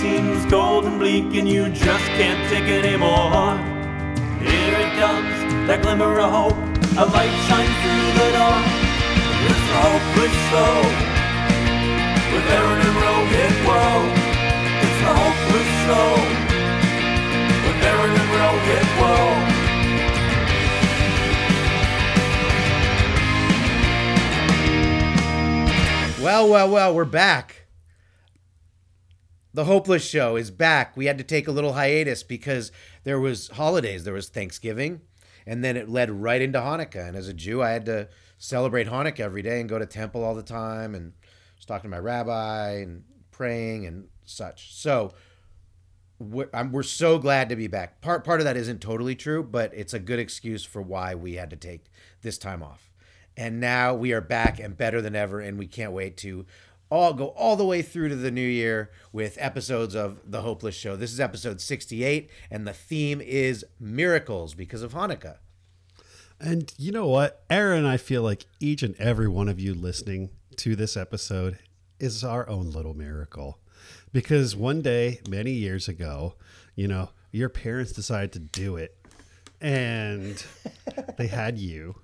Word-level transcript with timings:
seems 0.00 0.44
cold 0.50 0.84
and 0.84 0.98
bleak 0.98 1.34
and 1.34 1.48
you 1.48 1.68
just 1.70 2.04
can't 2.18 2.48
take 2.50 2.64
it 2.64 2.84
anymore. 2.84 3.56
Here 4.44 4.76
it 4.84 4.92
comes, 5.00 5.36
that 5.66 5.80
glimmer 5.82 6.18
of 6.20 6.30
hope. 6.30 6.58
A 7.00 7.04
light 7.04 7.36
shines 7.48 7.76
through 7.80 8.12
the 8.20 8.28
door. 8.36 8.60
It's 9.48 9.64
the 9.68 9.78
hopeless 9.84 10.36
show. 10.52 10.74
With 12.32 12.46
Aaron 12.56 12.80
and 12.86 12.96
Rohit, 13.04 13.54
whoa. 13.66 14.04
It's 14.84 15.00
the 15.00 15.12
hopeless 15.16 15.70
show. 15.84 16.10
With 17.64 17.80
Aaron 17.90 18.12
and 18.20 18.30
Rohit, 18.36 18.88
whoa. 19.00 19.24
Well, 26.22 26.44
well, 26.48 26.68
well, 26.68 26.94
we're 26.94 27.04
back. 27.04 27.65
The 29.56 29.64
Hopeless 29.64 30.06
Show 30.06 30.36
is 30.36 30.50
back. 30.50 30.98
We 30.98 31.06
had 31.06 31.16
to 31.16 31.24
take 31.24 31.48
a 31.48 31.50
little 31.50 31.72
hiatus 31.72 32.22
because 32.22 32.70
there 33.04 33.18
was 33.18 33.48
holidays. 33.48 34.04
There 34.04 34.12
was 34.12 34.28
Thanksgiving, 34.28 35.00
and 35.46 35.64
then 35.64 35.78
it 35.78 35.88
led 35.88 36.10
right 36.10 36.42
into 36.42 36.58
Hanukkah. 36.58 37.08
And 37.08 37.16
as 37.16 37.26
a 37.26 37.32
Jew, 37.32 37.62
I 37.62 37.70
had 37.70 37.86
to 37.86 38.10
celebrate 38.36 38.86
Hanukkah 38.86 39.20
every 39.20 39.40
day 39.40 39.58
and 39.58 39.66
go 39.66 39.78
to 39.78 39.86
temple 39.86 40.22
all 40.22 40.34
the 40.34 40.42
time 40.42 40.94
and 40.94 41.14
was 41.56 41.64
talking 41.64 41.90
to 41.90 41.96
my 41.96 41.98
rabbi 41.98 42.72
and 42.72 43.04
praying 43.30 43.86
and 43.86 44.08
such. 44.26 44.74
So 44.74 45.14
we're, 46.18 46.50
we're 46.70 46.82
so 46.82 47.18
glad 47.18 47.48
to 47.48 47.56
be 47.56 47.66
back. 47.66 48.02
Part 48.02 48.24
part 48.24 48.40
of 48.40 48.44
that 48.44 48.58
isn't 48.58 48.82
totally 48.82 49.14
true, 49.14 49.42
but 49.42 49.72
it's 49.72 49.94
a 49.94 49.98
good 49.98 50.18
excuse 50.18 50.66
for 50.66 50.82
why 50.82 51.14
we 51.14 51.36
had 51.36 51.48
to 51.48 51.56
take 51.56 51.86
this 52.20 52.36
time 52.36 52.62
off. 52.62 52.92
And 53.38 53.58
now 53.58 53.94
we 53.94 54.12
are 54.12 54.20
back 54.20 54.60
and 54.60 54.76
better 54.76 55.00
than 55.00 55.16
ever, 55.16 55.40
and 55.40 55.58
we 55.58 55.66
can't 55.66 55.92
wait 55.92 56.18
to 56.18 56.44
all 56.90 57.12
go 57.12 57.28
all 57.28 57.56
the 57.56 57.64
way 57.64 57.82
through 57.82 58.08
to 58.08 58.16
the 58.16 58.30
new 58.30 58.46
year 58.46 58.90
with 59.12 59.36
episodes 59.40 59.94
of 59.94 60.20
The 60.30 60.42
Hopeless 60.42 60.74
Show. 60.74 60.96
This 60.96 61.12
is 61.12 61.20
episode 61.20 61.60
68, 61.60 62.30
and 62.50 62.66
the 62.66 62.72
theme 62.72 63.20
is 63.20 63.64
miracles 63.80 64.54
because 64.54 64.82
of 64.82 64.92
Hanukkah. 64.92 65.38
And 66.38 66.72
you 66.76 66.92
know 66.92 67.06
what? 67.06 67.44
Aaron, 67.48 67.84
I 67.86 67.96
feel 67.96 68.22
like 68.22 68.46
each 68.60 68.82
and 68.82 68.94
every 68.96 69.28
one 69.28 69.48
of 69.48 69.58
you 69.58 69.74
listening 69.74 70.30
to 70.56 70.76
this 70.76 70.96
episode 70.96 71.58
is 71.98 72.22
our 72.22 72.48
own 72.48 72.70
little 72.70 72.94
miracle. 72.94 73.58
Because 74.12 74.54
one 74.54 74.82
day, 74.82 75.20
many 75.28 75.52
years 75.52 75.88
ago, 75.88 76.34
you 76.74 76.88
know, 76.88 77.10
your 77.32 77.48
parents 77.48 77.92
decided 77.92 78.32
to 78.32 78.38
do 78.38 78.76
it 78.76 78.96
and 79.60 80.44
they 81.16 81.26
had 81.26 81.58
you 81.58 81.96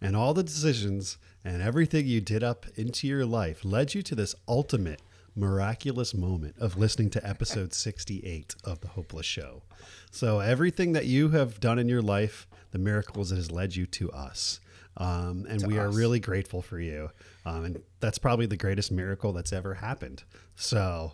and 0.00 0.16
all 0.16 0.34
the 0.34 0.42
decisions 0.42 1.18
and 1.44 1.62
everything 1.62 2.06
you 2.06 2.20
did 2.20 2.42
up 2.42 2.66
into 2.76 3.06
your 3.06 3.24
life 3.26 3.64
led 3.64 3.94
you 3.94 4.02
to 4.02 4.14
this 4.14 4.34
ultimate 4.46 5.00
miraculous 5.34 6.12
moment 6.14 6.54
of 6.58 6.76
listening 6.76 7.08
to 7.10 7.26
episode 7.26 7.72
68 7.72 8.56
of 8.64 8.80
the 8.80 8.88
hopeless 8.88 9.26
show 9.26 9.62
so 10.10 10.40
everything 10.40 10.92
that 10.92 11.06
you 11.06 11.28
have 11.28 11.60
done 11.60 11.78
in 11.78 11.88
your 11.88 12.02
life 12.02 12.48
the 12.72 12.78
miracles 12.78 13.30
that 13.30 13.36
has 13.36 13.50
led 13.50 13.76
you 13.76 13.86
to 13.86 14.10
us 14.10 14.60
um, 14.96 15.46
and 15.48 15.64
we 15.64 15.78
are 15.78 15.90
really 15.90 16.18
grateful 16.18 16.60
for 16.60 16.80
you 16.80 17.10
um, 17.46 17.64
and 17.64 17.82
that's 18.00 18.18
probably 18.18 18.46
the 18.46 18.56
greatest 18.56 18.90
miracle 18.90 19.32
that's 19.32 19.52
ever 19.52 19.74
happened 19.74 20.24
so 20.56 21.12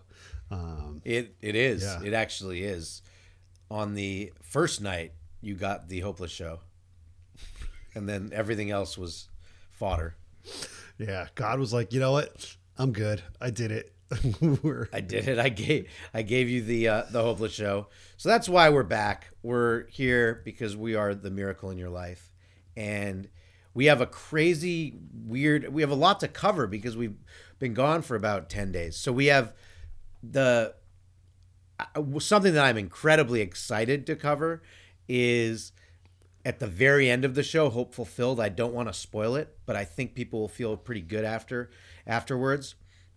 um, 0.50 1.00
It 1.04 1.36
it 1.40 1.56
is. 1.56 1.82
Yeah. 1.82 2.02
It 2.02 2.12
actually 2.14 2.62
is. 2.62 3.02
On 3.70 3.94
the 3.94 4.32
first 4.42 4.80
night, 4.80 5.12
you 5.40 5.54
got 5.54 5.88
the 5.88 6.00
Hopeless 6.00 6.30
Show, 6.30 6.60
and 7.94 8.08
then 8.08 8.30
everything 8.32 8.70
else 8.70 8.96
was 8.96 9.28
fodder. 9.74 10.16
yeah 10.98 11.26
god 11.34 11.58
was 11.58 11.72
like 11.72 11.92
you 11.92 12.00
know 12.00 12.12
what 12.12 12.56
i'm 12.78 12.92
good 12.92 13.22
i 13.40 13.50
did 13.50 13.70
it 13.70 13.94
I 14.92 15.00
did 15.00 15.28
it. 15.28 15.38
I 15.38 15.48
gave 15.48 15.88
I 16.12 16.22
gave 16.22 16.48
you 16.48 16.62
the 16.62 16.88
uh, 16.88 17.02
the 17.10 17.22
hopeless 17.22 17.52
show. 17.52 17.88
So 18.16 18.28
that's 18.28 18.48
why 18.48 18.68
we're 18.68 18.82
back. 18.82 19.30
We're 19.42 19.86
here 19.88 20.42
because 20.44 20.76
we 20.76 20.94
are 20.94 21.14
the 21.14 21.30
miracle 21.30 21.70
in 21.70 21.78
your 21.78 21.88
life, 21.88 22.30
and 22.76 23.28
we 23.72 23.86
have 23.86 24.00
a 24.00 24.06
crazy, 24.06 24.98
weird. 25.12 25.72
We 25.72 25.82
have 25.82 25.90
a 25.90 25.96
lot 25.96 26.20
to 26.20 26.28
cover 26.28 26.66
because 26.66 26.96
we've 26.96 27.16
been 27.58 27.74
gone 27.74 28.02
for 28.02 28.14
about 28.14 28.48
ten 28.48 28.70
days. 28.70 28.96
So 28.96 29.10
we 29.10 29.26
have 29.26 29.54
the 30.22 30.74
uh, 31.80 32.18
something 32.18 32.54
that 32.54 32.64
I'm 32.64 32.78
incredibly 32.78 33.40
excited 33.40 34.06
to 34.06 34.16
cover 34.16 34.62
is 35.08 35.72
at 36.44 36.60
the 36.60 36.66
very 36.66 37.08
end 37.08 37.24
of 37.24 37.34
the 37.34 37.42
show 37.42 37.70
hope 37.70 37.94
fulfilled 37.94 38.40
i 38.40 38.48
don't 38.48 38.74
want 38.74 38.88
to 38.88 38.92
spoil 38.92 39.34
it 39.34 39.56
but 39.66 39.76
i 39.76 39.84
think 39.84 40.14
people 40.14 40.40
will 40.40 40.48
feel 40.48 40.76
pretty 40.76 41.00
good 41.00 41.24
after 41.24 41.70
afterwards. 42.06 42.74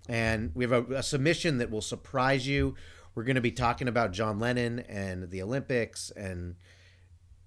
And 0.09 0.51
we 0.55 0.63
have 0.63 0.71
a, 0.71 0.95
a 0.95 1.03
submission 1.03 1.57
that 1.57 1.69
will 1.69 1.81
surprise 1.81 2.47
you. 2.47 2.75
We're 3.13 3.23
going 3.23 3.35
to 3.35 3.41
be 3.41 3.51
talking 3.51 3.87
about 3.87 4.11
john 4.11 4.39
lennon 4.39 4.79
and 4.79 5.29
the 5.31 5.41
olympics 5.41 6.11
and 6.11 6.55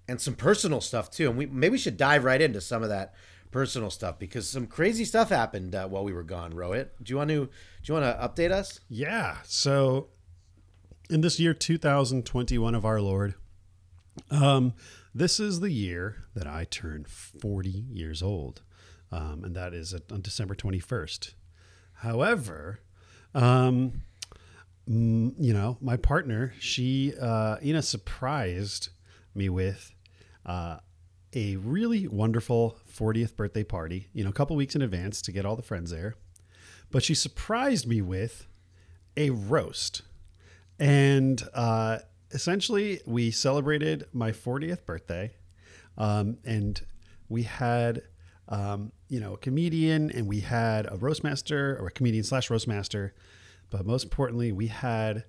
and 0.07 0.19
some 0.19 0.35
personal 0.35 0.81
stuff 0.81 1.09
too 1.09 1.29
and 1.29 1.37
we 1.37 1.45
maybe 1.45 1.71
we 1.71 1.77
should 1.77 1.97
dive 1.97 2.25
right 2.25 2.41
into 2.41 2.59
some 2.59 2.83
of 2.83 2.89
that 2.89 3.13
personal 3.51 3.89
stuff 3.89 4.19
because 4.19 4.49
some 4.49 4.65
crazy 4.67 5.05
stuff 5.05 5.29
happened 5.29 5.75
uh, 5.75 5.87
while 5.87 6.03
we 6.03 6.13
were 6.13 6.23
gone 6.23 6.53
rohit. 6.53 6.89
Do 7.01 7.11
you 7.11 7.17
want 7.17 7.29
to 7.29 7.45
do 7.45 7.49
you 7.83 7.93
want 7.93 8.05
to 8.05 8.27
update 8.27 8.51
us? 8.51 8.79
Yeah. 8.89 9.37
So 9.43 10.07
in 11.09 11.21
this 11.21 11.39
year 11.39 11.53
2021 11.53 12.75
of 12.75 12.85
our 12.85 13.01
Lord, 13.01 13.35
um, 14.29 14.73
this 15.13 15.39
is 15.39 15.59
the 15.59 15.71
year 15.71 16.23
that 16.35 16.47
I 16.47 16.65
turn 16.65 17.05
40 17.05 17.69
years 17.69 18.21
old. 18.23 18.61
Um, 19.11 19.43
and 19.43 19.55
that 19.55 19.73
is 19.73 19.93
on 20.11 20.21
December 20.21 20.55
21st. 20.55 21.33
However, 21.95 22.79
um, 23.35 24.03
you 24.87 25.53
know, 25.53 25.77
my 25.81 25.97
partner, 25.97 26.53
she, 26.59 27.13
uh, 27.19 27.57
you 27.61 27.73
know, 27.73 27.81
surprised 27.81 28.89
me 29.35 29.49
with 29.49 29.93
uh, 30.45 30.77
a 31.33 31.55
really 31.57 32.07
wonderful 32.07 32.77
40th 32.91 33.35
birthday 33.35 33.63
party, 33.63 34.07
you 34.13 34.23
know, 34.23 34.29
a 34.29 34.33
couple 34.33 34.55
weeks 34.55 34.75
in 34.75 34.81
advance 34.81 35.21
to 35.23 35.31
get 35.31 35.45
all 35.45 35.55
the 35.55 35.61
friends 35.61 35.91
there. 35.91 36.15
But 36.89 37.03
she 37.03 37.15
surprised 37.15 37.87
me 37.87 38.01
with 38.01 38.47
a 39.15 39.29
roast. 39.29 40.01
And 40.79 41.41
uh, 41.53 41.99
essentially, 42.33 43.01
we 43.05 43.31
celebrated 43.31 44.05
my 44.13 44.31
40th 44.31 44.85
birthday. 44.85 45.33
Um, 45.97 46.37
and 46.45 46.81
we 47.29 47.43
had, 47.43 48.01
um, 48.49 48.91
you 49.07 49.19
know, 49.19 49.33
a 49.33 49.37
comedian 49.37 50.11
and 50.11 50.27
we 50.27 50.41
had 50.41 50.91
a 50.91 50.97
roast 50.97 51.23
master 51.23 51.77
or 51.79 51.87
a 51.87 51.91
comedian 51.91 52.23
slash 52.23 52.49
roast 52.49 52.67
master. 52.67 53.13
But 53.69 53.85
most 53.85 54.03
importantly, 54.03 54.51
we 54.51 54.67
had 54.67 55.25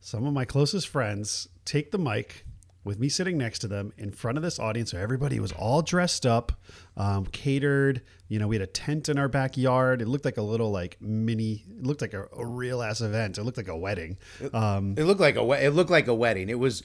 some 0.00 0.26
of 0.26 0.32
my 0.32 0.44
closest 0.44 0.88
friends 0.88 1.48
take 1.64 1.90
the 1.90 1.98
mic 1.98 2.45
with 2.86 2.98
me 2.98 3.08
sitting 3.10 3.36
next 3.36 3.58
to 3.58 3.68
them 3.68 3.92
in 3.98 4.10
front 4.12 4.38
of 4.38 4.42
this 4.42 4.58
audience. 4.58 4.92
So 4.92 4.98
everybody 4.98 5.38
was 5.40 5.52
all 5.52 5.82
dressed 5.82 6.24
up, 6.24 6.52
um, 6.96 7.26
catered. 7.26 8.00
You 8.28 8.38
know, 8.38 8.46
we 8.48 8.54
had 8.54 8.62
a 8.62 8.66
tent 8.66 9.08
in 9.10 9.18
our 9.18 9.28
backyard. 9.28 10.00
It 10.00 10.08
looked 10.08 10.24
like 10.24 10.38
a 10.38 10.42
little 10.42 10.70
like 10.70 10.96
mini. 11.00 11.64
It 11.68 11.82
looked 11.84 12.00
like 12.00 12.14
a, 12.14 12.26
a 12.36 12.46
real 12.46 12.80
ass 12.82 13.00
event. 13.02 13.36
It 13.38 13.42
looked 13.44 13.58
like 13.58 13.68
a 13.68 13.76
wedding. 13.76 14.16
Um, 14.54 14.94
It 14.96 15.04
looked 15.04 15.20
like 15.20 15.36
a 15.36 15.44
we- 15.44 15.56
it 15.58 15.74
looked 15.74 15.90
like 15.90 16.06
a 16.06 16.14
wedding. 16.14 16.48
It 16.48 16.58
was 16.58 16.82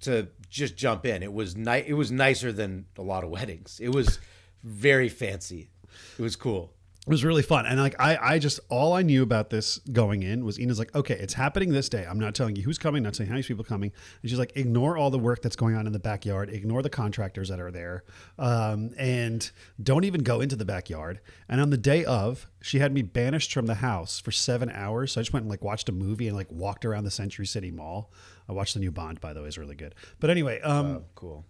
to 0.00 0.28
just 0.48 0.76
jump 0.76 1.04
in. 1.04 1.22
It 1.22 1.32
was 1.32 1.56
ni- 1.56 1.84
It 1.86 1.94
was 1.94 2.10
nicer 2.10 2.52
than 2.52 2.86
a 2.96 3.02
lot 3.02 3.24
of 3.24 3.28
weddings. 3.30 3.80
It 3.82 3.90
was 3.90 4.18
very 4.62 5.08
fancy. 5.10 5.68
It 6.18 6.22
was 6.22 6.36
cool. 6.36 6.72
It 7.06 7.10
was 7.10 7.22
really 7.22 7.42
fun. 7.42 7.66
And 7.66 7.78
like 7.78 7.94
I, 8.00 8.16
I 8.16 8.38
just 8.38 8.60
all 8.70 8.94
I 8.94 9.02
knew 9.02 9.22
about 9.22 9.50
this 9.50 9.76
going 9.92 10.22
in 10.22 10.42
was 10.42 10.58
Ina's 10.58 10.78
like, 10.78 10.94
okay, 10.94 11.14
it's 11.14 11.34
happening 11.34 11.70
this 11.70 11.90
day. 11.90 12.06
I'm 12.08 12.18
not 12.18 12.34
telling 12.34 12.56
you 12.56 12.62
who's 12.62 12.78
coming, 12.78 13.02
not 13.02 13.14
saying 13.14 13.28
how 13.28 13.34
many 13.34 13.42
people 13.42 13.62
coming. 13.62 13.92
And 14.22 14.30
she's 14.30 14.38
like, 14.38 14.52
ignore 14.56 14.96
all 14.96 15.10
the 15.10 15.18
work 15.18 15.42
that's 15.42 15.54
going 15.54 15.74
on 15.76 15.86
in 15.86 15.92
the 15.92 15.98
backyard, 15.98 16.48
ignore 16.48 16.80
the 16.80 16.88
contractors 16.88 17.50
that 17.50 17.60
are 17.60 17.70
there, 17.70 18.04
um, 18.38 18.92
and 18.96 19.50
don't 19.82 20.04
even 20.04 20.22
go 20.22 20.40
into 20.40 20.56
the 20.56 20.64
backyard. 20.64 21.20
And 21.46 21.60
on 21.60 21.68
the 21.68 21.76
day 21.76 22.06
of, 22.06 22.46
she 22.62 22.78
had 22.78 22.90
me 22.94 23.02
banished 23.02 23.52
from 23.52 23.66
the 23.66 23.74
house 23.74 24.18
for 24.18 24.30
seven 24.30 24.70
hours. 24.70 25.12
So 25.12 25.20
I 25.20 25.24
just 25.24 25.34
went 25.34 25.42
and 25.44 25.50
like 25.50 25.62
watched 25.62 25.90
a 25.90 25.92
movie 25.92 26.26
and 26.26 26.34
like 26.34 26.50
walked 26.50 26.86
around 26.86 27.04
the 27.04 27.10
Century 27.10 27.44
City 27.46 27.70
Mall. 27.70 28.10
I 28.48 28.52
watched 28.52 28.72
the 28.72 28.80
new 28.80 28.90
Bond, 28.90 29.20
by 29.20 29.34
the 29.34 29.42
way, 29.42 29.48
is 29.48 29.58
really 29.58 29.76
good. 29.76 29.94
But 30.20 30.30
anyway, 30.30 30.58
um, 30.62 30.86
Oh, 30.86 31.04
cool. 31.16 31.44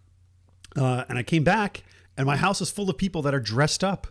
uh, 0.77 1.05
and 1.09 1.17
I 1.17 1.23
came 1.23 1.45
back, 1.45 1.85
and 2.17 2.27
my 2.27 2.37
house 2.37 2.61
is 2.61 2.73
full 2.73 2.91
of 2.91 2.99
people 2.99 3.23
that 3.23 3.35
are 3.35 3.41
dressed 3.41 3.85
up, 3.85 4.09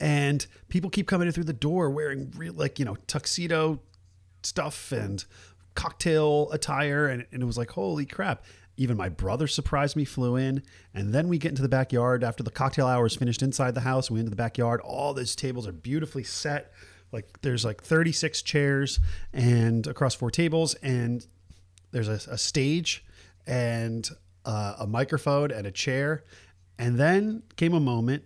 and 0.00 0.46
people 0.68 0.90
keep 0.90 1.06
coming 1.06 1.26
in 1.26 1.32
through 1.32 1.44
the 1.44 1.52
door 1.52 1.90
wearing 1.90 2.32
real, 2.36 2.54
like 2.54 2.78
you 2.78 2.84
know, 2.84 2.96
tuxedo 3.06 3.80
stuff 4.42 4.90
and 4.92 5.24
cocktail 5.74 6.50
attire, 6.52 7.06
and, 7.06 7.26
and 7.30 7.42
it 7.42 7.46
was 7.46 7.58
like, 7.58 7.70
holy 7.70 8.06
crap! 8.06 8.44
Even 8.76 8.96
my 8.96 9.10
brother 9.10 9.46
surprised 9.46 9.94
me, 9.94 10.06
flew 10.06 10.36
in, 10.36 10.62
and 10.94 11.12
then 11.12 11.28
we 11.28 11.36
get 11.36 11.50
into 11.50 11.60
the 11.60 11.68
backyard 11.68 12.24
after 12.24 12.42
the 12.42 12.50
cocktail 12.50 12.86
hour 12.86 13.04
is 13.04 13.14
finished 13.14 13.42
inside 13.42 13.74
the 13.74 13.82
house. 13.82 14.10
We 14.10 14.18
into 14.18 14.30
the 14.30 14.36
backyard. 14.36 14.80
All 14.80 15.12
those 15.12 15.36
tables 15.36 15.66
are 15.68 15.72
beautifully 15.72 16.24
set. 16.24 16.72
Like 17.12 17.42
there's 17.42 17.64
like 17.64 17.82
36 17.82 18.40
chairs 18.42 19.00
and 19.32 19.86
across 19.86 20.14
four 20.14 20.30
tables, 20.30 20.74
and 20.76 21.26
there's 21.90 22.08
a, 22.08 22.32
a 22.32 22.38
stage 22.38 23.04
and 23.46 24.08
uh, 24.46 24.76
a 24.78 24.86
microphone 24.86 25.50
and 25.50 25.66
a 25.66 25.70
chair. 25.70 26.24
And 26.78 26.96
then 26.96 27.42
came 27.56 27.74
a 27.74 27.80
moment. 27.80 28.24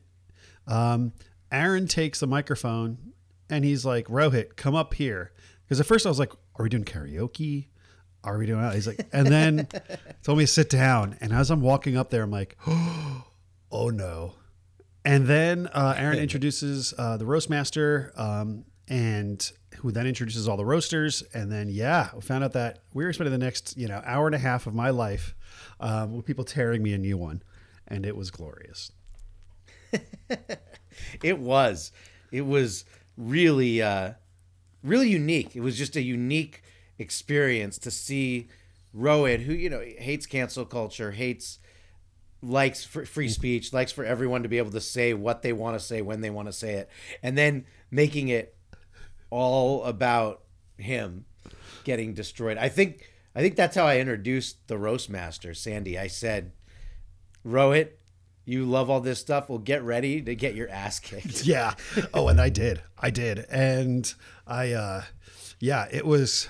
Um, 0.68 1.12
Aaron 1.54 1.86
takes 1.86 2.20
the 2.20 2.26
microphone 2.26 2.98
and 3.48 3.64
he's 3.64 3.84
like, 3.84 4.06
Rohit, 4.08 4.56
come 4.56 4.74
up 4.74 4.94
here. 4.94 5.32
Because 5.64 5.80
at 5.80 5.86
first 5.86 6.04
I 6.04 6.08
was 6.08 6.18
like, 6.18 6.32
"Are 6.56 6.62
we 6.62 6.68
doing 6.68 6.84
karaoke? 6.84 7.68
Are 8.22 8.38
we 8.38 8.46
doing?" 8.46 8.60
that?" 8.60 8.74
He's 8.74 8.86
like, 8.86 9.06
and 9.12 9.26
then 9.26 9.68
told 10.22 10.38
me 10.38 10.44
to 10.44 10.48
sit 10.48 10.68
down. 10.68 11.16
And 11.20 11.32
as 11.32 11.50
I'm 11.50 11.60
walking 11.60 11.96
up 11.96 12.10
there, 12.10 12.22
I'm 12.22 12.30
like, 12.30 12.58
"Oh 12.66 13.24
no!" 13.90 14.34
And 15.04 15.26
then 15.26 15.68
uh, 15.68 15.94
Aaron 15.96 16.18
introduces 16.20 16.92
uh, 16.98 17.16
the 17.16 17.26
roast 17.26 17.48
master, 17.48 18.12
um, 18.16 18.64
and 18.88 19.50
who 19.78 19.90
then 19.90 20.06
introduces 20.06 20.48
all 20.48 20.56
the 20.56 20.66
roasters. 20.66 21.22
And 21.32 21.50
then 21.50 21.68
yeah, 21.70 22.10
we 22.14 22.20
found 22.20 22.44
out 22.44 22.52
that 22.52 22.80
we 22.92 23.04
were 23.04 23.12
spending 23.12 23.32
the 23.32 23.44
next 23.44 23.76
you 23.76 23.88
know 23.88 24.02
hour 24.04 24.26
and 24.26 24.34
a 24.34 24.38
half 24.38 24.66
of 24.66 24.74
my 24.74 24.90
life 24.90 25.34
um, 25.80 26.14
with 26.14 26.26
people 26.26 26.44
tearing 26.44 26.82
me 26.82 26.92
a 26.92 26.98
new 26.98 27.16
one, 27.16 27.42
and 27.88 28.04
it 28.04 28.16
was 28.16 28.30
glorious. 28.30 28.92
It 31.22 31.38
was. 31.38 31.92
It 32.30 32.42
was 32.42 32.84
really, 33.16 33.80
uh, 33.82 34.12
really 34.82 35.08
unique. 35.08 35.54
It 35.56 35.60
was 35.60 35.76
just 35.78 35.96
a 35.96 36.02
unique 36.02 36.62
experience 36.98 37.78
to 37.78 37.90
see 37.90 38.48
Rowan, 38.92 39.40
who 39.40 39.52
you 39.52 39.70
know 39.70 39.80
hates 39.98 40.26
cancel 40.26 40.64
culture, 40.64 41.12
hates 41.12 41.58
likes 42.42 42.84
fr- 42.84 43.04
free 43.04 43.28
speech, 43.28 43.72
likes 43.72 43.92
for 43.92 44.04
everyone 44.04 44.42
to 44.42 44.48
be 44.48 44.58
able 44.58 44.70
to 44.70 44.80
say 44.80 45.14
what 45.14 45.42
they 45.42 45.52
want 45.52 45.78
to 45.78 45.84
say 45.84 46.02
when 46.02 46.20
they 46.20 46.30
want 46.30 46.46
to 46.46 46.52
say 46.52 46.74
it, 46.74 46.88
and 47.22 47.36
then 47.36 47.64
making 47.90 48.28
it 48.28 48.56
all 49.30 49.84
about 49.84 50.42
him 50.78 51.24
getting 51.84 52.14
destroyed. 52.14 52.58
I 52.58 52.68
think. 52.68 53.10
I 53.36 53.40
think 53.40 53.56
that's 53.56 53.74
how 53.74 53.84
I 53.84 53.98
introduced 53.98 54.68
the 54.68 54.78
roast 54.78 55.10
master, 55.10 55.54
Sandy. 55.54 55.98
I 55.98 56.06
said, 56.06 56.52
Rohit, 57.44 57.88
you 58.44 58.64
love 58.64 58.90
all 58.90 59.00
this 59.00 59.18
stuff. 59.18 59.48
Well, 59.48 59.58
get 59.58 59.82
ready 59.82 60.20
to 60.22 60.34
get 60.34 60.54
your 60.54 60.68
ass 60.68 61.00
kicked. 61.00 61.44
yeah. 61.46 61.74
Oh, 62.12 62.28
and 62.28 62.40
I 62.40 62.48
did. 62.48 62.82
I 62.98 63.10
did. 63.10 63.46
And 63.50 64.12
I 64.46 64.72
uh 64.72 65.02
yeah, 65.60 65.86
it 65.90 66.04
was 66.04 66.48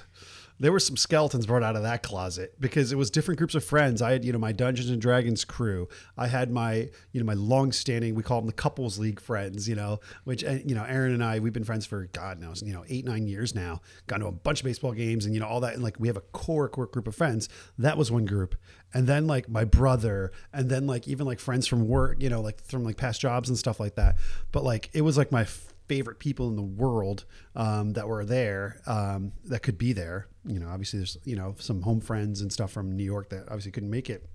there 0.61 0.71
were 0.71 0.81
some 0.81 0.97
skeletons 0.97 1.47
brought 1.47 1.65
out 1.65 1.75
of 1.75 1.83
that 1.83 2.03
closet 2.03 2.55
because 2.61 2.93
it 2.93 2.97
was 2.97 3.11
different 3.11 3.39
groups 3.39 3.57
of 3.57 3.65
friends. 3.65 4.01
I 4.01 4.13
had, 4.13 4.25
you 4.25 4.33
know, 4.33 4.39
my 4.39 4.53
Dungeons 4.53 4.89
and 4.89 5.01
Dragons 5.01 5.45
crew. 5.45 5.89
I 6.17 6.29
had 6.29 6.51
my, 6.51 6.89
you 7.13 7.21
know, 7.21 7.27
my 7.27 7.35
long-standing, 7.35 8.15
we 8.15 8.23
call 8.23 8.41
them 8.41 8.47
the 8.47 8.53
couples 8.53 8.99
league 8.99 9.21
friends, 9.21 9.69
you 9.69 9.75
know, 9.75 9.99
which, 10.23 10.43
you 10.43 10.75
know, 10.75 10.85
Aaron 10.85 11.13
and 11.13 11.25
I, 11.25 11.41
we've 11.41 11.53
been 11.53 11.65
friends 11.65 11.87
for 11.87 12.09
God 12.13 12.41
knows, 12.41 12.63
you 12.63 12.73
know, 12.73 12.85
eight, 12.89 13.05
nine 13.05 13.27
years 13.27 13.55
now. 13.55 13.81
Gone 14.07 14.21
to 14.21 14.27
a 14.27 14.33
bunch 14.33 14.61
of 14.61 14.65
baseball 14.65 14.93
games 14.93 15.27
and, 15.27 15.35
you 15.35 15.41
know, 15.41 15.47
all 15.47 15.61
that. 15.61 15.75
And 15.75 15.83
like 15.83 15.97
we 15.99 16.07
have 16.09 16.17
a 16.17 16.23
core, 16.23 16.69
core 16.69 16.87
group 16.87 17.09
of 17.09 17.17
friends. 17.17 17.49
That 17.79 17.99
was 17.99 18.13
one 18.13 18.25
group. 18.25 18.55
And 18.95 19.07
then 19.07 19.27
like 19.27 19.49
my 19.49 19.65
brother, 19.65 20.33
and 20.53 20.71
then 20.71 20.87
like 20.87 21.09
even 21.09 21.27
like 21.27 21.41
friends 21.41 21.67
from 21.67 21.89
work, 21.89 22.23
you 22.23 22.31
know, 22.31 22.41
like 22.41 22.65
from 22.65 22.85
like 22.85 22.97
past 22.97 23.21
jobs 23.21 23.49
and 23.49 23.59
stuff 23.59 23.81
like 23.81 23.97
that. 23.97 24.17
But 24.53 24.65
like 24.65 24.89
it 24.93 25.03
was 25.03 25.19
like 25.19 25.33
my 25.33 25.47
favorite 25.89 26.19
people 26.19 26.49
in 26.49 26.57
the 26.57 26.63
world 26.63 27.25
um, 27.55 27.93
that 27.93 28.09
were 28.09 28.25
there 28.25 28.81
um, 28.87 29.33
that 29.45 29.63
could 29.63 29.79
be 29.79 29.93
there. 29.93 30.29
You 30.47 30.59
know, 30.61 30.69
obviously 30.69 31.01
there's 31.01 31.19
you 31.25 31.37
know 31.37 31.55
some 31.59 31.83
home 31.83 32.01
friends 32.01 32.41
and 32.41 32.53
stuff 32.53 32.71
from 32.71 32.97
New 32.97 33.05
York 33.05 33.31
that 33.31 33.45
obviously 33.49 33.73
couldn't 33.73 33.91
make 33.91 34.09
it, 34.11 34.29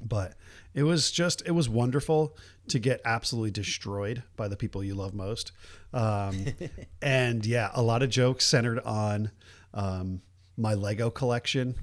but 0.00 0.34
it 0.74 0.82
was 0.82 1.10
just 1.10 1.42
it 1.46 1.52
was 1.52 1.68
wonderful 1.68 2.36
to 2.68 2.78
get 2.78 3.00
absolutely 3.04 3.50
destroyed 3.50 4.22
by 4.36 4.48
the 4.48 4.56
people 4.56 4.82
you 4.82 4.94
love 4.94 5.14
most. 5.14 5.52
Um, 5.92 6.46
and 7.02 7.44
yeah, 7.44 7.70
a 7.74 7.82
lot 7.82 8.02
of 8.02 8.10
jokes 8.10 8.46
centered 8.46 8.80
on 8.80 9.30
um, 9.72 10.22
my 10.56 10.74
Lego 10.74 11.10
collection, 11.10 11.74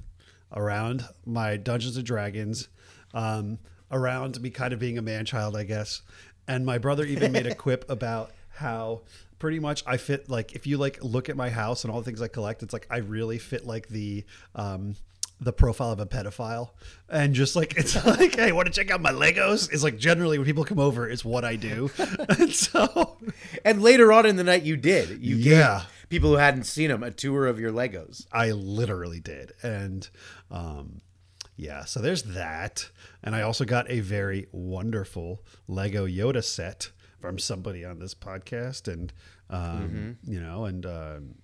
around 0.54 1.04
my 1.26 1.56
Dungeons 1.56 1.96
and 1.96 2.06
Dragons, 2.06 2.68
um, 3.14 3.58
around 3.90 4.40
me 4.40 4.50
kind 4.50 4.72
of 4.72 4.78
being 4.78 4.98
a 4.98 5.02
man 5.02 5.24
child, 5.24 5.56
I 5.56 5.64
guess. 5.64 6.02
And 6.48 6.64
my 6.66 6.78
brother 6.78 7.04
even 7.04 7.32
made 7.32 7.46
a 7.46 7.54
quip 7.64 7.84
about 7.90 8.32
how 8.54 9.02
pretty 9.38 9.58
much 9.58 9.82
I 9.86 9.96
fit 9.96 10.28
like 10.30 10.54
if 10.54 10.66
you 10.66 10.76
like 10.78 11.02
look 11.02 11.28
at 11.28 11.36
my 11.36 11.50
house 11.50 11.84
and 11.84 11.92
all 11.92 11.98
the 12.00 12.04
things 12.04 12.22
I 12.22 12.28
collect, 12.28 12.62
it's 12.62 12.72
like 12.72 12.86
I 12.90 12.98
really 12.98 13.38
fit 13.38 13.66
like 13.66 13.88
the 13.88 14.24
um 14.54 14.94
the 15.40 15.52
profile 15.52 15.90
of 15.90 15.98
a 15.98 16.06
pedophile 16.06 16.70
and 17.08 17.34
just 17.34 17.56
like 17.56 17.76
it's 17.76 17.96
like 18.06 18.36
hey 18.36 18.52
want 18.52 18.66
to 18.68 18.72
check 18.72 18.92
out 18.92 19.00
my 19.00 19.10
legos 19.10 19.72
is 19.72 19.82
like 19.82 19.98
generally 19.98 20.38
when 20.38 20.44
people 20.46 20.62
come 20.62 20.78
over 20.78 21.08
it's 21.10 21.24
what 21.24 21.44
i 21.44 21.56
do 21.56 21.90
and 22.38 22.52
so 22.52 23.16
And 23.64 23.82
later 23.82 24.12
on 24.12 24.24
in 24.24 24.36
the 24.36 24.44
night, 24.44 24.62
you 24.62 24.76
did. 24.76 25.20
You 25.20 25.34
Yeah. 25.34 25.78
gave 25.80 26.01
people 26.12 26.28
who 26.28 26.36
hadn't 26.36 26.64
seen 26.64 26.88
them 26.88 27.02
a 27.02 27.10
tour 27.10 27.46
of 27.46 27.58
your 27.58 27.72
Legos. 27.72 28.26
I 28.30 28.50
literally 28.50 29.18
did. 29.18 29.54
And 29.62 30.06
um, 30.50 31.00
yeah, 31.56 31.86
so 31.86 32.00
there's 32.00 32.24
that. 32.24 32.90
And 33.22 33.34
I 33.34 33.40
also 33.40 33.64
got 33.64 33.90
a 33.90 34.00
very 34.00 34.46
wonderful 34.52 35.42
Lego 35.66 36.06
Yoda 36.06 36.44
set 36.44 36.90
from 37.18 37.38
somebody 37.38 37.82
on 37.82 37.98
this 37.98 38.14
podcast. 38.14 38.92
And, 38.92 39.10
um, 39.48 40.18
you 40.24 40.38
know, 40.38 40.66
and, 40.66 40.84
um, 40.84 41.34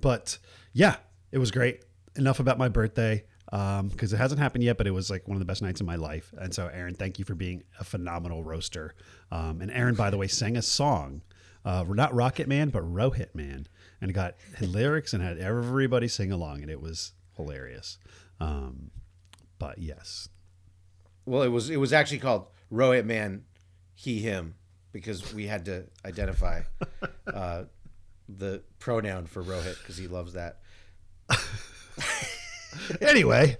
but 0.00 0.38
yeah, 0.72 0.96
it 1.30 1.38
was 1.38 1.52
great. 1.52 1.84
Enough 2.16 2.40
about 2.40 2.58
my 2.58 2.68
birthday. 2.68 3.26
Um, 3.52 3.88
because 3.88 4.12
it 4.12 4.16
hasn't 4.16 4.40
happened 4.40 4.64
yet, 4.64 4.76
but 4.76 4.86
it 4.88 4.90
was 4.90 5.08
like 5.08 5.26
one 5.26 5.36
of 5.36 5.38
the 5.38 5.46
best 5.46 5.62
nights 5.62 5.80
of 5.80 5.86
my 5.86 5.96
life. 5.96 6.34
And 6.36 6.52
so, 6.52 6.66
Aaron, 6.66 6.94
thank 6.94 7.18
you 7.18 7.24
for 7.24 7.34
being 7.34 7.62
a 7.78 7.84
phenomenal 7.84 8.42
roaster. 8.42 8.94
Um, 9.30 9.62
and 9.62 9.70
Aaron, 9.70 9.94
by 9.94 10.10
the 10.10 10.18
way, 10.18 10.26
sang 10.26 10.56
a 10.56 10.62
song, 10.62 11.22
uh, 11.68 11.84
not 11.88 12.14
Rocket 12.14 12.48
Man, 12.48 12.70
but 12.70 12.82
Rohit 12.82 13.34
Man, 13.34 13.66
and 14.00 14.10
it 14.10 14.14
got 14.14 14.36
lyrics 14.60 15.12
and 15.12 15.22
had 15.22 15.38
everybody 15.38 16.08
sing 16.08 16.32
along, 16.32 16.62
and 16.62 16.70
it 16.70 16.80
was 16.80 17.12
hilarious. 17.36 17.98
Um, 18.40 18.90
but 19.58 19.78
yes, 19.78 20.28
Well, 21.26 21.42
it 21.42 21.48
was 21.48 21.68
it 21.68 21.76
was 21.76 21.92
actually 21.92 22.20
called 22.20 22.46
Rohit 22.72 23.04
Man, 23.04 23.44
he 23.94 24.20
him, 24.20 24.54
because 24.92 25.34
we 25.34 25.46
had 25.46 25.66
to 25.66 25.84
identify 26.06 26.62
uh, 27.26 27.64
the 28.28 28.62
pronoun 28.78 29.26
for 29.26 29.42
Rohit 29.42 29.78
because 29.78 29.98
he 29.98 30.06
loves 30.06 30.32
that. 30.32 30.60
anyway, 33.02 33.58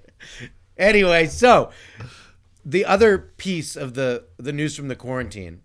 Anyway, 0.79 1.27
so 1.27 1.71
the 2.65 2.85
other 2.85 3.19
piece 3.19 3.77
of 3.77 3.95
the 3.95 4.25
the 4.39 4.53
news 4.53 4.77
from 4.77 4.89
the 4.89 4.97
quarantine 4.97 5.61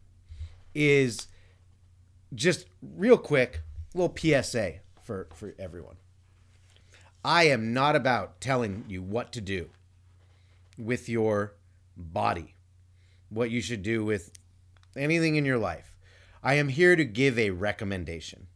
is 0.73 1.27
just 2.33 2.65
real 2.81 3.17
quick, 3.17 3.61
little 3.93 4.15
PSA 4.15 4.75
for 5.01 5.27
for 5.33 5.53
everyone. 5.59 5.95
I 7.25 7.45
am 7.45 7.73
not 7.73 7.95
about 7.95 8.41
telling 8.41 8.85
you 8.87 9.01
what 9.01 9.31
to 9.33 9.41
do 9.41 9.69
with 10.77 11.07
your 11.07 11.53
body, 11.95 12.55
what 13.29 13.49
you 13.49 13.61
should 13.61 13.81
do 13.81 14.03
with 14.03 14.31
anything 14.97 15.35
in 15.35 15.45
your 15.45 15.57
life. 15.57 15.97
I 16.43 16.55
am 16.55 16.67
here 16.67 16.95
to 16.95 17.05
give 17.05 17.39
a 17.39 17.51
recommendation 17.51 18.47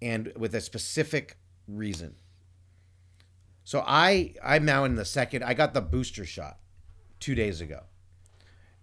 and 0.00 0.32
with 0.36 0.54
a 0.54 0.60
specific 0.60 1.36
reason. 1.68 2.14
So 3.64 3.82
I 3.86 4.34
I'm 4.42 4.64
now 4.64 4.84
in 4.84 4.94
the 4.94 5.04
second. 5.04 5.44
I 5.44 5.54
got 5.54 5.74
the 5.74 5.80
booster 5.80 6.24
shot 6.24 6.58
two 7.20 7.34
days 7.34 7.60
ago. 7.60 7.84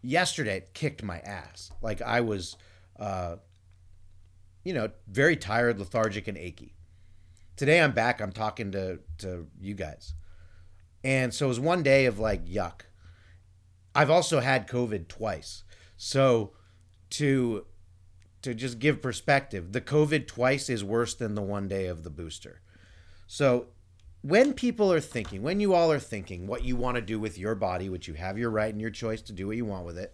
Yesterday 0.01 0.57
it 0.57 0.73
kicked 0.73 1.03
my 1.03 1.19
ass. 1.19 1.71
Like 1.81 2.01
I 2.01 2.21
was, 2.21 2.57
uh, 2.99 3.35
you 4.63 4.73
know, 4.73 4.89
very 5.07 5.35
tired, 5.35 5.79
lethargic, 5.79 6.27
and 6.27 6.37
achy. 6.37 6.75
Today 7.55 7.81
I'm 7.81 7.91
back. 7.91 8.21
I'm 8.21 8.31
talking 8.31 8.71
to 8.71 8.99
to 9.19 9.47
you 9.59 9.73
guys, 9.73 10.13
and 11.03 11.33
so 11.33 11.45
it 11.45 11.49
was 11.49 11.59
one 11.59 11.83
day 11.83 12.05
of 12.05 12.19
like 12.19 12.45
yuck. 12.45 12.81
I've 13.93 14.09
also 14.09 14.39
had 14.39 14.67
COVID 14.67 15.07
twice, 15.07 15.63
so 15.97 16.53
to 17.11 17.65
to 18.41 18.53
just 18.53 18.79
give 18.79 19.01
perspective, 19.01 19.71
the 19.71 19.81
COVID 19.81 20.27
twice 20.27 20.69
is 20.69 20.83
worse 20.83 21.13
than 21.13 21.35
the 21.35 21.41
one 21.41 21.67
day 21.67 21.85
of 21.85 22.03
the 22.03 22.09
booster. 22.09 22.61
So 23.27 23.67
when 24.21 24.53
people 24.53 24.91
are 24.91 24.99
thinking, 24.99 25.41
when 25.41 25.59
you 25.59 25.73
all 25.73 25.91
are 25.91 25.99
thinking 25.99 26.47
what 26.47 26.63
you 26.63 26.75
want 26.75 26.95
to 26.95 27.01
do 27.01 27.19
with 27.19 27.37
your 27.37 27.55
body, 27.55 27.89
which 27.89 28.07
you 28.07 28.13
have 28.15 28.37
your 28.37 28.49
right 28.49 28.71
and 28.71 28.81
your 28.81 28.89
choice 28.89 29.21
to 29.23 29.33
do 29.33 29.47
what 29.47 29.57
you 29.57 29.65
want 29.65 29.85
with 29.85 29.97
it, 29.97 30.13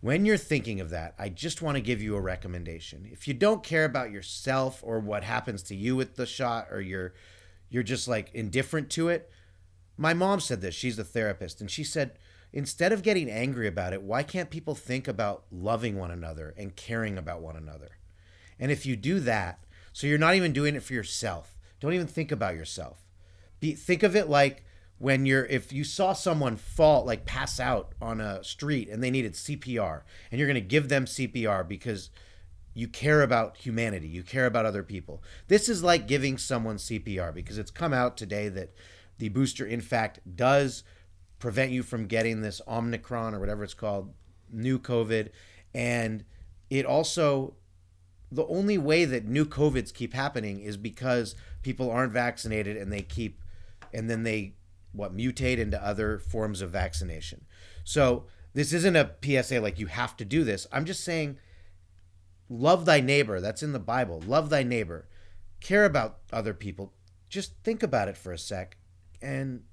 when 0.00 0.24
you're 0.24 0.36
thinking 0.36 0.80
of 0.80 0.90
that, 0.90 1.14
I 1.18 1.28
just 1.28 1.60
want 1.60 1.76
to 1.76 1.80
give 1.80 2.00
you 2.00 2.14
a 2.14 2.20
recommendation. 2.20 3.08
If 3.10 3.26
you 3.26 3.34
don't 3.34 3.64
care 3.64 3.84
about 3.84 4.12
yourself 4.12 4.80
or 4.84 5.00
what 5.00 5.24
happens 5.24 5.62
to 5.64 5.74
you 5.74 5.96
with 5.96 6.16
the 6.16 6.26
shot 6.26 6.68
or 6.70 6.80
you're 6.80 7.14
you're 7.70 7.82
just 7.82 8.08
like 8.08 8.30
indifferent 8.32 8.88
to 8.90 9.08
it, 9.08 9.30
my 9.96 10.14
mom 10.14 10.40
said 10.40 10.60
this. 10.60 10.74
She's 10.74 10.98
a 10.98 11.04
therapist 11.04 11.60
and 11.60 11.70
she 11.70 11.84
said 11.84 12.12
instead 12.52 12.92
of 12.92 13.02
getting 13.02 13.28
angry 13.28 13.66
about 13.66 13.92
it, 13.92 14.02
why 14.02 14.22
can't 14.22 14.50
people 14.50 14.74
think 14.74 15.06
about 15.06 15.44
loving 15.50 15.98
one 15.98 16.10
another 16.10 16.54
and 16.56 16.76
caring 16.76 17.18
about 17.18 17.42
one 17.42 17.56
another? 17.56 17.90
And 18.58 18.72
if 18.72 18.86
you 18.86 18.96
do 18.96 19.20
that, 19.20 19.64
so 19.92 20.06
you're 20.06 20.16
not 20.16 20.34
even 20.34 20.52
doing 20.52 20.74
it 20.74 20.82
for 20.82 20.94
yourself. 20.94 21.58
Don't 21.80 21.92
even 21.92 22.06
think 22.06 22.32
about 22.32 22.54
yourself. 22.54 23.04
Be, 23.60 23.72
think 23.72 24.02
of 24.02 24.16
it 24.16 24.28
like 24.28 24.64
when 24.98 25.24
you're 25.26 25.46
if 25.46 25.72
you 25.72 25.84
saw 25.84 26.12
someone 26.12 26.56
fall 26.56 27.04
like 27.04 27.24
pass 27.24 27.60
out 27.60 27.94
on 28.02 28.20
a 28.20 28.42
street 28.42 28.88
and 28.88 29.02
they 29.02 29.10
needed 29.10 29.32
CPR 29.32 30.02
and 30.30 30.38
you're 30.38 30.48
going 30.48 30.54
to 30.54 30.60
give 30.60 30.88
them 30.88 31.04
CPR 31.04 31.66
because 31.66 32.10
you 32.74 32.88
care 32.88 33.22
about 33.22 33.56
humanity, 33.56 34.06
you 34.06 34.22
care 34.22 34.46
about 34.46 34.66
other 34.66 34.82
people. 34.82 35.22
This 35.48 35.68
is 35.68 35.82
like 35.82 36.06
giving 36.06 36.38
someone 36.38 36.76
CPR 36.76 37.34
because 37.34 37.58
it's 37.58 37.70
come 37.70 37.92
out 37.92 38.16
today 38.16 38.48
that 38.48 38.72
the 39.18 39.28
booster 39.28 39.66
in 39.66 39.80
fact 39.80 40.20
does 40.36 40.84
prevent 41.38 41.70
you 41.70 41.82
from 41.82 42.06
getting 42.06 42.40
this 42.40 42.60
Omicron 42.66 43.34
or 43.34 43.40
whatever 43.40 43.64
it's 43.64 43.74
called, 43.74 44.12
new 44.50 44.78
COVID 44.78 45.30
and 45.74 46.24
it 46.70 46.84
also 46.84 47.54
the 48.30 48.46
only 48.46 48.76
way 48.76 49.04
that 49.04 49.26
new 49.26 49.44
covids 49.44 49.92
keep 49.92 50.12
happening 50.12 50.60
is 50.60 50.76
because 50.76 51.34
people 51.62 51.90
aren't 51.90 52.12
vaccinated 52.12 52.76
and 52.76 52.92
they 52.92 53.02
keep 53.02 53.40
and 53.92 54.10
then 54.10 54.22
they 54.22 54.54
what 54.92 55.16
mutate 55.16 55.58
into 55.58 55.84
other 55.84 56.18
forms 56.18 56.60
of 56.60 56.70
vaccination. 56.70 57.44
So 57.84 58.26
this 58.54 58.72
isn't 58.72 58.96
a 58.96 59.14
psa 59.22 59.60
like 59.60 59.78
you 59.78 59.86
have 59.86 60.16
to 60.16 60.24
do 60.24 60.44
this. 60.44 60.66
I'm 60.72 60.84
just 60.84 61.04
saying 61.04 61.38
love 62.48 62.84
thy 62.84 63.00
neighbor. 63.00 63.40
That's 63.40 63.62
in 63.62 63.72
the 63.72 63.78
bible. 63.78 64.22
Love 64.26 64.50
thy 64.50 64.62
neighbor. 64.62 65.08
Care 65.60 65.84
about 65.84 66.18
other 66.32 66.54
people. 66.54 66.92
Just 67.28 67.52
think 67.62 67.82
about 67.82 68.08
it 68.08 68.16
for 68.16 68.32
a 68.32 68.38
sec. 68.38 68.76
And 69.20 69.64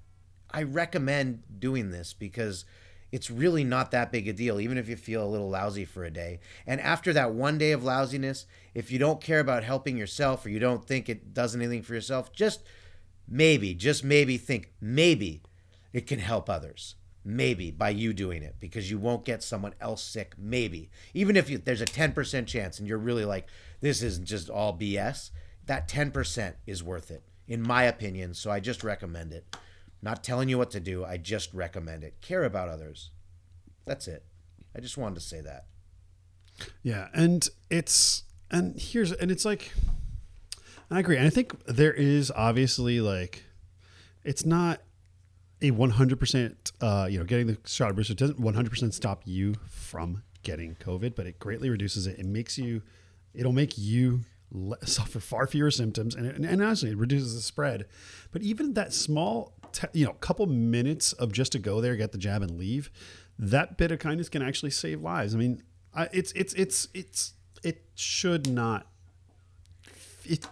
i 0.50 0.62
recommend 0.62 1.42
doing 1.58 1.90
this 1.90 2.14
because 2.14 2.64
it's 3.10 3.30
really 3.30 3.64
not 3.64 3.90
that 3.90 4.12
big 4.12 4.28
a 4.28 4.32
deal 4.32 4.60
even 4.60 4.78
if 4.78 4.88
you 4.88 4.96
feel 4.96 5.24
a 5.24 5.26
little 5.26 5.50
lousy 5.50 5.84
for 5.84 6.04
a 6.04 6.10
day. 6.10 6.40
And 6.66 6.80
after 6.80 7.12
that 7.12 7.32
one 7.32 7.58
day 7.58 7.72
of 7.72 7.82
lousiness 7.82 8.46
if 8.74 8.90
you 8.90 8.98
don't 8.98 9.20
care 9.20 9.40
about 9.40 9.64
helping 9.64 9.96
yourself 9.96 10.44
or 10.44 10.50
you 10.50 10.58
don't 10.58 10.86
think 10.86 11.08
it 11.08 11.32
does 11.32 11.56
anything 11.56 11.82
for 11.82 11.94
yourself 11.94 12.32
just 12.32 12.62
maybe 13.28 13.74
just 13.74 14.04
maybe 14.04 14.36
think 14.36 14.72
maybe 14.80 15.42
it 15.92 16.06
can 16.06 16.18
help 16.18 16.48
others. 16.48 16.94
Maybe 17.24 17.72
by 17.72 17.90
you 17.90 18.12
doing 18.12 18.42
it 18.42 18.56
because 18.60 18.88
you 18.88 18.98
won't 18.98 19.24
get 19.24 19.42
someone 19.42 19.74
else 19.80 20.02
sick 20.02 20.34
maybe. 20.38 20.90
Even 21.12 21.36
if 21.36 21.50
you, 21.50 21.58
there's 21.58 21.80
a 21.80 21.86
10% 21.86 22.46
chance 22.46 22.78
and 22.78 22.86
you're 22.86 22.98
really 22.98 23.24
like 23.24 23.48
this 23.80 24.00
isn't 24.02 24.26
just 24.26 24.48
all 24.48 24.76
bs 24.78 25.30
that 25.66 25.88
10% 25.88 26.54
is 26.66 26.84
worth 26.84 27.10
it 27.10 27.24
in 27.48 27.60
my 27.60 27.82
opinion 27.82 28.32
so 28.32 28.50
i 28.50 28.60
just 28.60 28.84
recommend 28.84 29.32
it. 29.32 29.56
Not 30.02 30.22
telling 30.22 30.48
you 30.48 30.58
what 30.58 30.70
to 30.70 30.80
do 30.80 31.04
i 31.04 31.16
just 31.16 31.52
recommend 31.52 32.04
it. 32.04 32.20
Care 32.20 32.44
about 32.44 32.68
others. 32.68 33.10
That's 33.86 34.06
it. 34.06 34.24
I 34.76 34.80
just 34.80 34.96
wanted 34.96 35.16
to 35.16 35.20
say 35.22 35.40
that. 35.40 35.66
Yeah, 36.82 37.08
and 37.12 37.48
it's 37.70 38.24
and 38.50 38.78
here's 38.78 39.12
and 39.12 39.30
it's 39.30 39.44
like 39.44 39.72
I 40.90 41.00
agree. 41.00 41.16
And 41.16 41.26
I 41.26 41.30
think 41.30 41.64
there 41.66 41.92
is 41.92 42.30
obviously 42.30 43.00
like 43.00 43.44
it's 44.24 44.44
not 44.44 44.80
a 45.62 45.70
100% 45.70 46.54
uh 46.80 47.08
you 47.10 47.18
know 47.18 47.24
getting 47.24 47.46
the 47.46 47.58
shot 47.64 47.90
of 47.90 47.96
booster 47.96 48.14
doesn't 48.14 48.40
100% 48.40 48.92
stop 48.92 49.22
you 49.24 49.54
from 49.68 50.22
getting 50.42 50.76
covid, 50.76 51.14
but 51.14 51.26
it 51.26 51.38
greatly 51.38 51.70
reduces 51.70 52.06
it. 52.06 52.18
It 52.18 52.26
makes 52.26 52.58
you 52.58 52.82
it'll 53.34 53.52
make 53.52 53.76
you 53.76 54.20
le- 54.50 54.78
suffer 54.86 55.18
far 55.18 55.46
fewer 55.46 55.70
symptoms 55.70 56.14
and, 56.14 56.26
and, 56.26 56.44
and 56.44 56.62
honestly 56.62 56.90
it 56.90 56.96
reduces 56.98 57.34
the 57.34 57.40
spread. 57.40 57.86
But 58.30 58.42
even 58.42 58.74
that 58.74 58.92
small 58.92 59.54
te- 59.72 59.88
you 59.92 60.06
know 60.06 60.12
couple 60.14 60.46
minutes 60.46 61.12
of 61.14 61.32
just 61.32 61.52
to 61.52 61.58
go 61.58 61.80
there, 61.80 61.96
get 61.96 62.12
the 62.12 62.18
jab 62.18 62.42
and 62.42 62.58
leave, 62.58 62.90
that 63.38 63.76
bit 63.76 63.90
of 63.90 63.98
kindness 63.98 64.28
can 64.28 64.42
actually 64.42 64.70
save 64.70 65.00
lives. 65.02 65.34
I 65.34 65.38
mean, 65.38 65.62
I, 65.94 66.08
it's 66.12 66.32
it's 66.32 66.54
it's 66.54 66.88
it's 66.94 67.34
it 67.64 67.82
should 67.94 68.48
not 68.48 68.86
it 70.24 70.46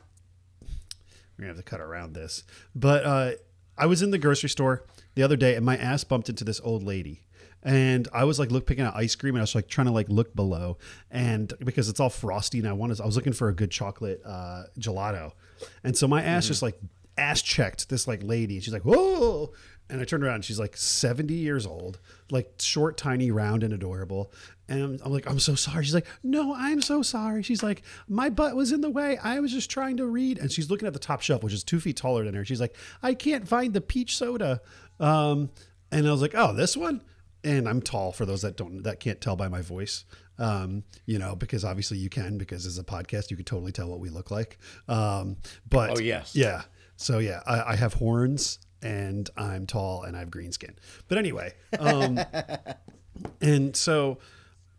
we're 1.36 1.44
gonna 1.44 1.54
have 1.54 1.64
to 1.64 1.68
cut 1.68 1.80
around 1.80 2.14
this. 2.14 2.44
But 2.74 3.04
uh, 3.04 3.30
I 3.76 3.86
was 3.86 4.02
in 4.02 4.10
the 4.10 4.18
grocery 4.18 4.48
store 4.48 4.84
the 5.14 5.22
other 5.22 5.36
day, 5.36 5.54
and 5.54 5.64
my 5.64 5.76
ass 5.76 6.04
bumped 6.04 6.28
into 6.28 6.44
this 6.44 6.60
old 6.62 6.82
lady. 6.82 7.20
And 7.62 8.08
I 8.12 8.24
was 8.24 8.38
like, 8.38 8.50
look, 8.50 8.66
picking 8.66 8.84
out 8.84 8.94
ice 8.94 9.14
cream, 9.14 9.34
and 9.34 9.40
I 9.40 9.44
was 9.44 9.54
like 9.54 9.68
trying 9.68 9.86
to 9.86 9.92
like 9.92 10.08
look 10.10 10.34
below, 10.34 10.76
and 11.10 11.52
because 11.60 11.88
it's 11.88 11.98
all 11.98 12.10
frosty, 12.10 12.58
and 12.58 12.68
I 12.68 12.74
wanted, 12.74 13.00
I 13.00 13.06
was 13.06 13.16
looking 13.16 13.32
for 13.32 13.48
a 13.48 13.54
good 13.54 13.70
chocolate 13.70 14.20
uh, 14.24 14.64
gelato, 14.78 15.32
and 15.82 15.96
so 15.96 16.06
my 16.06 16.22
ass 16.22 16.46
just 16.46 16.60
like 16.60 16.78
ass 17.16 17.40
checked 17.40 17.88
this 17.88 18.06
like 18.06 18.22
lady, 18.22 18.56
and 18.56 18.62
she's 18.62 18.74
like, 18.74 18.84
whoa, 18.84 19.52
and 19.90 20.00
I 20.00 20.04
turned 20.04 20.24
around, 20.24 20.36
and 20.36 20.44
she's 20.44 20.58
like 20.58 20.76
seventy 20.76 21.34
years 21.34 21.66
old, 21.66 21.98
like 22.30 22.52
short, 22.58 22.96
tiny, 22.96 23.30
round, 23.30 23.62
and 23.62 23.72
adorable, 23.72 24.32
and 24.68 24.82
I'm, 24.82 24.98
I'm 25.04 25.12
like, 25.12 25.28
I'm 25.28 25.38
so 25.38 25.54
sorry. 25.54 25.84
She's 25.84 25.94
like, 25.94 26.06
no, 26.22 26.54
I'm 26.54 26.80
so 26.80 27.02
sorry. 27.02 27.42
She's 27.42 27.62
like, 27.62 27.82
my 28.08 28.30
butt 28.30 28.56
was 28.56 28.72
in 28.72 28.80
the 28.80 28.90
way. 28.90 29.18
I 29.18 29.40
was 29.40 29.52
just 29.52 29.70
trying 29.70 29.98
to 29.98 30.06
read. 30.06 30.38
And 30.38 30.50
she's 30.50 30.70
looking 30.70 30.86
at 30.86 30.94
the 30.94 30.98
top 30.98 31.20
shelf, 31.20 31.42
which 31.42 31.52
is 31.52 31.62
two 31.62 31.80
feet 31.80 31.96
taller 31.98 32.24
than 32.24 32.34
her. 32.34 32.44
She's 32.44 32.60
like, 32.62 32.74
I 33.02 33.12
can't 33.14 33.46
find 33.46 33.74
the 33.74 33.82
peach 33.82 34.16
soda. 34.16 34.62
Um, 34.98 35.50
and 35.92 36.06
I 36.08 36.10
was 36.10 36.22
like, 36.22 36.34
oh, 36.34 36.54
this 36.54 36.76
one. 36.76 37.02
And 37.42 37.68
I'm 37.68 37.82
tall 37.82 38.10
for 38.12 38.24
those 38.24 38.40
that 38.40 38.56
don't 38.56 38.84
that 38.84 39.00
can't 39.00 39.20
tell 39.20 39.36
by 39.36 39.48
my 39.48 39.60
voice. 39.60 40.06
Um, 40.38 40.82
you 41.04 41.18
know, 41.18 41.36
because 41.36 41.62
obviously 41.62 41.98
you 41.98 42.08
can 42.08 42.38
because 42.38 42.64
as 42.64 42.78
a 42.78 42.84
podcast 42.84 43.30
you 43.30 43.36
could 43.36 43.46
totally 43.46 43.70
tell 43.70 43.88
what 43.88 44.00
we 44.00 44.08
look 44.08 44.30
like. 44.30 44.58
Um, 44.88 45.36
but 45.68 45.90
Oh, 45.98 46.00
yes. 46.00 46.34
yeah. 46.34 46.62
So 46.96 47.18
yeah, 47.18 47.42
I, 47.46 47.72
I 47.72 47.76
have 47.76 47.92
horns 47.94 48.60
and 48.84 49.28
I'm 49.36 49.66
tall 49.66 50.02
and 50.04 50.14
I 50.16 50.20
have 50.20 50.30
green 50.30 50.52
skin. 50.52 50.76
But 51.08 51.18
anyway, 51.18 51.54
um, 51.80 52.20
and 53.40 53.74
so 53.74 54.18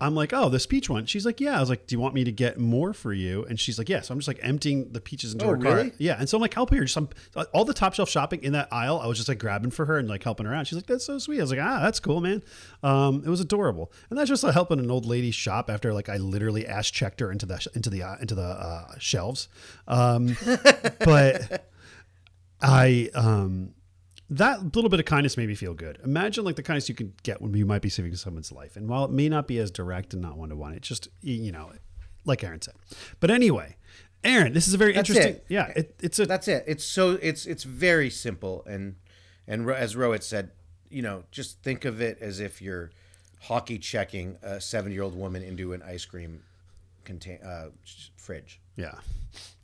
I'm 0.01 0.13
like, 0.13 0.33
oh, 0.33 0.49
this 0.49 0.65
peach 0.65 0.89
one. 0.89 1.05
She's 1.05 1.25
like, 1.25 1.39
yeah. 1.39 1.55
I 1.55 1.61
was 1.61 1.69
like, 1.69 1.87
do 1.87 1.95
you 1.95 2.01
want 2.01 2.13
me 2.13 2.25
to 2.25 2.31
get 2.31 2.59
more 2.59 2.91
for 2.91 3.13
you? 3.13 3.45
And 3.45 3.57
she's 3.57 3.77
like, 3.77 3.87
yes. 3.87 3.95
Yeah. 3.95 4.01
So 4.07 4.11
I'm 4.13 4.19
just 4.19 4.27
like 4.27 4.39
emptying 4.41 4.91
the 4.91 4.99
peaches 4.99 5.31
into 5.31 5.45
Oh, 5.45 5.51
her 5.51 5.57
car. 5.57 5.75
really? 5.77 5.93
Yeah. 5.97 6.17
And 6.19 6.27
so 6.27 6.37
I'm 6.37 6.41
like 6.41 6.53
helping 6.53 6.77
her. 6.79 6.83
Just 6.83 6.95
some 6.95 7.07
all 7.53 7.63
the 7.63 7.73
top 7.73 7.93
shelf 7.93 8.09
shopping 8.09 8.43
in 8.43 8.51
that 8.51 8.67
aisle. 8.73 8.99
I 9.01 9.07
was 9.07 9.17
just 9.17 9.29
like 9.29 9.39
grabbing 9.39 9.71
for 9.71 9.85
her 9.85 9.97
and 9.97 10.09
like 10.09 10.21
helping 10.21 10.45
her 10.47 10.53
out. 10.53 10.67
She's 10.67 10.75
like, 10.75 10.85
that's 10.85 11.05
so 11.05 11.17
sweet. 11.17 11.39
I 11.39 11.43
was 11.43 11.51
like, 11.51 11.61
ah, 11.61 11.79
that's 11.81 12.01
cool, 12.01 12.19
man. 12.19 12.43
Um, 12.83 13.23
it 13.25 13.29
was 13.29 13.39
adorable. 13.39 13.89
And 14.09 14.19
that's 14.19 14.27
just 14.27 14.43
like 14.43 14.53
helping 14.53 14.79
an 14.79 14.91
old 14.91 15.05
lady 15.05 15.31
shop 15.31 15.69
after 15.69 15.93
like 15.93 16.09
I 16.09 16.17
literally 16.17 16.67
ass 16.67 16.91
checked 16.91 17.21
her 17.21 17.31
into 17.31 17.45
the 17.45 17.65
into 17.73 17.89
the 17.89 18.03
uh, 18.03 18.17
into 18.19 18.35
the 18.35 18.41
uh, 18.43 18.87
shelves. 18.99 19.47
Um, 19.87 20.35
but 20.99 21.69
I 22.61 23.09
um 23.15 23.74
that 24.29 24.75
little 24.75 24.89
bit 24.89 24.99
of 24.99 25.05
kindness 25.05 25.37
made 25.37 25.47
me 25.47 25.55
feel 25.55 25.73
good. 25.73 25.99
Imagine 26.03 26.43
like 26.45 26.55
the 26.55 26.63
kindness 26.63 26.89
you 26.89 26.95
could 26.95 27.21
get 27.23 27.41
when 27.41 27.53
you 27.53 27.65
might 27.65 27.81
be 27.81 27.89
saving 27.89 28.15
someone's 28.15 28.51
life. 28.51 28.75
And 28.75 28.89
while 28.89 29.05
it 29.05 29.11
may 29.11 29.29
not 29.29 29.47
be 29.47 29.59
as 29.59 29.69
direct 29.71 30.13
and 30.13 30.21
not 30.21 30.37
one 30.37 30.49
to 30.49 30.55
one, 30.55 30.73
it's 30.73 30.87
just 30.87 31.09
you 31.21 31.51
know, 31.51 31.71
like 32.25 32.43
Aaron 32.43 32.61
said. 32.61 32.75
But 33.19 33.29
anyway, 33.31 33.75
Aaron, 34.23 34.53
this 34.53 34.67
is 34.67 34.73
a 34.73 34.77
very 34.77 34.93
That's 34.93 35.09
interesting. 35.09 35.35
it. 35.35 35.45
Yeah, 35.47 35.67
it, 35.75 35.95
it's 36.01 36.17
a 36.19 36.25
That's 36.25 36.47
it. 36.47 36.63
It's 36.67 36.83
so 36.83 37.11
it's 37.21 37.45
it's 37.45 37.63
very 37.63 38.09
simple 38.09 38.63
and 38.67 38.95
and 39.47 39.65
Ro- 39.67 39.75
as 39.75 39.95
Rohit 39.95 40.23
said, 40.23 40.51
you 40.89 41.01
know, 41.03 41.23
just 41.31 41.61
think 41.61 41.85
of 41.85 42.01
it 42.01 42.17
as 42.19 42.39
if 42.39 42.61
you're 42.61 42.89
hockey 43.41 43.77
checking 43.77 44.37
a 44.41 44.59
seven 44.59 44.91
year 44.91 45.03
old 45.03 45.15
woman 45.15 45.43
into 45.43 45.73
an 45.73 45.83
ice 45.83 46.05
cream 46.05 46.41
contain 47.03 47.37
uh, 47.45 47.67
fridge. 48.17 48.59
Yeah, 48.75 48.95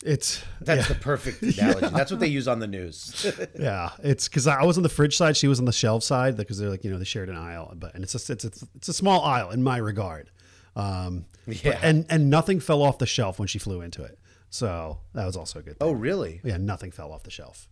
it's 0.03 0.44
That's 0.62 0.88
the 0.88 0.96
perfect 0.96 1.41
analogy. 1.60 1.88
That's 1.89 2.12
what 2.12 2.20
they 2.20 2.27
use 2.27 2.48
on 2.48 2.60
the 2.60 2.68
news. 2.68 3.25
yeah, 3.60 3.91
it's 4.03 4.27
because 4.27 4.48
I 4.48 4.63
was 4.63 4.77
on 4.77 4.84
the 4.84 4.89
fridge 4.89 5.15
side, 5.18 5.38
she 5.38 5.48
was 5.48 5.60
on 5.60 5.65
the 5.65 5.72
shelf 5.74 6.03
side 6.03 6.36
because 6.38 6.58
they're 6.58 6.70
like 6.70 6.84
you 6.84 6.91
know 6.91 6.98
they 6.98 7.06
shared 7.06 7.30
an 7.30 7.38
aisle, 7.38 7.74
but 7.75 7.94
and 7.96 8.03
it's 8.03 8.13
a 8.15 8.34
it's 8.34 8.46
a, 8.46 8.51
it's 8.75 8.88
a 8.88 8.94
small 8.94 9.22
aisle 9.24 9.51
in 9.51 9.62
my 9.63 9.77
regard. 9.77 10.30
Um, 10.75 11.25
but- 11.46 11.63
Yeah. 11.63 11.80
and 11.84 12.06
and 12.10 12.30
nothing 12.30 12.60
fell 12.60 12.82
off 12.82 12.98
the 12.98 13.06
shelf 13.06 13.38
when 13.39 13.48
she 13.48 13.60
flew 13.60 13.82
into 13.82 14.03
it, 14.03 14.18
so 14.50 15.00
that 15.13 15.25
was 15.25 15.36
also 15.36 15.60
a 15.60 15.62
good. 15.62 15.77
Thing. 15.80 15.88
oh, 15.88 15.91
really? 15.91 16.39
Yeah, 16.44 16.58
nothing 16.58 16.91
fell 16.91 17.12
off 17.12 17.24
the 17.24 17.32
shelf. 17.32 17.68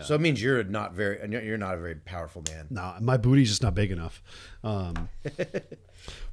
So 0.00 0.14
it 0.14 0.20
means 0.20 0.40
you're 0.40 0.62
not 0.62 0.92
very 0.92 1.18
you're 1.44 1.58
not 1.58 1.74
a 1.74 1.78
very 1.78 1.96
powerful 1.96 2.44
man. 2.48 2.68
No, 2.70 2.94
my 3.00 3.16
booty's 3.16 3.48
just 3.48 3.64
not 3.64 3.74
big 3.74 3.90
enough. 3.90 4.22
Um, 4.62 5.08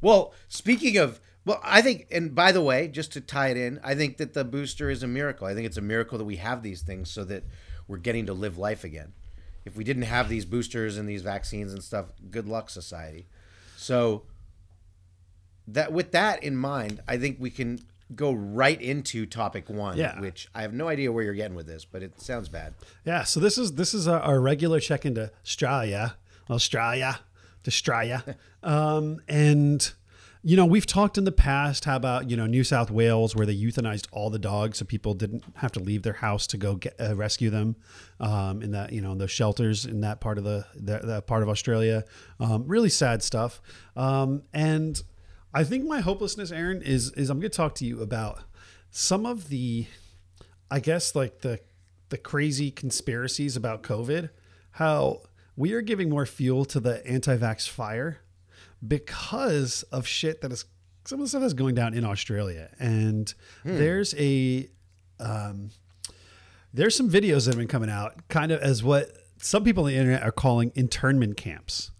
Well, 0.02 0.34
speaking 0.48 0.98
of, 0.98 1.20
well, 1.46 1.60
I 1.64 1.82
think, 1.82 2.08
and 2.12 2.34
by 2.36 2.52
the 2.52 2.62
way, 2.62 2.88
just 2.88 3.14
to 3.14 3.22
tie 3.22 3.50
it 3.50 3.58
in, 3.58 3.80
I 3.84 3.94
think 3.96 4.18
that 4.18 4.34
the 4.34 4.44
booster 4.44 4.90
is 4.90 5.04
a 5.04 5.08
miracle. 5.08 5.46
I 5.48 5.54
think 5.54 5.66
it's 5.68 5.78
a 5.78 5.82
miracle 5.82 6.18
that 6.18 6.25
we 6.25 6.38
have 6.38 6.64
these 6.64 6.82
things 6.82 7.10
so 7.12 7.24
that 7.25 7.44
we're 7.88 7.98
getting 7.98 8.25
to 8.25 8.34
live 8.34 8.58
life 8.58 8.84
again. 8.84 9.14
If 9.64 9.75
we 9.75 9.84
didn't 9.84 10.04
have 10.04 10.28
these 10.30 10.46
boosters 10.46 10.98
and 10.98 11.08
these 11.08 11.22
vaccines 11.22 11.74
and 11.74 11.84
stuff, 11.84 12.08
good 12.30 12.48
luck, 12.48 12.70
society. 12.70 13.28
So 13.78 14.24
that 15.68 15.92
with 15.92 16.12
that 16.12 16.44
in 16.44 16.56
mind, 16.56 17.02
I 17.08 17.18
think 17.18 17.38
we 17.40 17.50
can 17.50 17.80
go 18.16 18.32
right 18.32 18.80
into 18.80 19.25
topic 19.25 19.68
one, 19.70 19.98
Yeah. 19.98 20.20
which 20.20 20.48
I 20.54 20.62
have 20.62 20.74
no 20.74 20.88
idea 20.88 21.12
where 21.12 21.24
you're 21.24 21.34
getting 21.34 21.56
with 21.56 21.66
this, 21.66 21.86
but 21.86 22.04
it 22.04 22.22
sounds 22.22 22.50
bad. 22.50 22.75
yeah, 23.04 23.24
so 23.24 23.40
this 23.40 23.58
is 23.58 23.74
this 23.74 23.94
is 23.96 24.08
our, 24.08 24.20
our 24.20 24.40
regular 24.40 24.80
check 24.80 25.06
into 25.06 25.32
Australia, 25.44 26.16
Australia, 26.50 27.20
Australia, 27.68 28.24
um, 28.64 29.20
and 29.28 29.92
you 30.48 30.56
know 30.56 30.66
we've 30.66 30.86
talked 30.86 31.18
in 31.18 31.24
the 31.24 31.32
past 31.32 31.86
how 31.86 31.96
about 31.96 32.30
you 32.30 32.38
know 32.38 32.46
New 32.46 32.64
South 32.64 32.92
Wales 32.92 33.36
where 33.36 33.48
they 33.48 33.56
euthanized 33.56 34.06
all 34.12 34.30
the 34.30 34.38
dogs 34.38 34.78
so 34.78 34.86
people 34.86 35.16
didn't 35.16 35.44
have 35.56 35.72
to 35.72 35.80
leave 35.80 36.04
their 36.04 36.14
house 36.14 36.46
to 36.48 36.58
go 36.58 36.75
get, 36.75 36.94
uh, 37.02 37.16
rescue 37.16 37.50
them 37.50 37.75
um, 38.20 38.62
in 38.62 38.70
that 38.72 38.94
you 38.94 39.02
know 39.02 39.16
those 39.16 39.32
shelters 39.32 39.86
in 39.86 40.02
that 40.02 40.22
part 40.22 40.38
of 40.38 40.44
the 40.44 40.64
that, 40.75 41.06
that 41.08 41.25
part 41.25 41.42
of 41.42 41.50
Australia. 41.50 42.04
Um, 42.40 42.68
really 42.68 42.90
sad 42.90 43.24
stuff, 43.24 43.60
um, 43.96 44.44
and 44.54 45.02
I 45.52 45.64
think 45.64 45.86
my 45.86 46.02
hopelessness, 46.02 46.52
Aaron, 46.52 46.84
is 46.84 47.12
is 47.14 47.32
I'm 47.32 47.40
going 47.40 47.50
to 47.50 47.58
talk 47.58 47.74
to 47.75 47.86
you 47.86 48.02
about 48.04 48.44
some 48.92 49.25
of 49.25 49.50
the 49.50 49.88
I 50.70 50.80
guess 50.80 51.16
like 51.16 51.40
the 51.40 51.60
the 52.10 52.18
crazy 52.20 52.70
conspiracies 52.70 53.58
about 53.58 53.82
COVID, 53.82 54.30
how 54.72 55.24
we 55.56 55.74
are 55.74 55.82
giving 55.82 56.08
more 56.08 56.28
fuel 56.28 56.66
to 56.66 56.80
the 56.80 57.06
anti-vax 57.08 57.68
fire 57.68 58.20
because 58.88 59.84
of 59.84 60.08
shit 60.08 60.42
that 60.42 60.51
is 60.51 60.65
some 61.06 61.20
of 61.20 61.25
the 61.25 61.30
stuff 61.30 61.42
that's 61.42 61.54
going 61.54 61.75
down 61.75 61.94
in 61.94 62.04
Australia. 62.04 62.70
And 62.80 63.34
there's 63.63 64.15
a 64.18 64.70
um, 65.20 65.70
there's 66.74 66.96
some 66.96 67.10
videos 67.10 67.46
that 67.46 67.51
have 67.51 67.58
been 67.58 67.68
coming 67.68 67.89
out, 67.89 68.27
kind 68.27 68.51
of 68.51 68.62
as 68.62 68.84
what 68.84 69.12
some 69.38 69.63
people 69.63 69.86
on 69.86 69.92
the 69.92 69.96
internet 69.96 70.24
are 70.24 70.32
calling 70.32 70.72
internment 70.75 71.38
camps. 71.38 71.92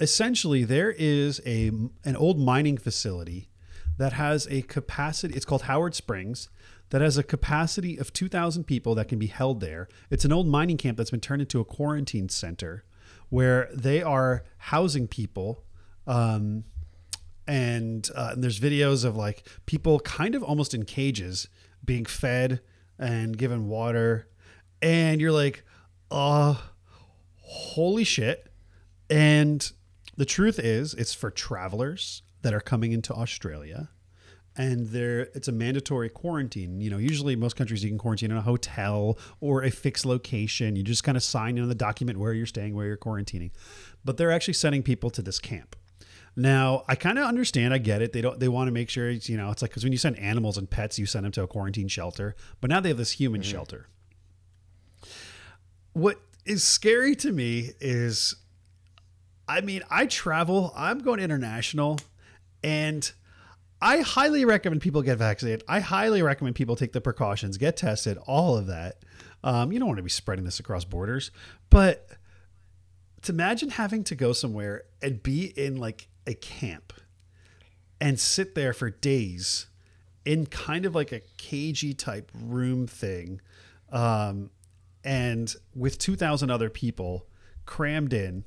Essentially, 0.00 0.64
there 0.64 0.90
is 0.90 1.40
a 1.46 1.68
an 2.04 2.16
old 2.16 2.38
mining 2.38 2.76
facility 2.78 3.48
that 3.96 4.12
has 4.12 4.46
a 4.50 4.62
capacity. 4.62 5.34
It's 5.34 5.44
called 5.44 5.62
Howard 5.62 5.94
Springs. 5.94 6.48
That 6.90 7.02
has 7.02 7.18
a 7.18 7.22
capacity 7.22 7.98
of 7.98 8.14
2,000 8.14 8.64
people 8.64 8.94
that 8.94 9.08
can 9.08 9.18
be 9.18 9.26
held 9.26 9.60
there. 9.60 9.88
It's 10.08 10.24
an 10.24 10.32
old 10.32 10.46
mining 10.46 10.78
camp 10.78 10.96
that's 10.96 11.10
been 11.10 11.20
turned 11.20 11.42
into 11.42 11.60
a 11.60 11.64
quarantine 11.64 12.30
center 12.30 12.82
where 13.28 13.68
they 13.74 14.02
are 14.02 14.44
housing 14.56 15.06
people. 15.06 15.64
Um, 16.08 16.64
and, 17.46 18.08
uh, 18.14 18.30
and 18.32 18.42
there's 18.42 18.58
videos 18.58 19.04
of 19.04 19.16
like 19.16 19.46
people 19.66 20.00
kind 20.00 20.34
of 20.34 20.42
almost 20.42 20.74
in 20.74 20.84
cages 20.84 21.48
being 21.84 22.04
fed 22.04 22.60
and 22.98 23.38
given 23.38 23.68
water. 23.68 24.28
And 24.82 25.20
you're 25.20 25.32
like, 25.32 25.64
uh, 26.10 26.54
holy 27.36 28.04
shit. 28.04 28.50
And 29.10 29.70
the 30.16 30.24
truth 30.24 30.58
is, 30.58 30.94
it's 30.94 31.14
for 31.14 31.30
travelers 31.30 32.22
that 32.42 32.52
are 32.52 32.60
coming 32.60 32.92
into 32.92 33.14
Australia. 33.14 33.90
And 34.56 34.88
there, 34.88 35.20
it's 35.34 35.46
a 35.46 35.52
mandatory 35.52 36.08
quarantine. 36.08 36.80
You 36.80 36.90
know, 36.90 36.98
usually 36.98 37.36
most 37.36 37.54
countries 37.54 37.84
you 37.84 37.90
can 37.90 37.98
quarantine 37.98 38.32
in 38.32 38.36
a 38.36 38.42
hotel 38.42 39.16
or 39.40 39.62
a 39.62 39.70
fixed 39.70 40.04
location. 40.04 40.74
You 40.74 40.82
just 40.82 41.04
kind 41.04 41.16
of 41.16 41.22
sign 41.22 41.56
in 41.56 41.68
the 41.68 41.74
document 41.74 42.18
where 42.18 42.32
you're 42.32 42.46
staying, 42.46 42.74
where 42.74 42.86
you're 42.86 42.96
quarantining. 42.96 43.52
But 44.04 44.16
they're 44.16 44.32
actually 44.32 44.54
sending 44.54 44.82
people 44.82 45.10
to 45.10 45.22
this 45.22 45.38
camp. 45.38 45.76
Now, 46.38 46.84
I 46.86 46.94
kind 46.94 47.18
of 47.18 47.24
understand. 47.24 47.74
I 47.74 47.78
get 47.78 48.00
it. 48.00 48.12
They 48.12 48.20
don't. 48.20 48.38
They 48.38 48.46
want 48.46 48.68
to 48.68 48.72
make 48.72 48.88
sure. 48.88 49.10
It's, 49.10 49.28
you 49.28 49.36
know, 49.36 49.50
it's 49.50 49.60
like 49.60 49.72
because 49.72 49.82
when 49.82 49.90
you 49.90 49.98
send 49.98 50.16
animals 50.20 50.56
and 50.56 50.70
pets, 50.70 50.96
you 50.96 51.04
send 51.04 51.24
them 51.24 51.32
to 51.32 51.42
a 51.42 51.48
quarantine 51.48 51.88
shelter. 51.88 52.36
But 52.60 52.70
now 52.70 52.78
they 52.78 52.90
have 52.90 52.96
this 52.96 53.10
human 53.10 53.42
shelter. 53.42 53.88
What 55.94 56.20
is 56.46 56.62
scary 56.62 57.16
to 57.16 57.32
me 57.32 57.72
is, 57.80 58.36
I 59.48 59.62
mean, 59.62 59.82
I 59.90 60.06
travel. 60.06 60.72
I'm 60.76 61.00
going 61.00 61.18
international, 61.18 61.98
and 62.62 63.10
I 63.82 64.02
highly 64.02 64.44
recommend 64.44 64.80
people 64.80 65.02
get 65.02 65.18
vaccinated. 65.18 65.64
I 65.66 65.80
highly 65.80 66.22
recommend 66.22 66.54
people 66.54 66.76
take 66.76 66.92
the 66.92 67.00
precautions, 67.00 67.56
get 67.56 67.76
tested, 67.76 68.16
all 68.28 68.56
of 68.56 68.68
that. 68.68 68.98
Um, 69.42 69.72
you 69.72 69.80
don't 69.80 69.88
want 69.88 69.98
to 69.98 70.04
be 70.04 70.08
spreading 70.08 70.44
this 70.44 70.60
across 70.60 70.84
borders, 70.84 71.32
but 71.68 72.10
to 73.22 73.32
imagine 73.32 73.70
having 73.70 74.04
to 74.04 74.14
go 74.14 74.32
somewhere 74.32 74.84
and 75.02 75.20
be 75.20 75.46
in 75.46 75.78
like 75.78 76.06
a 76.28 76.34
camp 76.34 76.92
and 78.00 78.20
sit 78.20 78.54
there 78.54 78.72
for 78.72 78.90
days 78.90 79.66
in 80.24 80.46
kind 80.46 80.84
of 80.84 80.94
like 80.94 81.10
a 81.10 81.22
cagey 81.38 81.94
type 81.94 82.30
room 82.34 82.86
thing 82.86 83.40
um, 83.90 84.50
and 85.02 85.54
with 85.74 85.98
2000 85.98 86.50
other 86.50 86.68
people 86.68 87.26
crammed 87.64 88.12
in 88.12 88.44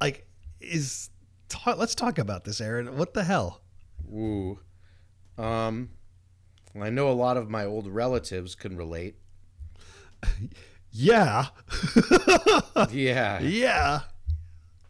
like 0.00 0.26
is 0.60 1.10
ta- 1.48 1.74
let's 1.76 1.94
talk 1.94 2.18
about 2.18 2.44
this 2.44 2.60
aaron 2.60 2.96
what 2.96 3.12
the 3.14 3.24
hell 3.24 3.60
Ooh. 4.12 4.58
Um, 5.36 5.90
I 6.80 6.90
know 6.90 7.10
a 7.10 7.12
lot 7.12 7.36
of 7.36 7.50
my 7.50 7.64
old 7.64 7.88
relatives 7.88 8.54
can 8.54 8.76
relate. 8.76 9.16
yeah 10.92 11.46
Yeah. 12.90 13.40
yeah 13.40 14.00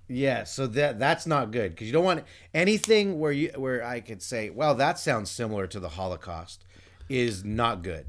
Yeah, 0.08 0.44
so 0.44 0.68
that 0.68 0.98
that's 0.98 1.26
not 1.26 1.50
good 1.50 1.72
because 1.72 1.88
you 1.88 1.92
don't 1.92 2.04
want 2.04 2.24
anything 2.54 3.18
where 3.18 3.32
you 3.32 3.50
where 3.56 3.84
I 3.84 4.00
could 4.00 4.22
say, 4.22 4.50
well, 4.50 4.74
that 4.76 4.98
sounds 4.98 5.30
similar 5.30 5.66
to 5.66 5.80
the 5.80 5.90
Holocaust, 5.90 6.64
is 7.08 7.44
not 7.44 7.82
good. 7.82 8.06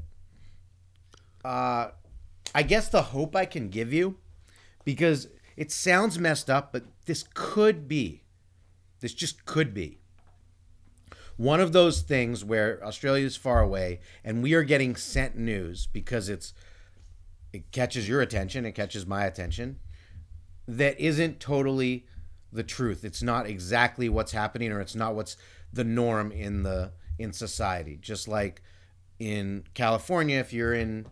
Uh, 1.44 1.88
I 2.54 2.62
guess 2.62 2.88
the 2.88 3.02
hope 3.02 3.34
I 3.34 3.46
can 3.46 3.68
give 3.68 3.92
you, 3.92 4.16
because 4.84 5.28
it 5.56 5.72
sounds 5.72 6.18
messed 6.18 6.48
up, 6.48 6.72
but 6.72 6.84
this 7.06 7.24
could 7.34 7.88
be, 7.88 8.22
this 9.00 9.14
just 9.14 9.44
could 9.44 9.74
be 9.74 9.98
one 11.38 11.60
of 11.60 11.72
those 11.72 12.02
things 12.02 12.44
where 12.44 12.84
Australia 12.84 13.24
is 13.24 13.36
far 13.36 13.60
away 13.60 14.00
and 14.24 14.42
we 14.42 14.54
are 14.54 14.64
getting 14.64 14.96
sent 14.96 15.36
news 15.36 15.86
because 15.86 16.28
it's 16.28 16.52
it 17.52 17.70
catches 17.72 18.08
your 18.08 18.20
attention, 18.20 18.66
it 18.66 18.72
catches 18.72 19.06
my 19.06 19.24
attention 19.24 19.78
that 20.68 21.00
isn't 21.00 21.40
totally 21.40 22.06
the 22.52 22.62
truth. 22.62 23.04
It's 23.04 23.22
not 23.22 23.46
exactly 23.46 24.08
what's 24.08 24.32
happening 24.32 24.70
or 24.70 24.80
it's 24.80 24.94
not 24.94 25.14
what's 25.14 25.36
the 25.72 25.84
norm 25.84 26.30
in 26.30 26.62
the 26.62 26.92
in 27.18 27.32
society. 27.32 27.98
Just 28.00 28.28
like 28.28 28.62
in 29.18 29.64
California, 29.74 30.38
if 30.38 30.52
you're 30.52 30.74
in 30.74 31.06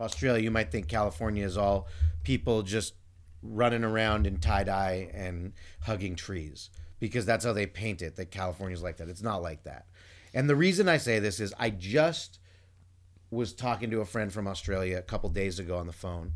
Australia, 0.00 0.42
you 0.42 0.50
might 0.50 0.72
think 0.72 0.88
California 0.88 1.44
is 1.44 1.56
all 1.56 1.86
people 2.24 2.62
just 2.62 2.94
running 3.42 3.84
around 3.84 4.26
in 4.26 4.38
tie 4.38 4.64
dye 4.64 5.10
and 5.14 5.52
hugging 5.82 6.16
trees 6.16 6.70
because 6.98 7.26
that's 7.26 7.44
how 7.44 7.52
they 7.52 7.66
paint 7.66 8.02
it 8.02 8.16
that 8.16 8.30
California's 8.30 8.82
like 8.82 8.96
that. 8.96 9.08
It's 9.08 9.22
not 9.22 9.42
like 9.42 9.62
that. 9.64 9.86
And 10.34 10.48
the 10.48 10.56
reason 10.56 10.88
I 10.88 10.96
say 10.96 11.18
this 11.18 11.38
is 11.38 11.54
I 11.58 11.70
just 11.70 12.38
was 13.30 13.52
talking 13.52 13.90
to 13.90 14.00
a 14.00 14.06
friend 14.06 14.32
from 14.32 14.48
Australia 14.48 14.98
a 14.98 15.02
couple 15.02 15.28
days 15.30 15.58
ago 15.58 15.76
on 15.76 15.86
the 15.86 15.92
phone 15.92 16.32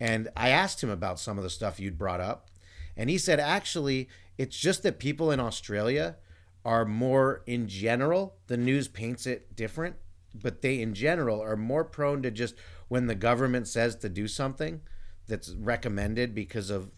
and 0.00 0.28
I 0.36 0.50
asked 0.50 0.82
him 0.82 0.90
about 0.90 1.18
some 1.18 1.38
of 1.38 1.44
the 1.44 1.50
stuff 1.50 1.80
you'd 1.80 1.98
brought 1.98 2.20
up. 2.20 2.50
And 2.96 3.10
he 3.10 3.18
said, 3.18 3.40
actually, 3.40 4.08
it's 4.38 4.58
just 4.58 4.82
that 4.82 4.98
people 4.98 5.30
in 5.30 5.40
Australia 5.40 6.16
are 6.64 6.84
more, 6.84 7.42
in 7.46 7.68
general, 7.68 8.36
the 8.48 8.56
news 8.56 8.88
paints 8.88 9.26
it 9.26 9.54
different, 9.54 9.96
but 10.34 10.62
they, 10.62 10.80
in 10.80 10.94
general, 10.94 11.40
are 11.40 11.56
more 11.56 11.84
prone 11.84 12.22
to 12.22 12.30
just 12.30 12.54
when 12.88 13.06
the 13.06 13.14
government 13.14 13.68
says 13.68 13.96
to 13.96 14.08
do 14.08 14.26
something 14.28 14.80
that's 15.28 15.50
recommended 15.50 16.34
because 16.34 16.70
of 16.70 16.90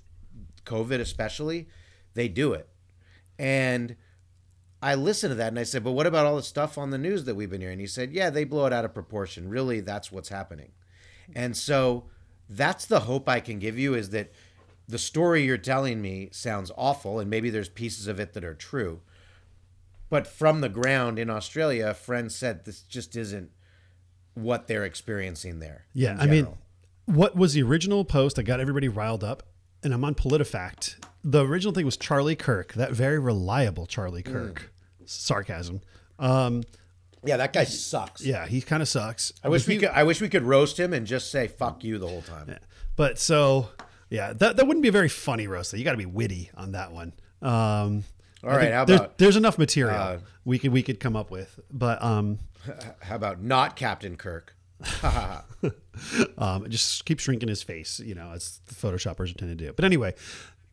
COVID, 0.64 1.00
especially, 1.00 1.68
they 2.14 2.28
do 2.28 2.52
it. 2.52 2.68
And 3.38 3.96
I 4.82 4.94
listened 4.94 5.32
to 5.32 5.34
that 5.36 5.48
and 5.48 5.58
I 5.58 5.64
said, 5.64 5.84
but 5.84 5.92
what 5.92 6.06
about 6.06 6.26
all 6.26 6.36
the 6.36 6.42
stuff 6.42 6.78
on 6.78 6.90
the 6.90 6.98
news 6.98 7.24
that 7.24 7.34
we've 7.34 7.50
been 7.50 7.60
hearing? 7.60 7.78
He 7.78 7.86
said, 7.86 8.12
yeah, 8.12 8.30
they 8.30 8.44
blow 8.44 8.66
it 8.66 8.72
out 8.72 8.84
of 8.84 8.94
proportion. 8.94 9.48
Really, 9.48 9.80
that's 9.80 10.12
what's 10.12 10.28
happening. 10.28 10.72
And 11.34 11.56
so 11.56 12.04
that's 12.48 12.86
the 12.86 13.00
hope 13.00 13.28
I 13.28 13.40
can 13.40 13.58
give 13.58 13.78
you 13.78 13.94
is 13.94 14.10
that 14.10 14.32
the 14.88 14.98
story 14.98 15.44
you're 15.44 15.58
telling 15.58 16.00
me 16.00 16.28
sounds 16.32 16.70
awful 16.76 17.18
and 17.20 17.28
maybe 17.28 17.50
there's 17.50 17.68
pieces 17.68 18.06
of 18.06 18.18
it 18.18 18.32
that 18.32 18.44
are 18.44 18.54
true. 18.54 19.00
But 20.10 20.26
from 20.26 20.62
the 20.62 20.70
ground 20.70 21.18
in 21.18 21.28
Australia, 21.28 21.88
a 21.90 21.94
friend 21.94 22.32
said 22.32 22.64
this 22.64 22.80
just 22.82 23.14
isn't 23.16 23.50
what 24.34 24.66
they're 24.66 24.84
experiencing 24.84 25.58
there. 25.58 25.84
Yeah, 25.92 26.16
I 26.18 26.26
mean, 26.26 26.48
what 27.04 27.36
was 27.36 27.52
the 27.52 27.62
original 27.62 28.04
post 28.04 28.36
that 28.36 28.44
got 28.44 28.60
everybody 28.60 28.88
riled 28.88 29.22
up? 29.22 29.42
And 29.82 29.92
I'm 29.92 30.04
on 30.04 30.14
PolitiFact. 30.14 30.96
The 31.22 31.44
original 31.44 31.74
thing 31.74 31.84
was 31.84 31.96
Charlie 31.96 32.36
Kirk, 32.36 32.72
that 32.74 32.92
very 32.92 33.18
reliable 33.18 33.86
Charlie 33.86 34.22
Mm. 34.22 34.32
Kirk. 34.32 34.72
Sarcasm. 35.04 35.80
Um, 36.18 36.62
yeah, 37.24 37.36
that 37.38 37.52
guy 37.52 37.64
sucks. 37.64 38.24
yeah, 38.24 38.46
he 38.46 38.60
kind 38.60 38.82
of 38.82 38.88
sucks. 38.88 39.32
I 39.42 39.48
wish 39.48 39.66
we 39.66 39.74
He- 39.74 39.80
could. 39.80 39.90
I 39.90 40.04
wish 40.04 40.20
we 40.20 40.28
could 40.28 40.42
roast 40.44 40.78
him 40.78 40.92
and 40.92 41.06
just 41.06 41.30
say 41.30 41.48
"fuck 41.48 41.82
you" 41.84 41.98
the 41.98 42.06
whole 42.08 42.22
time. 42.22 42.54
But 42.96 43.18
so, 43.18 43.68
yeah, 44.10 44.32
that, 44.32 44.56
that 44.56 44.66
wouldn't 44.66 44.82
be 44.82 44.88
a 44.88 44.92
very 44.92 45.08
funny 45.08 45.46
roast. 45.46 45.72
Though. 45.72 45.78
You 45.78 45.84
got 45.84 45.92
to 45.92 45.96
be 45.98 46.06
witty 46.06 46.50
on 46.56 46.72
that 46.72 46.92
one. 46.92 47.12
Um, 47.42 48.04
All 48.42 48.50
I 48.50 48.56
right, 48.56 48.72
how 48.72 48.84
there's, 48.84 49.00
about- 49.00 49.18
there's 49.18 49.36
enough 49.36 49.58
material 49.58 49.96
uh, 49.96 50.18
we 50.44 50.58
could 50.58 50.72
we 50.72 50.82
could 50.82 50.98
come 51.00 51.14
up 51.16 51.30
with, 51.30 51.58
but 51.72 52.02
um, 52.02 52.38
How 53.00 53.14
about 53.16 53.42
not 53.42 53.76
Captain 53.76 54.16
Kirk? 54.16 54.54
um, 56.38 56.66
just 56.68 57.04
keep 57.04 57.18
shrinking 57.20 57.48
his 57.48 57.62
face, 57.62 58.00
you 58.00 58.14
know, 58.14 58.30
as 58.32 58.60
the 58.66 58.74
photoshoppers 58.74 59.36
tend 59.36 59.50
to 59.50 59.54
do. 59.66 59.72
But 59.72 59.84
anyway, 59.84 60.14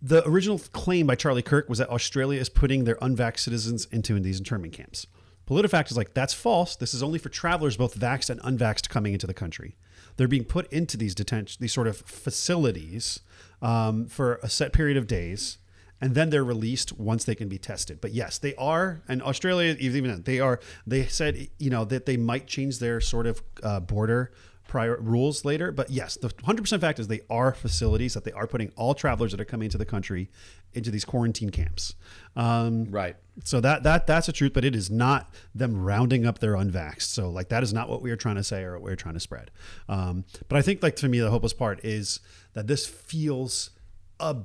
the 0.01 0.27
original 0.27 0.59
claim 0.59 1.07
by 1.07 1.15
Charlie 1.15 1.41
Kirk 1.41 1.69
was 1.69 1.79
that 1.79 1.89
Australia 1.89 2.39
is 2.39 2.49
putting 2.49 2.83
their 2.83 2.95
unvaxxed 2.97 3.39
citizens 3.39 3.85
into 3.91 4.19
these 4.19 4.37
internment 4.37 4.73
camps. 4.73 5.07
PolitiFact 5.47 5.91
is 5.91 5.97
like, 5.97 6.13
that's 6.13 6.33
false. 6.33 6.75
This 6.75 6.93
is 6.93 7.03
only 7.03 7.19
for 7.19 7.29
travelers, 7.29 7.77
both 7.77 7.99
vaxxed 7.99 8.29
and 8.29 8.41
unvaxxed, 8.41 8.89
coming 8.89 9.13
into 9.13 9.27
the 9.27 9.33
country. 9.33 9.75
They're 10.17 10.27
being 10.27 10.45
put 10.45 10.71
into 10.71 10.97
these 10.97 11.13
detention, 11.13 11.57
these 11.59 11.73
sort 11.73 11.87
of 11.87 11.97
facilities 11.97 13.19
um, 13.61 14.07
for 14.07 14.39
a 14.41 14.49
set 14.49 14.73
period 14.73 14.97
of 14.97 15.07
days, 15.07 15.57
and 16.01 16.15
then 16.15 16.29
they're 16.29 16.43
released 16.43 16.97
once 16.97 17.25
they 17.25 17.35
can 17.35 17.47
be 17.47 17.57
tested. 17.57 18.01
But 18.01 18.11
yes, 18.13 18.37
they 18.37 18.55
are, 18.55 19.01
and 19.07 19.21
Australia 19.21 19.75
even 19.79 20.23
they 20.23 20.39
are. 20.39 20.59
They 20.85 21.05
said 21.05 21.49
you 21.57 21.69
know 21.69 21.85
that 21.85 22.05
they 22.05 22.17
might 22.17 22.47
change 22.47 22.79
their 22.79 22.99
sort 23.01 23.27
of 23.27 23.41
uh, 23.63 23.79
border 23.79 24.31
prior 24.67 24.97
rules 24.99 25.45
later. 25.45 25.71
But 25.71 25.89
yes, 25.89 26.17
the 26.17 26.29
100% 26.29 26.81
fact 26.81 26.99
is 26.99 27.07
they 27.07 27.21
are 27.29 27.53
facilities 27.53 28.13
that 28.13 28.23
they 28.23 28.31
are 28.31 28.47
putting 28.47 28.71
all 28.75 28.93
travelers 28.93 29.31
that 29.31 29.39
are 29.39 29.45
coming 29.45 29.65
into 29.65 29.77
the 29.77 29.85
country 29.85 30.29
into 30.73 30.91
these 30.91 31.05
quarantine 31.05 31.49
camps. 31.49 31.95
Um, 32.35 32.85
Right. 32.85 33.15
So 33.43 33.59
that 33.61 33.83
that 33.83 34.07
that's 34.07 34.27
the 34.27 34.33
truth, 34.33 34.53
but 34.53 34.63
it 34.63 34.75
is 34.75 34.89
not 34.89 35.33
them 35.53 35.83
rounding 35.83 36.25
up 36.25 36.39
their 36.39 36.53
unvaxxed. 36.53 37.01
So 37.03 37.29
like 37.29 37.49
that 37.49 37.63
is 37.63 37.73
not 37.73 37.89
what 37.89 38.01
we 38.01 38.11
are 38.11 38.15
trying 38.15 38.35
to 38.35 38.43
say 38.43 38.63
or 38.63 38.73
what 38.73 38.83
we're 38.83 38.95
trying 38.95 39.15
to 39.15 39.19
spread. 39.19 39.51
Um, 39.89 40.25
but 40.47 40.57
I 40.57 40.61
think 40.61 40.81
like 40.81 40.95
to 40.97 41.09
me 41.09 41.19
the 41.19 41.29
hopeless 41.29 41.53
part 41.53 41.83
is 41.83 42.21
that 42.53 42.67
this 42.67 42.87
feels 42.87 43.71
a 44.19 44.37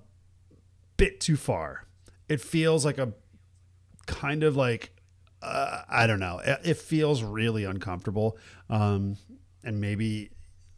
bit 0.96 1.20
too 1.20 1.36
far. 1.36 1.86
It 2.28 2.40
feels 2.40 2.84
like 2.84 2.98
a 2.98 3.12
kind 4.06 4.42
of 4.42 4.56
like 4.56 4.92
uh, 5.42 5.82
I 5.88 6.06
don't 6.06 6.20
know. 6.20 6.40
It, 6.44 6.60
it 6.64 6.76
feels 6.76 7.22
really 7.22 7.64
uncomfortable, 7.64 8.36
um, 8.68 9.16
and 9.64 9.80
maybe 9.80 10.30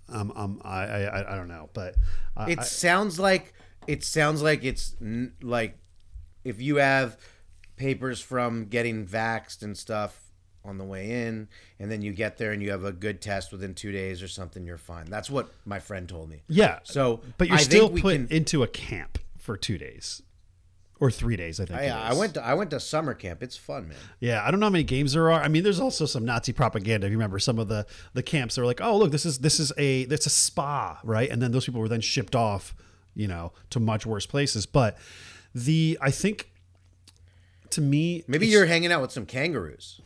um, 0.09 0.33
um 0.37 0.61
I, 0.65 0.85
I 0.85 1.33
I 1.33 1.37
don't 1.37 1.49
know, 1.49 1.71
but 1.73 1.97
uh, 2.37 2.47
It 2.49 2.63
sounds 2.63 3.19
like 3.19 3.55
it 3.87 4.05
sounds 4.05 4.43
like 4.43 4.65
it's 4.65 4.97
n- 5.01 5.35
like 5.43 5.79
if 6.45 6.61
you 6.61 6.77
have 6.77 7.17
papers 7.77 8.21
from 8.21 8.67
getting 8.67 9.07
vaxxed 9.07 9.63
and 9.63 9.77
stuff 9.77 10.19
on 10.65 10.79
the 10.79 10.85
way 10.85 11.27
in, 11.27 11.49
and 11.81 11.91
then 11.91 12.03
you 12.03 12.13
get 12.13 12.39
there 12.39 12.53
and 12.53 12.63
you 12.63 12.71
have 12.71 12.85
a 12.85 12.93
good 12.93 13.21
test 13.21 13.51
within 13.51 13.75
two 13.75 13.91
days 13.91 14.23
or 14.23 14.29
something, 14.29 14.65
you're 14.65 14.79
fine. 14.79 15.07
That's 15.07 15.29
what 15.29 15.53
my 15.65 15.81
friend 15.81 16.09
told 16.09 16.29
me. 16.31 16.43
Yeah. 16.49 16.79
So, 16.85 17.21
but 17.37 17.49
you're 17.49 17.57
I 17.57 17.63
still 17.63 17.91
put 17.91 18.15
can- 18.15 18.29
into 18.31 18.63
a 18.63 18.69
camp 18.69 19.19
for 19.39 19.57
two 19.57 19.77
days 19.77 20.23
or 21.01 21.11
three 21.11 21.35
days. 21.35 21.59
I 21.59 21.65
think. 21.65 21.81
I, 21.81 21.89
I 21.89 22.13
went 22.15 22.35
to 22.35 22.45
I 22.45 22.55
went 22.55 22.71
to 22.71 22.79
summer 22.79 23.13
camp. 23.13 23.43
It's 23.43 23.57
fun, 23.57 23.89
man. 23.89 23.99
Yeah, 24.21 24.45
I 24.47 24.53
don't 24.53 24.61
know 24.61 24.67
how 24.67 24.71
many 24.71 24.85
games 24.85 25.15
there 25.15 25.33
are. 25.33 25.43
I 25.43 25.49
mean, 25.49 25.65
there's 25.65 25.81
also 25.81 26.07
some 26.07 26.25
Nazi 26.25 26.53
propaganda. 26.53 27.09
If 27.09 27.11
you 27.11 27.17
remember 27.19 27.41
some 27.41 27.59
of 27.59 27.67
the 27.67 27.85
the 28.15 28.23
camps, 28.23 28.55
they're 28.55 28.65
like, 28.67 28.81
"Oh, 28.81 28.97
look, 28.97 29.11
this 29.11 29.27
is 29.27 29.41
this 29.41 29.59
is 29.59 29.73
a 29.77 30.03
it's 30.03 30.27
a 30.27 30.31
spa, 30.31 31.01
right?" 31.03 31.29
And 31.29 31.43
then 31.43 31.51
those 31.51 31.67
people 31.67 31.81
were 31.81 31.89
then 31.89 32.03
shipped 32.03 32.37
off, 32.37 32.73
you 33.17 33.27
know, 33.27 33.53
to 33.71 33.81
much 33.81 34.07
worse 34.07 34.27
places. 34.27 34.65
But 34.65 34.97
the 35.53 35.99
I 36.01 36.13
think 36.13 36.52
to 37.73 37.81
me, 37.81 38.25
Maybe 38.27 38.47
you're 38.47 38.67
hanging 38.67 38.93
out 38.93 39.03
with 39.03 39.13
some 39.13 39.27
kangaroos, 39.27 40.01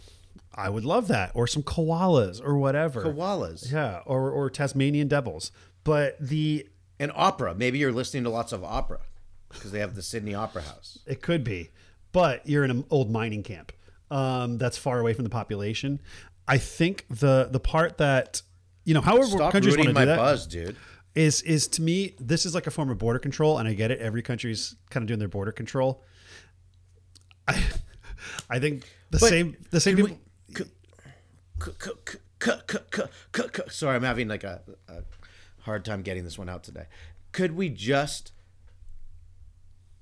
I 0.55 0.71
would 0.71 0.85
love 0.85 1.09
that, 1.09 1.33
or 1.35 1.47
some 1.47 1.63
koalas, 1.63 2.43
or 2.43 2.57
whatever. 2.57 3.03
koalas, 3.05 3.71
Yeah, 3.73 4.01
or 4.07 4.31
or 4.31 4.49
Tasmanian 4.51 5.09
devils. 5.09 5.53
But 5.85 6.17
the 6.21 6.67
and 6.99 7.13
opera. 7.15 7.55
Maybe 7.55 7.79
you're 7.79 7.93
listening 7.93 8.25
to 8.25 8.31
lots 8.31 8.53
of 8.53 8.65
opera 8.65 9.01
because 9.51 9.71
they 9.73 9.81
have 9.81 9.95
the 9.95 10.03
Sydney 10.03 10.35
Opera 10.35 10.63
House. 10.63 10.99
It 11.07 11.21
could 11.23 11.45
be, 11.45 11.71
but 12.13 12.47
you're 12.49 12.65
in 12.65 12.71
an 12.71 12.85
old 12.91 13.11
mining 13.11 13.43
camp 13.43 13.73
um, 14.11 14.57
that's 14.59 14.79
far 14.79 14.99
away 14.99 15.13
from 15.13 15.25
the 15.25 15.31
population. 15.31 16.01
I 16.49 16.59
think 16.59 17.05
the 17.11 17.49
the 17.51 17.61
part 17.61 17.99
that 17.99 18.43
you 18.85 18.95
know, 18.95 19.01
however 19.01 19.27
Stop 19.27 19.53
countries 19.53 19.77
want 19.77 19.89
to 19.89 19.95
my 19.95 20.01
do 20.03 20.07
that 20.07 20.17
buzz, 20.17 20.47
dude. 20.47 20.77
is 21.15 21.43
is 21.43 21.67
to 21.69 21.83
me 21.83 22.15
this 22.19 22.47
is 22.47 22.55
like 22.55 22.67
a 22.67 22.71
form 22.71 22.89
of 22.89 22.99
border 22.99 23.19
control, 23.19 23.59
and 23.59 23.69
I 23.69 23.75
get 23.75 23.91
it. 23.91 23.99
Every 24.01 24.23
country's 24.23 24.75
kind 24.91 25.03
of 25.03 25.09
doing 25.09 25.19
their 25.19 25.29
border 25.29 25.53
control. 25.53 26.03
I 27.49 27.63
I 28.51 28.59
think 28.59 28.83
the 29.11 29.19
But 29.19 29.29
same 29.29 29.57
the 29.71 29.81
same 29.81 29.97
people. 29.97 30.19
we- 30.49 30.55
c- 30.55 30.65
c- 31.65 31.71
c- 31.81 31.91
c- 32.43 32.51
c- 32.93 33.03
c- 33.35 33.43
c- 33.55 33.63
Sorry, 33.69 33.97
I'm 33.97 34.03
having 34.03 34.29
like 34.29 34.45
a, 34.45 34.63
a 34.89 35.03
hard 35.63 35.85
time 35.85 36.03
getting 36.03 36.25
this 36.25 36.39
one 36.39 36.49
out 36.49 36.63
today. 36.65 36.87
Could 37.33 37.53
we 37.57 37.69
just 37.69 38.33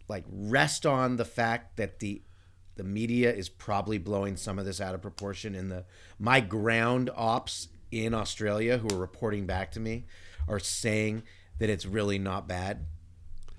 like 0.09 0.24
rest 0.28 0.85
on 0.87 1.16
the 1.16 1.24
fact 1.24 1.76
that 1.76 2.00
the 2.00 2.22
the 2.76 2.85
media 2.85 3.33
is 3.33 3.48
probably 3.48 3.98
blowing 3.98 4.37
some 4.37 4.59
of 4.59 4.64
this 4.66 4.80
out 4.80 4.94
of 4.94 5.00
proportion 5.02 5.54
and 5.54 5.70
the 5.70 5.85
my 6.18 6.40
ground 6.40 7.09
ops 7.14 7.68
in 7.90 8.12
Australia 8.12 8.78
who 8.78 8.88
are 8.92 8.98
reporting 8.98 9.46
back 9.46 9.70
to 9.72 9.80
me 9.80 10.04
are 10.48 10.59
saying 10.59 11.22
that 11.59 11.70
it's 11.70 11.87
really 11.87 12.18
not 12.18 12.48
bad. 12.48 12.85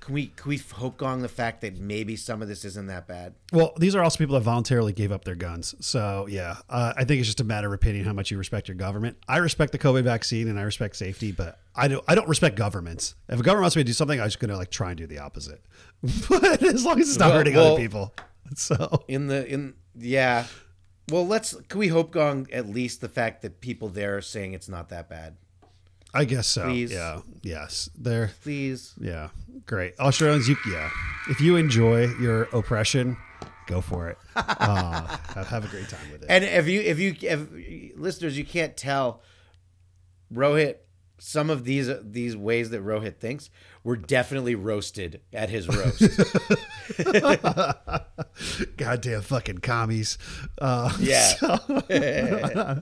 Can 0.06 0.13
we 0.13 0.28
can 0.28 0.50
we 0.50 0.58
hope 0.58 0.98
gong 0.98 1.24
the 1.24 1.28
fact 1.28 1.62
that 1.62 1.80
maybe 1.80 2.15
some 2.15 2.44
of 2.44 2.48
this 2.48 2.63
isn't 2.63 2.86
that 2.88 3.08
bad? 3.08 3.34
Well, 3.52 3.74
these 3.78 3.96
are 3.96 4.04
also 4.04 4.20
people 4.20 4.36
that 4.36 4.41
voluntarily 4.41 4.94
gave 4.94 5.12
up 5.12 5.26
their 5.26 5.34
guns. 5.34 5.74
So 5.80 6.28
yeah, 6.30 6.58
uh, 6.70 6.94
I 6.96 7.06
think 7.06 7.20
it's 7.22 7.28
just 7.28 7.39
a 7.39 7.44
matter 7.44 7.65
of 7.65 7.74
opinion 7.74 8.06
how 8.06 8.13
much 8.13 8.30
you 8.30 8.38
respect 8.38 8.68
your 8.68 8.76
government. 8.76 9.18
I 9.28 9.38
respect 9.38 9.72
the 9.72 9.80
COVID 9.80 10.04
vaccine 10.04 10.48
and 10.48 10.60
I 10.60 10.62
respect 10.62 10.96
safety, 10.96 11.32
but 11.32 11.58
I 11.76 11.88
don't. 11.88 12.04
I 12.08 12.13
don't 12.13 12.30
respect 12.30 12.56
governments. 12.56 13.15
If 13.30 13.39
a 13.39 13.44
government 13.44 13.63
wants 13.63 13.76
me 13.78 13.82
to 13.82 13.88
do 13.88 13.94
something, 13.94 14.20
I'm 14.22 14.28
just 14.28 14.39
going 14.39 14.52
to 14.52 14.58
like 14.58 14.70
try 14.70 14.89
and 14.89 14.98
do 15.00 15.08
the 15.08 15.18
opposite. 15.18 15.63
but 16.30 16.62
as 16.62 16.86
long 16.86 17.00
as 17.00 17.10
it's 17.10 17.18
not 17.18 17.30
Well- 17.30 17.38
hurting 17.39 17.56
well- 17.56 17.74
other 17.74 17.82
people. 17.82 18.13
So 18.56 19.04
in 19.08 19.26
the 19.26 19.44
in 19.52 19.74
yeah 19.96 20.46
well 21.10 21.26
let's 21.26 21.56
can 21.68 21.80
we 21.80 21.88
hope 21.88 22.12
gong 22.12 22.48
at 22.54 22.68
least 22.70 23.02
the 23.02 23.10
fact 23.10 23.41
that 23.41 23.60
people 23.60 23.89
there 23.89 24.18
are 24.18 24.22
saying 24.22 24.54
it's 24.54 24.70
not 24.70 24.89
that 24.89 25.10
bad 25.10 25.36
I 26.15 26.25
guess 26.25 26.47
so. 26.47 26.63
Please. 26.63 26.91
Yeah. 26.91 27.21
Yes. 27.43 27.89
There. 27.97 28.32
please 28.41 28.93
Yeah. 28.99 29.30
Great. 29.65 29.99
Australians, 29.99 30.47
you 30.47 30.56
yeah. 30.71 30.89
If 31.30 31.41
you 31.41 31.58
enjoy 31.58 32.08
your 32.19 32.43
oppression, 32.54 33.17
go 33.67 33.82
for 33.82 34.10
it. 34.10 34.17
Uh, 34.38 35.17
have, 35.43 35.63
a 35.65 35.67
great 35.67 35.88
time 35.89 36.12
with 36.12 36.23
it. 36.23 36.28
and 36.30 36.43
if 36.43 36.67
you 36.67 36.82
if 36.82 36.99
you 36.99 37.15
if 37.21 37.97
listeners 37.97 38.38
you 38.38 38.45
can't 38.45 38.75
tell 38.75 39.21
rohit 40.34 40.78
some 41.19 41.49
of 41.49 41.63
these 41.63 41.89
these 42.04 42.36
ways 42.36 42.69
that 42.71 42.84
rohit 42.84 43.17
thinks 43.17 43.49
were 43.84 43.95
definitely 43.95 44.56
roasted 44.56 45.21
at 45.34 45.49
his 45.49 45.67
roast 45.67 46.01
Goddamn 48.78 49.21
fucking 49.21 49.60
commies. 49.60 50.17
Uh, 50.60 50.91
yeah 50.99 52.80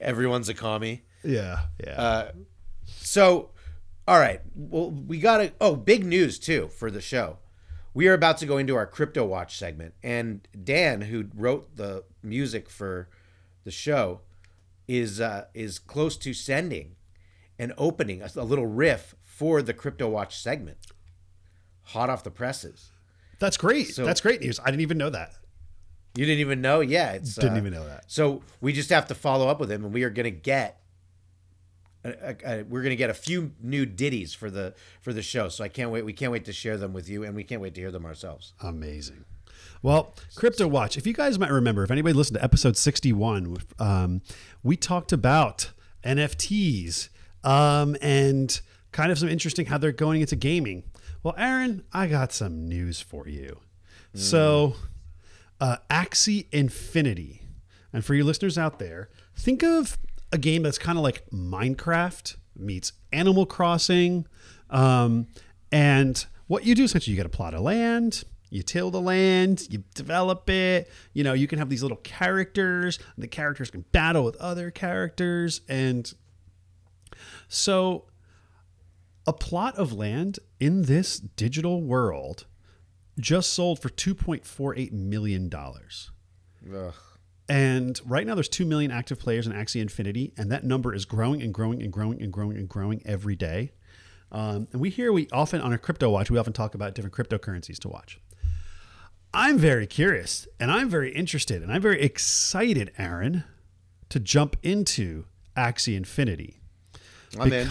everyone's 0.00 0.48
a 0.48 0.54
commie 0.54 1.02
yeah. 1.22 1.60
Yeah. 1.84 2.00
Uh, 2.00 2.32
So, 2.86 3.50
all 4.06 4.18
right. 4.18 4.40
Well, 4.54 4.90
we 4.90 5.18
got 5.18 5.38
to. 5.38 5.52
Oh, 5.60 5.76
big 5.76 6.04
news 6.04 6.38
too 6.38 6.68
for 6.68 6.90
the 6.90 7.00
show. 7.00 7.38
We 7.94 8.06
are 8.08 8.14
about 8.14 8.38
to 8.38 8.46
go 8.46 8.58
into 8.58 8.76
our 8.76 8.86
crypto 8.86 9.24
watch 9.24 9.58
segment, 9.58 9.94
and 10.02 10.46
Dan, 10.64 11.02
who 11.02 11.26
wrote 11.34 11.76
the 11.76 12.04
music 12.22 12.70
for 12.70 13.08
the 13.64 13.70
show, 13.70 14.20
is 14.86 15.20
uh, 15.20 15.46
is 15.54 15.78
close 15.78 16.16
to 16.18 16.32
sending 16.32 16.96
and 17.58 17.72
opening 17.76 18.22
a, 18.22 18.30
a 18.36 18.44
little 18.44 18.66
riff 18.66 19.14
for 19.24 19.62
the 19.62 19.74
crypto 19.74 20.08
watch 20.08 20.38
segment. 20.40 20.78
Hot 21.84 22.08
off 22.10 22.22
the 22.22 22.30
presses. 22.30 22.90
That's 23.38 23.56
great. 23.56 23.88
So- 23.94 24.04
That's 24.04 24.20
great 24.20 24.40
news. 24.40 24.60
I 24.60 24.66
didn't 24.66 24.82
even 24.82 24.98
know 24.98 25.10
that. 25.10 25.32
You 26.14 26.24
didn't 26.26 26.40
even 26.40 26.60
know? 26.60 26.80
Yeah, 26.80 27.12
it's 27.12 27.34
Didn't 27.36 27.54
uh, 27.54 27.58
even 27.58 27.72
know 27.72 27.86
that. 27.86 28.04
So 28.10 28.42
we 28.60 28.72
just 28.72 28.90
have 28.90 29.06
to 29.08 29.14
follow 29.14 29.48
up 29.48 29.60
with 29.60 29.70
him, 29.70 29.84
and 29.84 29.92
we 29.94 30.02
are 30.04 30.10
going 30.10 30.24
to 30.24 30.30
get. 30.30 30.80
A, 32.04 32.36
a- 32.44 32.62
we're 32.62 32.82
going 32.82 32.90
to 32.90 32.96
get 32.96 33.10
a 33.10 33.14
few 33.14 33.52
new 33.60 33.84
ditties 33.84 34.32
for 34.34 34.50
the 34.50 34.74
for 35.00 35.12
the 35.12 35.22
show, 35.22 35.48
so 35.48 35.64
I 35.64 35.68
can't 35.68 35.90
wait. 35.90 36.04
We 36.04 36.12
can't 36.12 36.32
wait 36.32 36.44
to 36.46 36.52
share 36.52 36.76
them 36.76 36.92
with 36.92 37.08
you, 37.08 37.24
and 37.24 37.34
we 37.34 37.44
can't 37.44 37.60
wait 37.60 37.74
to 37.74 37.80
hear 37.80 37.90
them 37.90 38.04
ourselves. 38.06 38.52
Amazing. 38.60 39.24
Well, 39.82 40.14
Crypto 40.34 40.66
Watch, 40.68 40.96
if 40.96 41.06
you 41.06 41.12
guys 41.12 41.38
might 41.38 41.50
remember, 41.50 41.82
if 41.84 41.90
anybody 41.90 42.12
listened 42.12 42.38
to 42.38 42.44
episode 42.44 42.76
61, 42.76 43.56
um, 43.78 44.22
we 44.62 44.76
talked 44.76 45.12
about 45.12 45.70
NFTs 46.04 47.08
um, 47.44 47.96
and 48.02 48.60
kind 48.92 49.12
of 49.12 49.18
some 49.18 49.28
interesting 49.28 49.66
how 49.66 49.78
they're 49.78 49.92
going 49.92 50.20
into 50.20 50.36
gaming. 50.36 50.84
Well, 51.22 51.34
Aaron, 51.36 51.84
I 51.92 52.06
got 52.06 52.32
some 52.32 52.68
news 52.68 53.00
for 53.00 53.28
you. 53.28 53.60
So, 54.14 54.74
uh, 55.60 55.76
Axie 55.90 56.46
Infinity. 56.50 57.42
And 57.92 58.04
for 58.04 58.14
you 58.14 58.24
listeners 58.24 58.58
out 58.58 58.78
there, 58.78 59.10
think 59.36 59.62
of 59.62 59.96
a 60.32 60.38
game 60.38 60.62
that's 60.62 60.78
kind 60.78 60.98
of 60.98 61.04
like 61.04 61.28
Minecraft 61.30 62.36
meets 62.56 62.92
Animal 63.12 63.46
Crossing. 63.46 64.26
Um, 64.70 65.28
and 65.72 66.24
what 66.46 66.64
you 66.64 66.74
do 66.74 66.84
essentially, 66.84 67.12
you 67.12 67.16
get 67.16 67.26
a 67.26 67.30
plot 67.30 67.54
of 67.54 67.60
land, 67.60 68.24
you 68.50 68.62
till 68.62 68.90
the 68.90 69.00
land, 69.00 69.66
you 69.70 69.84
develop 69.94 70.48
it. 70.50 70.90
You 71.12 71.24
know, 71.24 71.32
you 71.32 71.46
can 71.46 71.58
have 71.58 71.68
these 71.68 71.82
little 71.82 71.98
characters, 71.98 72.98
and 73.16 73.22
the 73.22 73.28
characters 73.28 73.70
can 73.70 73.84
battle 73.92 74.24
with 74.24 74.36
other 74.36 74.70
characters. 74.70 75.60
And 75.68 76.12
so, 77.48 78.04
a 79.26 79.32
plot 79.32 79.76
of 79.76 79.92
land 79.92 80.38
in 80.58 80.82
this 80.82 81.18
digital 81.18 81.82
world 81.82 82.46
just 83.20 83.52
sold 83.52 83.80
for 83.80 83.88
$2.48 83.90 84.92
million. 84.92 85.50
Ugh. 86.74 86.94
And 87.48 87.98
right 88.04 88.26
now, 88.26 88.34
there's 88.34 88.48
2 88.48 88.66
million 88.66 88.90
active 88.90 89.18
players 89.18 89.46
in 89.46 89.52
Axie 89.52 89.80
Infinity, 89.80 90.32
and 90.36 90.52
that 90.52 90.64
number 90.64 90.94
is 90.94 91.06
growing 91.06 91.40
and 91.40 91.54
growing 91.54 91.82
and 91.82 91.92
growing 91.92 92.22
and 92.22 92.32
growing 92.32 92.58
and 92.58 92.68
growing 92.68 93.02
every 93.06 93.36
day. 93.36 93.72
Um, 94.30 94.68
and 94.72 94.80
we 94.82 94.90
here, 94.90 95.12
we 95.12 95.28
often, 95.32 95.62
on 95.62 95.72
a 95.72 95.78
crypto 95.78 96.10
watch, 96.10 96.30
we 96.30 96.36
often 96.36 96.52
talk 96.52 96.74
about 96.74 96.94
different 96.94 97.14
cryptocurrencies 97.14 97.78
to 97.80 97.88
watch. 97.88 98.20
I'm 99.32 99.58
very 99.58 99.86
curious 99.86 100.48
and 100.58 100.70
I'm 100.70 100.88
very 100.88 101.12
interested 101.12 101.62
and 101.62 101.70
I'm 101.70 101.82
very 101.82 102.00
excited, 102.00 102.92
Aaron, 102.96 103.44
to 104.08 104.18
jump 104.18 104.56
into 104.62 105.26
Axie 105.56 105.96
Infinity. 105.96 106.60
I'm 107.38 107.52
in. 107.52 107.70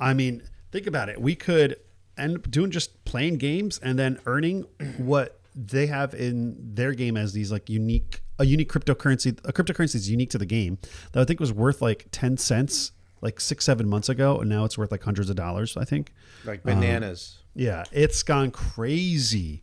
I 0.00 0.12
mean, 0.14 0.42
think 0.72 0.88
about 0.88 1.08
it. 1.08 1.20
We 1.20 1.36
could 1.36 1.76
end 2.18 2.36
up 2.36 2.50
doing 2.50 2.70
just 2.72 3.04
playing 3.04 3.38
games 3.38 3.78
and 3.78 3.98
then 3.98 4.18
earning 4.26 4.66
what 4.96 5.40
they 5.54 5.86
have 5.86 6.14
in 6.14 6.56
their 6.74 6.92
game 6.94 7.16
as 7.16 7.32
these 7.32 7.52
like 7.52 7.68
unique 7.68 8.21
a 8.38 8.44
unique 8.44 8.70
cryptocurrency 8.70 9.38
a 9.44 9.52
cryptocurrency 9.52 9.96
is 9.96 10.10
unique 10.10 10.30
to 10.30 10.38
the 10.38 10.46
game 10.46 10.78
that 11.12 11.20
I 11.20 11.24
think 11.24 11.40
was 11.40 11.52
worth 11.52 11.82
like 11.82 12.06
10 12.12 12.36
cents 12.36 12.92
like 13.20 13.40
6 13.40 13.64
7 13.64 13.88
months 13.88 14.08
ago 14.08 14.38
and 14.38 14.48
now 14.48 14.64
it's 14.64 14.76
worth 14.76 14.90
like 14.90 15.02
hundreds 15.02 15.30
of 15.30 15.36
dollars 15.36 15.76
I 15.76 15.84
think. 15.84 16.12
Like 16.44 16.60
um, 16.66 16.80
bananas. 16.80 17.38
Yeah, 17.54 17.84
it's 17.92 18.22
gone 18.22 18.50
crazy. 18.50 19.62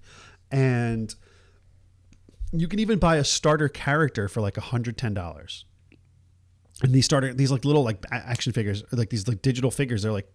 And 0.51 1.13
you 2.51 2.67
can 2.67 2.79
even 2.79 2.99
buy 2.99 3.17
a 3.17 3.23
starter 3.23 3.69
character 3.69 4.27
for 4.27 4.41
like 4.41 4.55
$110. 4.55 5.63
And 6.81 6.93
these 6.93 7.05
starter 7.05 7.33
these 7.33 7.51
like 7.51 7.65
little 7.65 7.83
like 7.83 8.05
action 8.11 8.53
figures, 8.53 8.83
like 8.91 9.09
these 9.09 9.27
like 9.27 9.41
digital 9.41 9.71
figures, 9.71 10.03
they're 10.03 10.11
like 10.11 10.31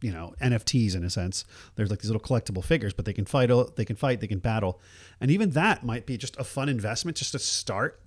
you 0.00 0.12
know 0.12 0.34
NFTs 0.40 0.94
in 0.94 1.04
a 1.04 1.10
sense. 1.10 1.44
There's 1.74 1.90
like 1.90 2.00
these 2.00 2.10
little 2.10 2.22
collectible 2.22 2.64
figures, 2.64 2.92
but 2.92 3.04
they 3.04 3.12
can 3.12 3.24
fight. 3.24 3.50
They 3.76 3.84
can 3.84 3.96
fight. 3.96 4.20
They 4.20 4.26
can 4.26 4.38
battle, 4.38 4.80
and 5.20 5.30
even 5.30 5.50
that 5.50 5.84
might 5.84 6.06
be 6.06 6.16
just 6.16 6.36
a 6.38 6.44
fun 6.44 6.68
investment, 6.68 7.16
just 7.16 7.32
to 7.32 7.38
start, 7.38 8.00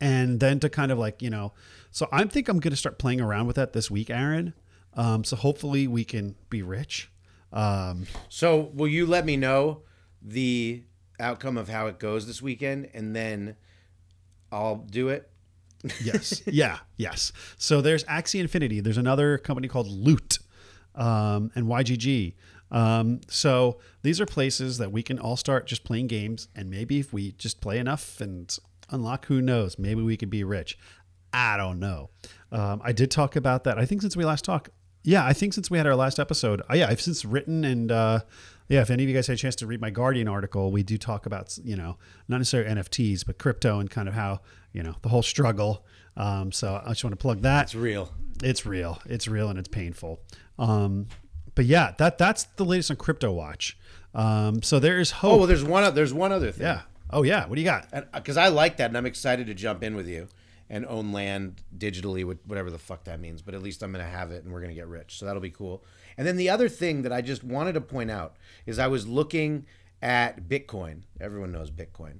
and 0.00 0.40
then 0.40 0.60
to 0.60 0.68
kind 0.68 0.92
of 0.92 0.98
like 0.98 1.22
you 1.22 1.30
know. 1.30 1.52
So 1.90 2.06
I 2.12 2.24
think 2.24 2.48
I'm 2.48 2.60
going 2.60 2.72
to 2.72 2.76
start 2.76 2.98
playing 2.98 3.20
around 3.20 3.46
with 3.46 3.56
that 3.56 3.72
this 3.72 3.90
week, 3.90 4.10
Aaron. 4.10 4.54
Um, 4.94 5.24
so 5.24 5.36
hopefully 5.36 5.86
we 5.86 6.04
can 6.04 6.34
be 6.50 6.62
rich. 6.62 7.10
Um, 7.52 8.06
So, 8.28 8.70
will 8.74 8.88
you 8.88 9.06
let 9.06 9.24
me 9.24 9.36
know 9.36 9.82
the 10.20 10.82
outcome 11.20 11.56
of 11.56 11.68
how 11.68 11.86
it 11.86 11.98
goes 11.98 12.26
this 12.26 12.42
weekend, 12.42 12.90
and 12.94 13.14
then 13.16 13.56
I'll 14.52 14.76
do 14.76 15.08
it. 15.08 15.30
yes. 16.02 16.42
Yeah. 16.46 16.78
Yes. 16.96 17.32
So 17.56 17.80
there's 17.80 18.02
Axie 18.04 18.40
Infinity. 18.40 18.80
There's 18.80 18.98
another 18.98 19.38
company 19.38 19.68
called 19.68 19.86
Loot 19.88 20.38
um, 20.98 21.50
and 21.54 21.66
YGG. 21.66 22.34
Um, 22.70 23.22
so 23.28 23.78
these 24.02 24.20
are 24.20 24.26
places 24.26 24.76
that 24.78 24.92
we 24.92 25.02
can 25.02 25.18
all 25.18 25.36
start 25.36 25.66
just 25.66 25.84
playing 25.84 26.08
games, 26.08 26.48
and 26.54 26.68
maybe 26.68 26.98
if 26.98 27.12
we 27.12 27.32
just 27.32 27.62
play 27.62 27.78
enough 27.78 28.20
and 28.20 28.54
unlock, 28.90 29.26
who 29.26 29.40
knows? 29.40 29.78
Maybe 29.78 30.02
we 30.02 30.16
could 30.16 30.30
be 30.30 30.44
rich. 30.44 30.78
I 31.32 31.56
don't 31.56 31.78
know. 31.78 32.10
Um, 32.52 32.80
I 32.84 32.92
did 32.92 33.10
talk 33.10 33.36
about 33.36 33.64
that. 33.64 33.78
I 33.78 33.86
think 33.86 34.02
since 34.02 34.16
we 34.16 34.24
last 34.24 34.44
talked, 34.44 34.70
yeah, 35.04 35.24
I 35.24 35.32
think 35.32 35.54
since 35.54 35.70
we 35.70 35.78
had 35.78 35.86
our 35.86 35.94
last 35.94 36.18
episode, 36.18 36.60
uh, 36.70 36.74
yeah, 36.74 36.88
I've 36.88 37.00
since 37.00 37.24
written 37.24 37.64
and 37.64 37.90
uh, 37.90 38.20
yeah, 38.68 38.82
if 38.82 38.90
any 38.90 39.02
of 39.02 39.08
you 39.08 39.14
guys 39.14 39.26
had 39.26 39.34
a 39.34 39.38
chance 39.38 39.56
to 39.56 39.66
read 39.66 39.80
my 39.80 39.90
Guardian 39.90 40.28
article, 40.28 40.70
we 40.70 40.82
do 40.82 40.98
talk 40.98 41.26
about 41.26 41.56
you 41.62 41.76
know 41.76 41.96
not 42.28 42.38
necessarily 42.38 42.70
NFTs, 42.74 43.24
but 43.24 43.38
crypto 43.38 43.78
and 43.78 43.90
kind 43.90 44.08
of 44.08 44.14
how 44.14 44.40
you 44.72 44.82
know 44.82 44.96
the 45.02 45.08
whole 45.08 45.22
struggle. 45.22 45.86
Um, 46.16 46.52
so 46.52 46.82
I 46.84 46.90
just 46.90 47.04
want 47.04 47.12
to 47.12 47.22
plug 47.22 47.42
that. 47.42 47.64
It's 47.64 47.74
real. 47.74 48.12
It's 48.42 48.66
real. 48.66 49.00
It's 49.06 49.28
real 49.28 49.48
and 49.48 49.58
it's 49.58 49.68
painful. 49.68 50.20
Um, 50.58 51.06
but 51.54 51.64
yeah, 51.64 51.92
that 51.98 52.18
that's 52.18 52.44
the 52.44 52.64
latest 52.64 52.90
on 52.90 52.96
Crypto 52.96 53.32
Watch. 53.32 53.76
Um, 54.14 54.62
so 54.62 54.78
there 54.78 54.98
is 54.98 55.10
hope. 55.10 55.32
Oh 55.32 55.36
well, 55.38 55.46
there's 55.46 55.64
one. 55.64 55.94
There's 55.94 56.14
one 56.14 56.32
other 56.32 56.50
thing. 56.50 56.66
yeah. 56.66 56.82
Oh 57.10 57.22
yeah. 57.22 57.46
What 57.46 57.56
do 57.56 57.60
you 57.60 57.66
got? 57.66 58.12
because 58.12 58.36
I 58.36 58.48
like 58.48 58.76
that, 58.78 58.90
and 58.90 58.96
I'm 58.96 59.06
excited 59.06 59.46
to 59.46 59.54
jump 59.54 59.82
in 59.82 59.94
with 59.96 60.08
you 60.08 60.28
and 60.70 60.84
own 60.86 61.12
land 61.12 61.62
digitally, 61.76 62.24
with 62.24 62.38
whatever 62.46 62.70
the 62.70 62.78
fuck 62.78 63.04
that 63.04 63.20
means. 63.20 63.42
But 63.42 63.54
at 63.54 63.62
least 63.62 63.82
I'm 63.82 63.92
going 63.92 64.04
to 64.04 64.10
have 64.10 64.30
it, 64.30 64.44
and 64.44 64.52
we're 64.52 64.60
going 64.60 64.70
to 64.70 64.74
get 64.74 64.86
rich, 64.86 65.18
so 65.18 65.26
that'll 65.26 65.40
be 65.40 65.50
cool. 65.50 65.82
And 66.16 66.26
then 66.26 66.36
the 66.36 66.50
other 66.50 66.68
thing 66.68 67.02
that 67.02 67.12
I 67.12 67.22
just 67.22 67.42
wanted 67.42 67.72
to 67.72 67.80
point 67.80 68.10
out 68.10 68.36
is 68.66 68.78
I 68.78 68.88
was 68.88 69.06
looking 69.08 69.66
at 70.02 70.48
Bitcoin. 70.48 71.02
Everyone 71.20 71.52
knows 71.52 71.70
Bitcoin, 71.70 72.18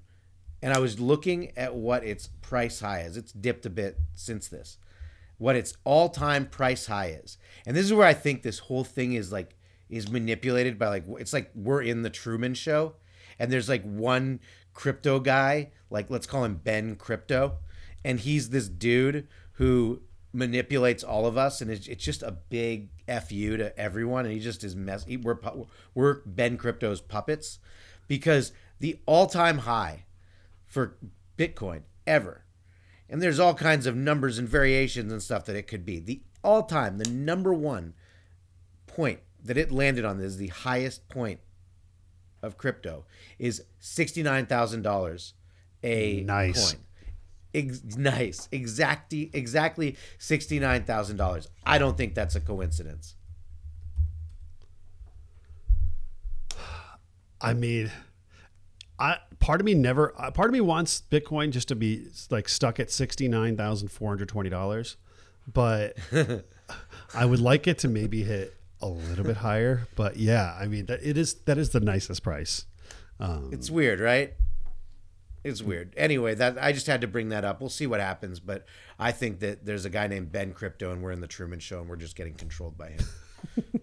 and 0.63 0.73
I 0.73 0.79
was 0.79 0.99
looking 0.99 1.53
at 1.57 1.75
what 1.75 2.05
its 2.05 2.29
price 2.43 2.81
high 2.81 3.01
is. 3.01 3.17
It's 3.17 3.33
dipped 3.33 3.67
a 3.67 3.71
bit 3.71 3.99
since 4.15 4.49
this. 4.49 4.79
What 5.39 5.57
its 5.57 5.75
all-time 5.85 6.47
price 6.47 6.87
high 6.87 7.17
is, 7.23 7.39
and 7.67 7.77
this 7.77 7.85
is 7.85 7.93
where 7.95 8.07
I 8.07 8.15
think 8.15 8.43
this 8.43 8.59
whole 8.59 8.85
thing 8.85 9.13
is 9.15 9.33
like 9.33 9.57
is 9.89 10.11
manipulated 10.11 10.79
by 10.79 10.89
like 10.89 11.05
it's 11.19 11.33
like 11.33 11.51
we're 11.55 11.83
in 11.83 12.03
the 12.03 12.11
Truman 12.11 12.55
Show, 12.55 12.95
and 13.39 13.51
there's 13.51 13.69
like 13.69 13.83
one 13.85 14.41
crypto 14.75 15.21
guy, 15.21 15.71
like 15.91 16.11
let's 16.11 16.27
call 16.27 16.45
him 16.45 16.57
Ben 16.63 16.97
Crypto, 16.97 17.59
and 18.05 18.21
he's 18.21 18.51
this 18.51 18.69
dude 18.69 19.29
who 19.53 20.03
manipulates 20.33 21.03
all 21.03 21.25
of 21.27 21.39
us, 21.39 21.61
and 21.61 21.71
it's, 21.71 21.87
it's 21.89 22.05
just 22.05 22.23
a 22.23 22.31
big 22.33 22.91
fu 23.07 23.57
to 23.57 23.77
everyone, 23.79 24.25
and 24.25 24.35
he 24.35 24.41
just 24.41 24.63
is 24.63 24.77
mess. 24.77 25.05
he- 25.05 25.17
We're 25.17 25.39
we're 25.95 26.21
Ben 26.27 26.57
Crypto's 26.59 27.01
puppets, 27.01 27.59
because 28.09 28.53
the 28.81 28.99
all-time 29.07 29.59
high 29.59 30.05
for 30.65 30.97
Bitcoin 31.37 31.83
ever, 32.07 32.45
and 33.09 33.23
there's 33.23 33.39
all 33.39 33.55
kinds 33.55 33.87
of 33.87 33.97
numbers 33.97 34.39
and 34.39 34.49
variations 34.49 35.13
and 35.13 35.23
stuff 35.23 35.45
that 35.47 35.57
it 35.57 35.67
could 35.67 35.85
be. 35.85 35.99
The 35.99 36.21
all-time, 36.45 36.99
the 36.99 37.09
number 37.11 37.53
one 37.55 37.95
point 38.87 39.21
that 39.45 39.57
it 39.57 39.71
landed 39.73 40.05
on 40.05 40.21
is 40.21 40.37
the 40.37 40.49
highest 40.49 41.09
point 41.09 41.41
of 42.43 42.57
crypto 42.59 43.05
is 43.39 43.63
sixty 43.81 44.23
nine 44.23 44.47
thousand 44.47 44.83
dollars 44.83 45.35
a 45.83 46.23
Nice. 46.23 46.73
coin. 46.73 46.81
Ex- 47.55 47.83
nice, 47.97 48.49
exactly, 48.53 49.31
exactly 49.33 49.97
sixty 50.19 50.59
nine 50.61 50.85
thousand 50.85 51.17
dollars. 51.17 51.49
I 51.65 51.79
don't 51.79 51.97
think 51.97 52.15
that's 52.15 52.37
a 52.37 52.41
coincidence. 52.41 53.15
I 57.41 57.55
mean, 57.55 57.91
I 58.99 59.19
part 59.39 59.61
of 59.61 59.65
me 59.65 59.75
never. 59.75 60.13
uh, 60.19 60.31
Part 60.31 60.49
of 60.49 60.53
me 60.53 60.61
wants 60.61 61.03
Bitcoin 61.11 61.51
just 61.51 61.69
to 61.69 61.77
be 61.77 62.07
like 62.31 62.49
stuck 62.49 62.81
at 62.81 62.91
sixty 62.91 63.29
nine 63.29 63.57
thousand 63.57 63.89
four 63.89 64.09
hundred 64.11 64.29
twenty 64.29 64.51
dollars, 64.51 64.97
but 65.53 65.97
I 67.15 67.25
would 67.25 67.41
like 67.41 67.67
it 67.67 67.79
to 67.79 67.89
maybe 67.89 68.25
hit 68.25 68.55
a 68.81 68.89
little 68.89 69.25
bit 69.25 69.39
higher. 69.39 69.87
But 69.97 70.17
yeah, 70.17 70.57
I 70.59 70.67
mean 70.67 70.87
that 70.87 71.01
it 71.03 71.17
is 71.17 71.35
that 71.47 71.59
is 71.59 71.71
the 71.71 71.81
nicest 71.81 72.23
price. 72.23 72.67
Um, 73.21 73.51
It's 73.53 73.71
weird, 73.71 74.01
right? 74.01 74.35
It's 75.45 75.63
weird. 75.63 75.95
Anyway, 75.97 76.35
that 76.35 76.59
I 76.61 76.73
just 76.73 76.87
had 76.89 77.01
to 77.01 77.07
bring 77.07 77.29
that 77.31 77.45
up. 77.45 77.61
We'll 77.61 77.71
see 77.71 77.87
what 77.87 78.01
happens, 78.01 78.41
but 78.41 78.67
I 78.99 79.13
think 79.13 79.39
that 79.41 79.65
there's 79.65 79.85
a 79.85 79.91
guy 79.91 80.09
named 80.09 80.33
Ben 80.33 80.53
Crypto, 80.53 80.91
and 80.93 81.01
we're 81.03 81.13
in 81.13 81.21
the 81.21 81.29
Truman 81.29 81.61
Show, 81.61 81.81
and 81.81 81.89
we're 81.89 81.97
just 81.97 82.17
getting 82.17 82.35
controlled 82.35 82.77
by 82.77 82.91
him. 82.91 83.05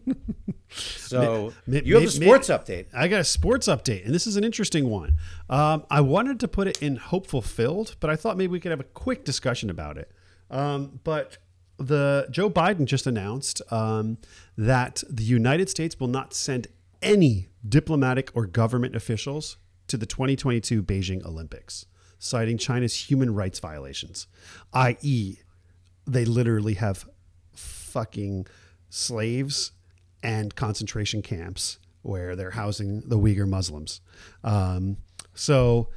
so 0.75 1.53
May- 1.67 1.83
you 1.83 1.95
have 1.95 2.03
may- 2.03 2.07
a 2.07 2.11
sports 2.11 2.49
update. 2.49 2.85
I 2.93 3.07
got 3.07 3.21
a 3.21 3.25
sports 3.25 3.67
update, 3.67 4.05
and 4.05 4.13
this 4.13 4.27
is 4.27 4.35
an 4.35 4.43
interesting 4.43 4.89
one. 4.89 5.13
Um, 5.49 5.85
I 5.89 6.01
wanted 6.01 6.39
to 6.41 6.47
put 6.47 6.67
it 6.67 6.81
in 6.81 6.97
hope 6.97 7.27
fulfilled, 7.27 7.95
but 7.99 8.09
I 8.09 8.15
thought 8.15 8.37
maybe 8.37 8.51
we 8.51 8.59
could 8.59 8.71
have 8.71 8.79
a 8.79 8.85
quick 8.85 9.23
discussion 9.25 9.69
about 9.69 9.97
it. 9.97 10.11
Um, 10.49 10.99
but 11.03 11.37
the 11.77 12.27
Joe 12.31 12.49
Biden 12.49 12.85
just 12.85 13.07
announced 13.07 13.61
um, 13.71 14.17
that 14.57 15.03
the 15.09 15.23
United 15.23 15.69
States 15.69 15.99
will 15.99 16.07
not 16.07 16.33
send 16.33 16.67
any 17.01 17.49
diplomatic 17.67 18.31
or 18.33 18.45
government 18.45 18.95
officials 18.95 19.57
to 19.87 19.97
the 19.97 20.05
2022 20.05 20.81
Beijing 20.81 21.23
Olympics, 21.25 21.85
citing 22.17 22.57
China's 22.57 23.09
human 23.09 23.33
rights 23.33 23.59
violations, 23.59 24.27
i.e., 24.73 25.37
they 26.07 26.25
literally 26.25 26.75
have 26.75 27.07
fucking 27.53 28.45
slaves 28.89 29.71
and 30.25 30.55
concentration 30.55 31.21
camps 31.21 31.77
where 32.01 32.35
they're 32.35 32.51
housing 32.51 33.01
the 33.01 33.17
Uyghur 33.17 33.47
Muslims. 33.47 34.01
Um, 34.43 34.97
so 35.35 35.89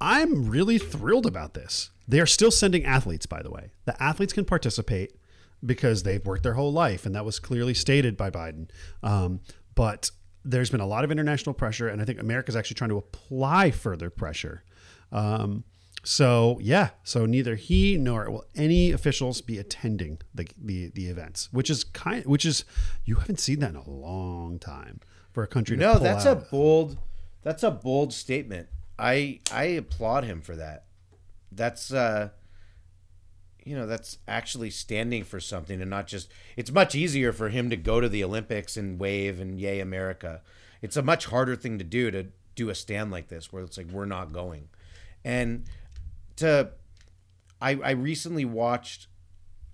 I'm 0.00 0.48
really 0.50 0.78
thrilled 0.78 1.24
about 1.24 1.54
this. 1.54 1.90
They 2.08 2.20
are 2.20 2.26
still 2.26 2.50
sending 2.50 2.84
athletes, 2.84 3.26
by 3.26 3.42
the 3.42 3.50
way. 3.50 3.70
The 3.84 4.00
athletes 4.02 4.32
can 4.32 4.44
participate 4.44 5.14
because 5.64 6.02
they've 6.02 6.24
worked 6.26 6.42
their 6.42 6.54
whole 6.54 6.72
life, 6.72 7.06
and 7.06 7.14
that 7.14 7.24
was 7.24 7.38
clearly 7.38 7.74
stated 7.74 8.16
by 8.16 8.28
Biden. 8.28 8.68
Um, 9.02 9.40
but 9.74 10.10
there's 10.44 10.70
been 10.70 10.80
a 10.80 10.86
lot 10.86 11.04
of 11.04 11.12
international 11.12 11.54
pressure, 11.54 11.88
and 11.88 12.02
I 12.02 12.04
think 12.04 12.20
America's 12.20 12.56
actually 12.56 12.74
trying 12.74 12.90
to 12.90 12.98
apply 12.98 13.70
further 13.70 14.10
pressure. 14.10 14.64
Um, 15.12 15.64
so 16.04 16.58
yeah, 16.60 16.90
so 17.02 17.24
neither 17.24 17.56
he 17.56 17.96
nor 17.96 18.30
will 18.30 18.44
any 18.54 18.92
officials 18.92 19.40
be 19.40 19.58
attending 19.58 20.18
the 20.34 20.46
the, 20.56 20.90
the 20.90 21.06
events, 21.06 21.48
which 21.50 21.70
is 21.70 21.82
kind, 21.82 22.24
which 22.26 22.44
is 22.44 22.64
you 23.04 23.16
haven't 23.16 23.40
seen 23.40 23.60
that 23.60 23.70
in 23.70 23.76
a 23.76 23.90
long 23.90 24.58
time 24.58 25.00
for 25.32 25.42
a 25.42 25.46
country. 25.46 25.76
No, 25.76 25.98
that's 25.98 26.26
out. 26.26 26.36
a 26.36 26.40
bold 26.40 26.98
that's 27.42 27.62
a 27.62 27.70
bold 27.70 28.12
statement. 28.12 28.68
I 28.98 29.40
I 29.50 29.64
applaud 29.64 30.24
him 30.24 30.42
for 30.42 30.54
that. 30.56 30.84
That's 31.50 31.92
uh 31.92 32.30
you 33.64 33.74
know, 33.74 33.86
that's 33.86 34.18
actually 34.28 34.68
standing 34.68 35.24
for 35.24 35.40
something 35.40 35.80
and 35.80 35.88
not 35.88 36.06
just 36.06 36.30
it's 36.54 36.70
much 36.70 36.94
easier 36.94 37.32
for 37.32 37.48
him 37.48 37.70
to 37.70 37.76
go 37.76 37.98
to 37.98 38.10
the 38.10 38.22
Olympics 38.22 38.76
and 38.76 39.00
wave 39.00 39.40
and 39.40 39.58
yay 39.58 39.80
America. 39.80 40.42
It's 40.82 40.98
a 40.98 41.02
much 41.02 41.26
harder 41.26 41.56
thing 41.56 41.78
to 41.78 41.84
do 41.84 42.10
to 42.10 42.26
do 42.54 42.68
a 42.68 42.74
stand 42.74 43.10
like 43.10 43.28
this 43.28 43.52
where 43.52 43.62
it's 43.62 43.78
like 43.78 43.90
we're 43.90 44.04
not 44.04 44.32
going. 44.32 44.68
And 45.24 45.64
to 46.36 46.70
I 47.60 47.72
I 47.82 47.90
recently 47.92 48.44
watched 48.44 49.08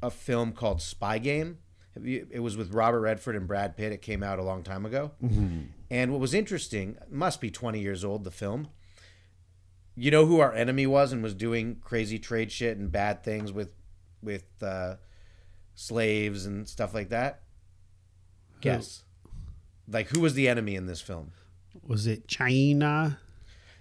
a 0.02 0.10
film 0.10 0.52
called 0.52 0.80
Spy 0.80 1.18
Game. 1.18 1.58
It 2.02 2.40
was 2.40 2.56
with 2.56 2.72
Robert 2.72 3.00
Redford 3.00 3.34
and 3.36 3.46
Brad 3.48 3.76
Pitt. 3.76 3.92
It 3.92 4.00
came 4.00 4.22
out 4.22 4.38
a 4.38 4.42
long 4.44 4.62
time 4.62 4.86
ago. 4.86 5.10
And 5.90 6.12
what 6.12 6.20
was 6.20 6.32
interesting, 6.32 6.96
must 7.10 7.40
be 7.40 7.50
20 7.50 7.80
years 7.80 8.04
old, 8.04 8.22
the 8.24 8.30
film. 8.30 8.68
You 9.96 10.10
know 10.12 10.24
who 10.24 10.38
our 10.38 10.54
enemy 10.54 10.86
was 10.86 11.12
and 11.12 11.20
was 11.22 11.34
doing 11.34 11.78
crazy 11.82 12.18
trade 12.18 12.52
shit 12.52 12.78
and 12.78 12.90
bad 12.92 13.24
things 13.24 13.52
with 13.52 13.74
with 14.22 14.44
uh, 14.62 14.96
slaves 15.74 16.46
and 16.46 16.68
stuff 16.68 16.94
like 16.94 17.08
that? 17.08 17.42
Guess. 18.60 19.02
Like 19.88 20.08
who 20.08 20.20
was 20.20 20.34
the 20.34 20.48
enemy 20.48 20.76
in 20.76 20.86
this 20.86 21.00
film? 21.00 21.32
Was 21.86 22.06
it 22.06 22.28
China? 22.28 23.18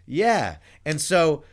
Yeah. 0.05 0.57
And 0.83 0.99
so 0.99 1.43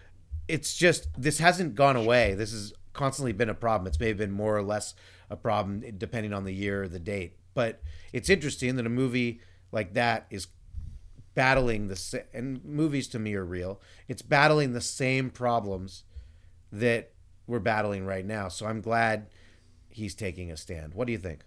it's 0.48 0.76
just 0.76 1.08
this 1.20 1.38
hasn't 1.38 1.74
gone 1.74 1.96
away. 1.96 2.34
This 2.34 2.52
has 2.52 2.72
constantly 2.92 3.32
been 3.32 3.48
a 3.50 3.54
problem. 3.54 3.86
It's 3.86 4.00
maybe 4.00 4.18
been 4.18 4.32
more 4.32 4.56
or 4.56 4.62
less 4.62 4.94
a 5.30 5.36
problem 5.36 5.82
depending 5.98 6.32
on 6.32 6.44
the 6.44 6.54
year 6.54 6.84
or 6.84 6.88
the 6.88 6.98
date. 6.98 7.36
But 7.54 7.82
it's 8.12 8.30
interesting 8.30 8.76
that 8.76 8.86
a 8.86 8.90
movie 8.90 9.40
like 9.72 9.94
that 9.94 10.26
is 10.30 10.48
battling 11.34 11.88
the 11.88 12.24
and 12.32 12.64
movies 12.64 13.08
to 13.08 13.18
me 13.18 13.34
are 13.34 13.44
real. 13.44 13.80
It's 14.08 14.22
battling 14.22 14.72
the 14.72 14.80
same 14.80 15.30
problems 15.30 16.04
that 16.72 17.12
we're 17.46 17.58
battling 17.60 18.06
right 18.06 18.24
now. 18.24 18.48
So 18.48 18.66
I'm 18.66 18.80
glad 18.80 19.26
he's 19.88 20.14
taking 20.14 20.50
a 20.50 20.56
stand. 20.56 20.94
What 20.94 21.06
do 21.06 21.12
you 21.12 21.18
think? 21.18 21.40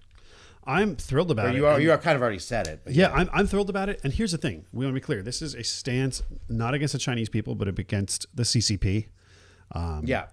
I'm 0.66 0.96
thrilled 0.96 1.32
about 1.32 1.48
Or 1.48 1.50
it. 1.50 1.56
you 1.56 1.66
are 1.66 1.80
you 1.80 1.92
are 1.92 1.98
kind 1.98 2.16
of 2.16 2.22
already 2.22 2.40
said 2.40 2.68
it. 2.68 2.82
but 2.84 2.94
yeah, 2.94 3.12
I'm, 3.12 3.30
I'm 3.34 3.48
thrilled 3.48 3.70
about 3.70 3.90
it. 3.90 4.00
And 4.04 4.14
here's 4.14 4.32
the 4.32 4.38
thing: 4.38 4.66
we 4.72 4.86
want 4.86 4.94
to 4.96 5.00
be 5.02 5.04
clear. 5.04 5.22
This 5.24 5.42
is 5.42 5.56
a 5.56 5.64
stance 5.64 6.22
not 6.48 6.74
against 6.74 6.94
the 6.94 7.00
Chinese 7.00 7.30
people, 7.30 7.56
but 7.56 7.68
against 7.68 8.26
the 8.36 8.44
CCP. 8.44 9.08
yeah. 10.04 10.28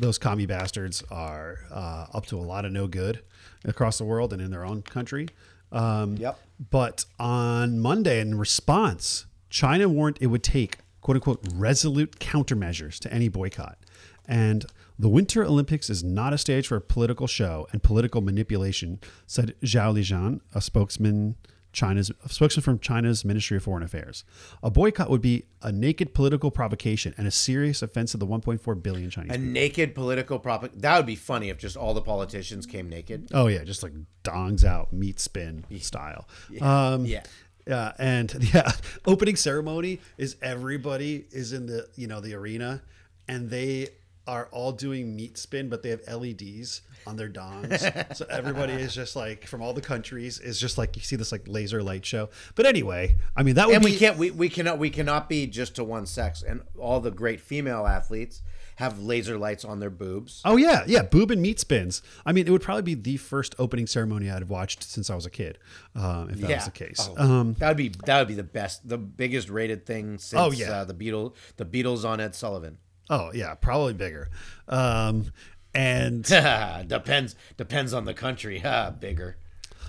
those 0.00 0.18
commie 0.18 0.46
bastards 0.46 1.02
are 1.10 1.58
uh, 1.70 2.06
up 2.14 2.26
to 2.26 2.38
a 2.38 2.40
lot 2.42 2.64
of 2.64 2.72
no 2.72 2.86
good 2.86 3.22
across 3.64 3.98
the 3.98 4.04
world 4.04 4.32
and 4.32 4.40
in 4.42 4.50
their 4.50 4.64
own 4.64 4.82
country. 4.82 5.28
Um, 5.70 6.16
Yep. 6.16 6.38
But 6.70 7.04
on 7.18 7.78
Monday, 7.80 8.20
in 8.20 8.38
response, 8.38 9.26
China 9.50 9.88
warned 9.88 10.16
it 10.20 10.28
would 10.28 10.42
take 10.44 10.78
quote 11.00 11.16
unquote 11.16 11.40
resolute 11.54 12.18
countermeasures 12.20 12.98
to 13.00 13.12
any 13.12 13.28
boycott. 13.28 13.78
And 14.26 14.64
the 14.98 15.08
Winter 15.08 15.44
Olympics 15.44 15.90
is 15.90 16.04
not 16.04 16.32
a 16.32 16.38
stage 16.38 16.66
for 16.66 16.76
a 16.76 16.80
political 16.80 17.26
show 17.26 17.66
and 17.72 17.82
political 17.82 18.20
manipulation, 18.20 19.00
said 19.26 19.54
Zhao 19.62 19.94
Lijian, 19.94 20.40
a 20.54 20.60
spokesman 20.60 21.36
China's 21.72 22.10
a 22.24 22.28
spokesman 22.28 22.62
from 22.62 22.78
China's 22.78 23.24
Ministry 23.24 23.56
of 23.56 23.62
Foreign 23.62 23.82
Affairs. 23.82 24.24
A 24.62 24.70
boycott 24.70 25.08
would 25.10 25.22
be 25.22 25.46
a 25.62 25.72
naked 25.72 26.14
political 26.14 26.50
provocation 26.50 27.14
and 27.16 27.26
a 27.26 27.30
serious 27.30 27.82
offense 27.82 28.12
to 28.12 28.18
the 28.18 28.26
1.4 28.26 28.82
billion 28.82 29.10
Chinese. 29.10 29.34
A 29.34 29.38
naked 29.38 29.94
political 29.94 30.38
propaganda. 30.38 30.82
That 30.82 30.96
would 30.98 31.06
be 31.06 31.16
funny 31.16 31.48
if 31.48 31.58
just 31.58 31.76
all 31.76 31.94
the 31.94 32.02
politicians 32.02 32.66
came 32.66 32.88
naked. 32.88 33.28
oh 33.32 33.46
yeah, 33.46 33.64
just 33.64 33.82
like 33.82 33.92
dongs 34.22 34.64
out, 34.64 34.92
meat 34.92 35.18
spin 35.18 35.64
style. 35.80 36.28
Um, 36.60 37.06
yeah. 37.06 37.22
Yeah, 37.66 37.92
and 37.98 38.34
yeah, 38.54 38.72
opening 39.06 39.36
ceremony 39.36 40.00
is 40.18 40.36
everybody 40.42 41.26
is 41.30 41.52
in 41.52 41.66
the 41.66 41.88
you 41.94 42.08
know 42.08 42.20
the 42.20 42.34
arena, 42.34 42.82
and 43.28 43.50
they 43.50 43.90
are 44.26 44.48
all 44.52 44.72
doing 44.72 45.16
meat 45.16 45.36
spin, 45.38 45.68
but 45.68 45.82
they 45.82 45.90
have 45.90 46.02
LEDs 46.06 46.82
on 47.06 47.16
their 47.16 47.28
dongs, 47.28 48.14
so 48.16 48.24
everybody 48.30 48.72
is 48.74 48.94
just 48.94 49.16
like 49.16 49.46
from 49.46 49.60
all 49.60 49.72
the 49.72 49.80
countries 49.80 50.38
is 50.38 50.60
just 50.60 50.78
like 50.78 50.94
you 50.96 51.02
see 51.02 51.16
this 51.16 51.32
like 51.32 51.42
laser 51.48 51.82
light 51.82 52.06
show. 52.06 52.28
But 52.54 52.66
anyway, 52.66 53.16
I 53.36 53.42
mean 53.42 53.56
that 53.56 53.66
would 53.66 53.74
And 53.76 53.84
be 53.84 53.90
we 53.92 53.98
can't 53.98 54.16
we, 54.16 54.30
we 54.30 54.48
cannot 54.48 54.78
we 54.78 54.90
cannot 54.90 55.28
be 55.28 55.46
just 55.48 55.74
to 55.76 55.84
one 55.84 56.06
sex. 56.06 56.42
And 56.42 56.60
all 56.78 57.00
the 57.00 57.10
great 57.10 57.40
female 57.40 57.86
athletes 57.86 58.42
have 58.76 59.00
laser 59.00 59.36
lights 59.36 59.64
on 59.64 59.80
their 59.80 59.90
boobs. 59.90 60.40
Oh 60.44 60.56
yeah, 60.56 60.84
yeah, 60.86 61.02
boob 61.02 61.30
and 61.32 61.42
meat 61.42 61.58
spins. 61.58 62.00
I 62.24 62.32
mean, 62.32 62.46
it 62.46 62.50
would 62.50 62.62
probably 62.62 62.82
be 62.82 62.94
the 62.94 63.16
first 63.16 63.54
opening 63.58 63.86
ceremony 63.88 64.30
I'd 64.30 64.38
have 64.38 64.50
watched 64.50 64.84
since 64.84 65.10
I 65.10 65.16
was 65.16 65.26
a 65.26 65.30
kid, 65.30 65.58
um, 65.96 66.30
if 66.30 66.36
that 66.38 66.50
was 66.56 66.64
the 66.66 66.70
case. 66.70 67.08
Oh, 67.10 67.16
Um, 67.22 67.54
that 67.58 67.66
would 67.68 67.76
be 67.76 67.92
that 68.06 68.18
would 68.20 68.28
be 68.28 68.34
the 68.34 68.42
best, 68.44 68.88
the 68.88 68.96
biggest 68.98 69.50
rated 69.50 69.84
thing 69.86 70.18
since 70.18 70.40
Oh, 70.40 70.52
yeah. 70.52 70.70
uh, 70.70 70.84
the 70.84 70.94
Beatles, 70.94 71.34
the 71.56 71.64
Beatles 71.64 72.04
on 72.04 72.20
Ed 72.20 72.34
Sullivan. 72.36 72.78
Oh 73.12 73.30
yeah, 73.32 73.54
probably 73.54 73.94
bigger. 73.94 74.30
Um, 74.66 75.32
and 75.74 76.24
depends 76.88 77.36
depends 77.56 77.92
on 77.92 78.04
the 78.04 78.14
country. 78.14 78.62
Bigger. 79.00 79.36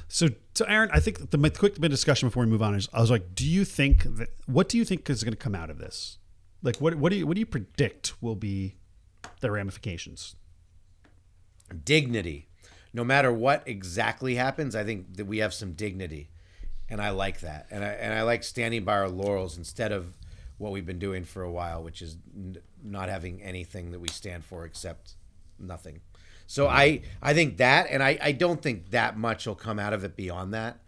So, 0.07 0.29
so 0.53 0.65
Aaron, 0.65 0.89
I 0.93 0.99
think 0.99 1.31
the 1.31 1.38
my 1.38 1.49
quick 1.49 1.75
bit 1.75 1.86
of 1.86 1.91
discussion 1.91 2.29
before 2.29 2.43
we 2.43 2.49
move 2.49 2.62
on 2.62 2.75
is 2.75 2.88
I 2.93 3.01
was 3.01 3.09
like, 3.09 3.33
do 3.33 3.45
you 3.45 3.65
think 3.65 4.03
that 4.03 4.29
what 4.45 4.69
do 4.69 4.77
you 4.77 4.86
think 4.86 5.09
is 5.09 5.23
going 5.23 5.33
to 5.33 5.38
come 5.38 5.55
out 5.55 5.69
of 5.69 5.79
this? 5.79 6.19
Like, 6.62 6.77
what 6.77 6.95
what 6.95 7.12
do 7.12 7.17
you 7.17 7.25
what 7.25 7.33
do 7.36 7.39
you 7.39 7.45
predict 7.45 8.21
will 8.21 8.36
be 8.36 8.75
the 9.39 9.49
ramifications? 9.49 10.36
dignity. 11.73 12.47
No 12.93 13.03
matter 13.03 13.31
what 13.31 13.63
exactly 13.65 14.36
happens, 14.36 14.75
I 14.75 14.83
think 14.83 15.17
that 15.17 15.25
we 15.25 15.39
have 15.39 15.53
some 15.53 15.73
dignity, 15.73 16.29
and 16.88 17.01
I 17.01 17.09
like 17.09 17.39
that. 17.39 17.67
And 17.71 17.83
I 17.83 17.88
and 17.88 18.13
I 18.13 18.21
like 18.21 18.43
standing 18.43 18.83
by 18.83 18.93
our 18.93 19.09
laurels 19.09 19.57
instead 19.57 19.91
of 19.91 20.15
what 20.63 20.71
we've 20.71 20.86
been 20.86 20.99
doing 20.99 21.23
for 21.26 21.43
a 21.43 21.52
while, 21.52 21.84
which 21.84 22.02
is 22.02 22.17
n- 22.36 22.58
not 22.84 23.10
having 23.10 23.41
anything 23.43 23.91
that 23.91 23.99
we 23.99 24.08
stand 24.08 24.43
for 24.43 24.65
except 24.65 25.15
nothing. 25.60 26.02
So 26.47 26.67
I 26.67 27.02
I 27.21 27.34
think 27.34 27.58
that, 27.58 27.88
and 27.89 28.02
I 28.02 28.17
I 28.21 28.32
don't 28.32 28.62
think 28.62 28.89
that 28.91 29.17
much 29.17 29.45
will 29.45 29.56
come 29.56 29.78
out 29.78 29.93
of 29.93 30.04
it 30.04 30.15
beyond 30.15 30.54
that, 30.54 30.80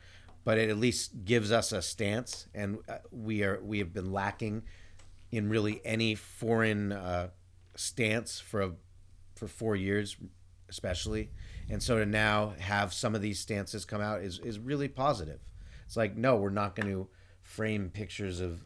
but 0.43 0.57
it 0.57 0.69
at 0.69 0.77
least 0.77 1.25
gives 1.25 1.51
us 1.51 1.71
a 1.71 1.81
stance, 1.81 2.47
and 2.53 2.79
uh, 2.89 2.97
we 3.11 3.43
are 3.43 3.59
we 3.61 3.79
have 3.79 3.93
been 3.93 4.11
lacking 4.11 4.63
in 5.31 5.49
really 5.49 5.81
any 5.83 6.15
foreign 6.15 6.91
uh, 6.91 7.29
stance 7.75 8.39
for 8.39 8.61
a, 8.61 8.71
for 9.35 9.47
four 9.47 9.75
years, 9.75 10.17
especially. 10.69 11.29
And 11.69 11.81
so 11.81 11.97
to 11.97 12.05
now 12.05 12.53
have 12.59 12.93
some 12.93 13.15
of 13.15 13.21
these 13.21 13.39
stances 13.39 13.85
come 13.85 14.01
out 14.01 14.21
is, 14.21 14.39
is 14.39 14.59
really 14.59 14.87
positive. 14.87 15.39
It's 15.85 15.97
like, 15.97 16.15
no, 16.15 16.35
we're 16.35 16.51
not 16.51 16.75
going 16.75 16.91
to 16.91 17.07
frame 17.41 17.89
pictures 17.89 18.39
of 18.39 18.63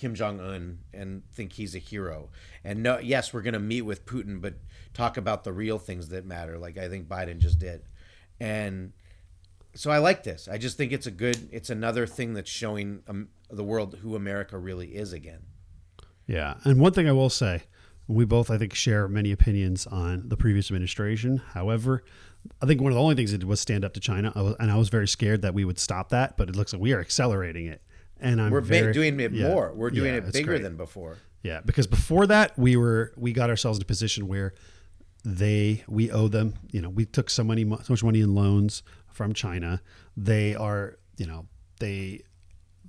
Kim 0.00 0.14
Jong 0.14 0.40
Un 0.40 0.78
and 0.94 1.22
think 1.30 1.52
he's 1.52 1.74
a 1.74 1.78
hero. 1.78 2.30
And 2.64 2.82
no, 2.82 2.98
yes, 2.98 3.34
we're 3.34 3.42
going 3.42 3.52
to 3.52 3.60
meet 3.60 3.82
with 3.82 4.06
Putin, 4.06 4.40
but 4.40 4.54
talk 4.94 5.18
about 5.18 5.44
the 5.44 5.52
real 5.52 5.78
things 5.78 6.08
that 6.08 6.24
matter, 6.24 6.56
like 6.56 6.78
I 6.78 6.88
think 6.88 7.06
Biden 7.06 7.36
just 7.38 7.58
did. 7.58 7.82
And 8.40 8.94
so 9.74 9.90
I 9.90 9.98
like 9.98 10.22
this. 10.22 10.48
I 10.50 10.56
just 10.56 10.78
think 10.78 10.92
it's 10.92 11.06
a 11.06 11.10
good. 11.10 11.50
It's 11.52 11.68
another 11.68 12.06
thing 12.06 12.32
that's 12.32 12.50
showing 12.50 13.02
um, 13.08 13.28
the 13.50 13.62
world 13.62 13.98
who 14.00 14.16
America 14.16 14.56
really 14.56 14.96
is 14.96 15.12
again. 15.12 15.42
Yeah, 16.26 16.54
and 16.64 16.80
one 16.80 16.94
thing 16.94 17.06
I 17.06 17.12
will 17.12 17.28
say, 17.28 17.64
we 18.08 18.24
both 18.24 18.50
I 18.50 18.56
think 18.56 18.72
share 18.72 19.06
many 19.06 19.32
opinions 19.32 19.86
on 19.86 20.30
the 20.30 20.36
previous 20.38 20.70
administration. 20.70 21.42
However, 21.52 22.04
I 22.62 22.66
think 22.66 22.80
one 22.80 22.90
of 22.90 22.96
the 22.96 23.02
only 23.02 23.16
things 23.16 23.34
it 23.34 23.38
did 23.38 23.46
was 23.46 23.60
stand 23.60 23.84
up 23.84 23.92
to 23.92 24.00
China, 24.00 24.32
and 24.58 24.70
I 24.70 24.76
was 24.76 24.88
very 24.88 25.06
scared 25.06 25.42
that 25.42 25.52
we 25.52 25.66
would 25.66 25.78
stop 25.78 26.08
that. 26.08 26.38
But 26.38 26.48
it 26.48 26.56
looks 26.56 26.72
like 26.72 26.80
we 26.80 26.94
are 26.94 27.00
accelerating 27.00 27.66
it, 27.66 27.82
and 28.20 28.40
I'm 28.40 28.50
We're 28.50 28.60
very, 28.60 28.92
doing 28.92 29.18
it 29.20 29.32
yeah, 29.32 29.48
more. 29.48 29.72
We're 29.74 29.90
doing 29.90 30.12
yeah, 30.14 30.20
it 30.20 30.32
bigger 30.32 30.52
great. 30.52 30.62
than 30.62 30.76
before. 30.76 31.18
Yeah, 31.42 31.60
because 31.64 31.86
before 31.86 32.26
that 32.26 32.58
we 32.58 32.76
were 32.76 33.12
we 33.16 33.32
got 33.32 33.50
ourselves 33.50 33.78
in 33.78 33.82
a 33.82 33.86
position 33.86 34.28
where 34.28 34.54
they 35.24 35.84
we 35.88 36.10
owe 36.10 36.28
them. 36.28 36.54
You 36.70 36.82
know, 36.82 36.88
we 36.90 37.04
took 37.06 37.30
so 37.30 37.44
money 37.44 37.64
so 37.82 37.92
much 37.92 38.02
money 38.04 38.20
in 38.20 38.34
loans 38.34 38.82
from 39.08 39.32
China. 39.32 39.80
They 40.16 40.54
are 40.54 40.98
you 41.16 41.26
know 41.26 41.46
they 41.78 42.22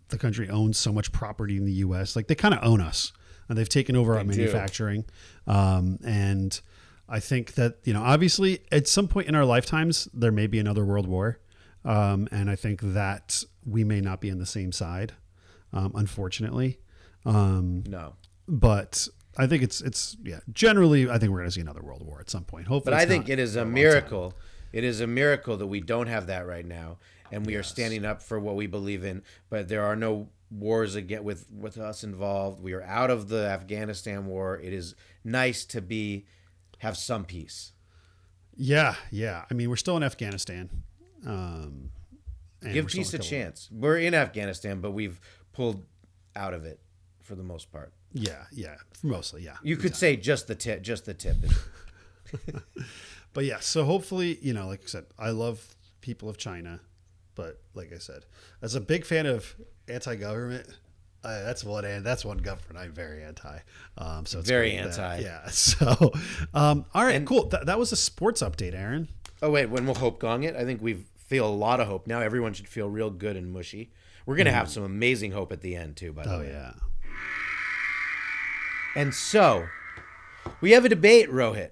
the 0.09 0.17
country 0.17 0.49
owns 0.49 0.77
so 0.77 0.91
much 0.91 1.11
property 1.11 1.55
in 1.57 1.65
the 1.65 1.73
U.S. 1.73 2.15
Like 2.15 2.27
they 2.27 2.35
kind 2.35 2.53
of 2.53 2.59
own 2.63 2.81
us, 2.81 3.13
and 3.47 3.57
they've 3.57 3.69
taken 3.69 3.95
over 3.95 4.17
our 4.17 4.23
They 4.23 4.33
do. 4.33 4.39
manufacturing. 4.41 5.05
Um, 5.47 5.99
and 6.05 6.59
I 7.07 7.19
think 7.19 7.53
that 7.53 7.77
you 7.83 7.93
know 7.93 8.03
obviously 8.03 8.59
at 8.71 8.87
some 8.87 9.07
point 9.07 9.27
in 9.27 9.35
our 9.35 9.45
lifetimes 9.45 10.07
there 10.13 10.31
may 10.31 10.47
be 10.47 10.59
another 10.59 10.83
world 10.85 11.07
war, 11.07 11.39
um, 11.85 12.27
and 12.31 12.49
I 12.49 12.55
think 12.55 12.81
that 12.81 13.43
we 13.65 13.83
may 13.83 14.01
not 14.01 14.19
be 14.21 14.29
on 14.31 14.39
the 14.39 14.45
same 14.45 14.71
side, 14.71 15.13
um, 15.73 15.91
unfortunately. 15.95 16.79
Um, 17.25 17.83
No. 17.87 18.15
but 18.47 19.07
I 19.37 19.47
think 19.47 19.63
it's 19.63 19.81
it's 19.81 20.17
yeah. 20.23 20.39
Generally, 20.51 21.09
I 21.09 21.17
think 21.17 21.31
we're 21.31 21.37
going 21.39 21.47
to 21.49 21.51
see 21.53 21.61
another 21.61 21.81
world 21.81 22.05
war 22.05 22.19
at 22.19 22.29
some 22.29 22.43
point. 22.43 22.67
Hopefully, 22.67 22.93
But 22.95 23.01
I 23.01 23.05
think 23.05 23.29
it 23.29 23.39
is 23.39 23.55
a 23.55 23.59
time. 23.59 23.73
miracle. 23.73 24.33
It 24.73 24.83
is 24.83 25.01
a 25.01 25.07
miracle 25.07 25.57
that 25.57 25.67
we 25.67 25.79
don't 25.81 26.07
have 26.07 26.27
that 26.27 26.45
right 26.47 26.65
now, 26.65 26.97
and 27.31 27.45
we 27.45 27.55
are 27.55 27.63
standing 27.63 28.05
up 28.05 28.21
for 28.21 28.39
what 28.39 28.55
we 28.55 28.67
believe 28.67 29.03
in. 29.03 29.21
But 29.49 29.67
there 29.67 29.83
are 29.83 29.95
no 29.95 30.29
wars 30.49 30.95
again 30.95 31.23
with 31.23 31.45
with 31.51 31.77
us 31.77 32.03
involved. 32.03 32.61
We 32.61 32.73
are 32.73 32.83
out 32.83 33.09
of 33.09 33.29
the 33.29 33.45
Afghanistan 33.47 34.25
war. 34.25 34.57
It 34.59 34.73
is 34.73 34.95
nice 35.23 35.63
to 35.65 35.81
be 35.81 36.25
have 36.79 36.97
some 36.97 37.23
peace. 37.25 37.73
Yeah, 38.55 38.95
yeah. 39.11 39.45
I 39.49 39.53
mean, 39.53 39.69
we're 39.69 39.75
still 39.77 39.95
in 39.97 40.03
Afghanistan. 40.03 40.69
Um, 41.25 41.91
and 42.61 42.73
Give 42.73 42.87
peace 42.87 43.09
a 43.13 43.17
Kabul. 43.17 43.27
chance. 43.29 43.69
We're 43.71 43.97
in 43.97 44.13
Afghanistan, 44.13 44.81
but 44.81 44.91
we've 44.91 45.19
pulled 45.53 45.83
out 46.35 46.53
of 46.53 46.65
it 46.65 46.79
for 47.21 47.35
the 47.35 47.43
most 47.43 47.71
part. 47.71 47.93
Yeah, 48.13 48.43
yeah. 48.51 48.75
Mostly, 49.03 49.43
yeah. 49.43 49.55
You 49.63 49.77
could 49.77 49.95
say 49.95 50.15
just 50.17 50.47
the 50.47 50.55
tip, 50.55 50.81
just 50.81 51.05
the 51.05 51.13
tip. 51.13 51.37
But 53.33 53.45
yeah, 53.45 53.59
so 53.61 53.85
hopefully, 53.85 54.37
you 54.41 54.51
know, 54.53 54.67
like 54.67 54.81
I 54.83 54.87
said, 54.87 55.05
I 55.17 55.29
love 55.29 55.65
people 56.01 56.27
of 56.27 56.37
China, 56.37 56.81
but 57.33 57.61
like 57.73 57.93
I 57.93 57.97
said, 57.97 58.25
as 58.61 58.75
a 58.75 58.81
big 58.81 59.05
fan 59.05 59.25
of 59.25 59.55
anti-government, 59.87 60.67
uh, 61.23 61.41
that's 61.43 61.63
one 61.63 61.85
and 61.85 62.05
that's 62.05 62.25
one 62.25 62.39
government 62.39 62.77
I'm 62.83 62.91
very 62.91 63.23
anti. 63.23 63.59
Um, 63.97 64.25
so 64.25 64.39
it's 64.39 64.49
Very 64.49 64.71
great 64.71 64.91
that- 64.91 64.99
anti. 64.99 65.19
yeah. 65.21 65.45
So, 65.49 66.11
um, 66.53 66.83
all 66.93 67.05
right, 67.05 67.15
And- 67.15 67.25
cool. 67.27 67.47
Th- 67.47 67.63
that 67.63 67.79
was 67.79 67.93
a 67.93 67.95
sports 67.95 68.41
update, 68.41 68.73
Aaron. 68.73 69.07
Oh 69.41 69.49
wait, 69.49 69.69
when 69.69 69.85
will 69.85 69.95
hope 69.95 70.19
gong 70.19 70.43
it? 70.43 70.55
I 70.57 70.65
think 70.65 70.81
we 70.81 71.05
feel 71.15 71.47
a 71.47 71.55
lot 71.55 71.79
of 71.79 71.87
hope 71.87 72.07
now. 72.07 72.19
Everyone 72.19 72.51
should 72.53 72.67
feel 72.67 72.89
real 72.89 73.09
good 73.09 73.37
and 73.37 73.53
mushy. 73.53 73.93
We're 74.25 74.35
gonna 74.37 74.51
have 74.51 74.69
some 74.69 74.83
amazing 74.83 75.31
hope 75.31 75.51
at 75.51 75.61
the 75.61 75.75
end 75.75 75.97
too. 75.97 76.13
By 76.13 76.23
the 76.23 76.33
Oh 76.35 76.39
way. 76.39 76.49
yeah. 76.49 76.73
And 78.95 79.13
so, 79.13 79.67
we 80.59 80.71
have 80.71 80.83
a 80.85 80.89
debate, 80.89 81.29
Rohit, 81.29 81.71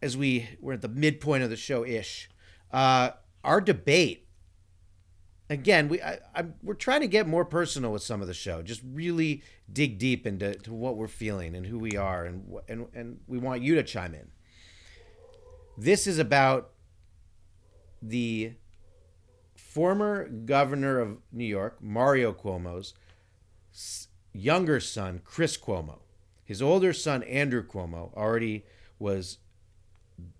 as 0.00 0.16
we 0.16 0.48
we're 0.60 0.74
at 0.74 0.82
the 0.82 0.88
midpoint 0.88 1.42
of 1.42 1.50
the 1.50 1.56
show 1.56 1.84
ish. 1.84 2.28
Uh, 2.70 3.10
our 3.44 3.60
debate. 3.60 4.24
Again, 5.50 5.88
we 5.88 6.00
I, 6.02 6.18
I, 6.34 6.44
we're 6.62 6.74
trying 6.74 7.00
to 7.00 7.08
get 7.08 7.26
more 7.26 7.44
personal 7.44 7.90
with 7.90 8.02
some 8.02 8.20
of 8.20 8.26
the 8.28 8.34
show. 8.34 8.60
Just 8.62 8.82
really 8.84 9.42
dig 9.72 9.98
deep 9.98 10.26
into 10.26 10.52
to 10.54 10.74
what 10.74 10.96
we're 10.96 11.08
feeling 11.08 11.56
and 11.56 11.64
who 11.66 11.78
we 11.78 11.96
are, 11.96 12.24
and 12.26 12.52
and 12.68 12.86
and 12.94 13.20
we 13.26 13.38
want 13.38 13.62
you 13.62 13.74
to 13.76 13.82
chime 13.82 14.14
in. 14.14 14.28
This 15.78 16.06
is 16.06 16.18
about 16.18 16.70
the 18.02 18.52
former 19.68 20.26
governor 20.28 20.98
of 20.98 21.18
New 21.30 21.44
York, 21.44 21.76
Mario 21.82 22.32
Cuomo's 22.32 22.94
younger 24.32 24.80
son, 24.80 25.20
Chris 25.24 25.58
Cuomo. 25.58 25.98
His 26.42 26.62
older 26.62 26.94
son, 26.94 27.22
Andrew 27.24 27.62
Cuomo, 27.62 28.14
already 28.16 28.64
was 28.98 29.38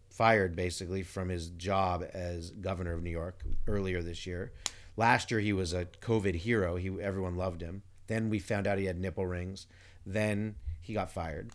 fired 0.09 0.57
basically 0.57 1.03
from 1.03 1.29
his 1.29 1.51
job 1.51 2.05
as 2.14 2.51
governor 2.51 2.95
of 2.95 3.03
New 3.03 3.11
York 3.11 3.45
earlier 3.66 4.03
this 4.03 4.26
year. 4.26 4.53
Last 4.97 5.31
year 5.31 5.41
he 5.41 5.53
was 5.53 5.74
a 5.74 5.85
COVID 5.85 6.35
hero. 6.37 6.76
He 6.76 6.89
everyone 7.01 7.37
loved 7.37 7.61
him. 7.61 7.83
Then 8.07 8.31
we 8.31 8.39
found 8.39 8.66
out 8.66 8.79
he 8.79 8.87
had 8.87 8.99
nipple 8.99 9.26
rings. 9.26 9.66
Then 10.07 10.55
he 10.81 10.95
got 10.95 11.12
fired 11.12 11.51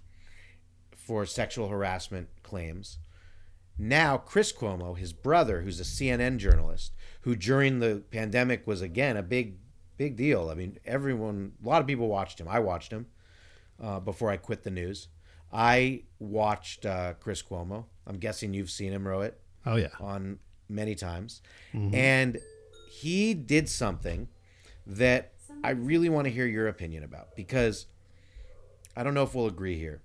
for 0.95 1.25
sexual 1.25 1.69
harassment 1.69 2.29
claims. 2.43 2.99
Now, 3.77 4.17
Chris 4.17 4.53
Cuomo, 4.53 4.95
his 4.95 5.13
brother, 5.13 5.61
who's 5.61 5.79
a 5.79 5.83
CNN 5.83 6.37
journalist, 6.37 6.93
who 7.23 7.35
during 7.35 7.79
the 7.79 8.03
pandemic 8.11 8.65
was 8.65 8.81
again 8.81 9.17
a 9.17 9.23
big 9.23 9.57
big 9.97 10.15
deal. 10.15 10.49
I 10.49 10.55
mean, 10.55 10.77
everyone, 10.85 11.53
a 11.63 11.67
lot 11.67 11.81
of 11.81 11.87
people 11.87 12.07
watched 12.07 12.39
him. 12.39 12.47
I 12.47 12.59
watched 12.59 12.91
him 12.91 13.05
uh, 13.81 13.99
before 13.99 14.29
I 14.31 14.37
quit 14.37 14.63
the 14.63 14.71
news. 14.71 15.07
I 15.51 16.03
watched 16.19 16.85
uh, 16.85 17.13
Chris 17.19 17.43
Cuomo. 17.43 17.85
I'm 18.07 18.17
guessing 18.17 18.53
you've 18.55 18.71
seen 18.71 18.91
him, 18.91 19.03
Rohit, 19.03 19.33
Oh 19.67 19.75
yeah. 19.75 19.89
on 19.99 20.39
many 20.67 20.95
times. 20.95 21.41
And 21.73 22.39
he 22.89 23.33
did 23.35 23.69
something 23.69 24.27
that 24.87 25.33
I 25.63 25.69
really 25.71 26.09
want 26.09 26.25
to 26.25 26.31
hear 26.31 26.47
your 26.47 26.67
opinion 26.67 27.03
about 27.03 27.35
because 27.35 27.85
I 28.97 29.03
don't 29.03 29.13
know 29.13 29.23
if 29.23 29.35
we'll 29.35 29.47
agree 29.47 29.77
here. 29.77 30.01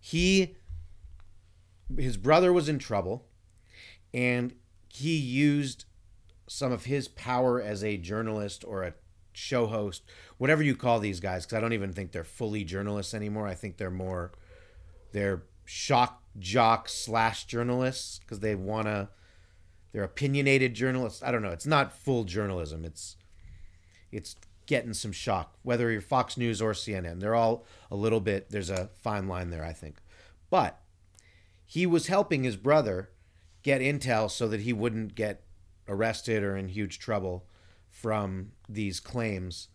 He, 0.00 0.54
his 1.98 2.16
brother 2.16 2.52
was 2.52 2.68
in 2.68 2.78
trouble, 2.78 3.26
and 4.14 4.54
he 4.96 5.16
used 5.16 5.84
some 6.48 6.72
of 6.72 6.86
his 6.86 7.06
power 7.06 7.60
as 7.60 7.84
a 7.84 7.98
journalist 7.98 8.64
or 8.66 8.82
a 8.82 8.94
show 9.34 9.66
host, 9.66 10.02
whatever 10.38 10.62
you 10.62 10.74
call 10.74 11.00
these 11.00 11.20
guys, 11.20 11.44
because 11.44 11.58
I 11.58 11.60
don't 11.60 11.74
even 11.74 11.92
think 11.92 12.12
they're 12.12 12.24
fully 12.24 12.64
journalists 12.64 13.12
anymore. 13.12 13.46
I 13.46 13.54
think 13.54 13.76
they're 13.76 13.90
more, 13.90 14.32
they're 15.12 15.42
shock 15.66 16.22
jock 16.38 16.88
slash 16.88 17.44
journalists 17.44 18.20
because 18.20 18.40
they 18.40 18.54
want 18.54 18.86
to, 18.86 19.08
they're 19.92 20.02
opinionated 20.04 20.72
journalists. 20.72 21.22
I 21.22 21.30
don't 21.30 21.42
know. 21.42 21.50
It's 21.50 21.66
not 21.66 21.92
full 21.92 22.24
journalism. 22.24 22.84
It's, 22.84 23.16
it's 24.10 24.34
getting 24.64 24.94
some 24.94 25.12
shock, 25.12 25.58
whether 25.62 25.90
you're 25.90 26.00
Fox 26.00 26.38
News 26.38 26.62
or 26.62 26.72
CNN. 26.72 27.20
They're 27.20 27.34
all 27.34 27.66
a 27.90 27.96
little 27.96 28.20
bit, 28.20 28.50
there's 28.50 28.70
a 28.70 28.88
fine 29.02 29.28
line 29.28 29.50
there, 29.50 29.64
I 29.64 29.74
think. 29.74 29.98
But 30.48 30.80
he 31.66 31.84
was 31.84 32.06
helping 32.06 32.44
his 32.44 32.56
brother 32.56 33.10
get 33.66 33.80
intel 33.80 34.30
so 34.30 34.46
that 34.46 34.60
he 34.60 34.72
wouldn't 34.72 35.16
get 35.16 35.42
arrested 35.88 36.44
or 36.44 36.56
in 36.56 36.68
huge 36.68 37.00
trouble 37.00 37.44
from 37.90 38.52
these 38.68 39.00
claims 39.00 39.66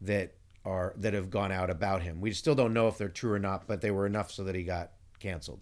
that 0.00 0.34
are 0.64 0.92
that 0.96 1.14
have 1.14 1.30
gone 1.30 1.52
out 1.52 1.70
about 1.70 2.02
him. 2.02 2.20
We 2.20 2.32
still 2.32 2.56
don't 2.56 2.72
know 2.74 2.88
if 2.88 2.98
they're 2.98 3.08
true 3.08 3.32
or 3.32 3.38
not, 3.38 3.68
but 3.68 3.80
they 3.80 3.92
were 3.92 4.06
enough 4.06 4.32
so 4.32 4.42
that 4.42 4.56
he 4.56 4.64
got 4.64 4.90
canceled. 5.20 5.60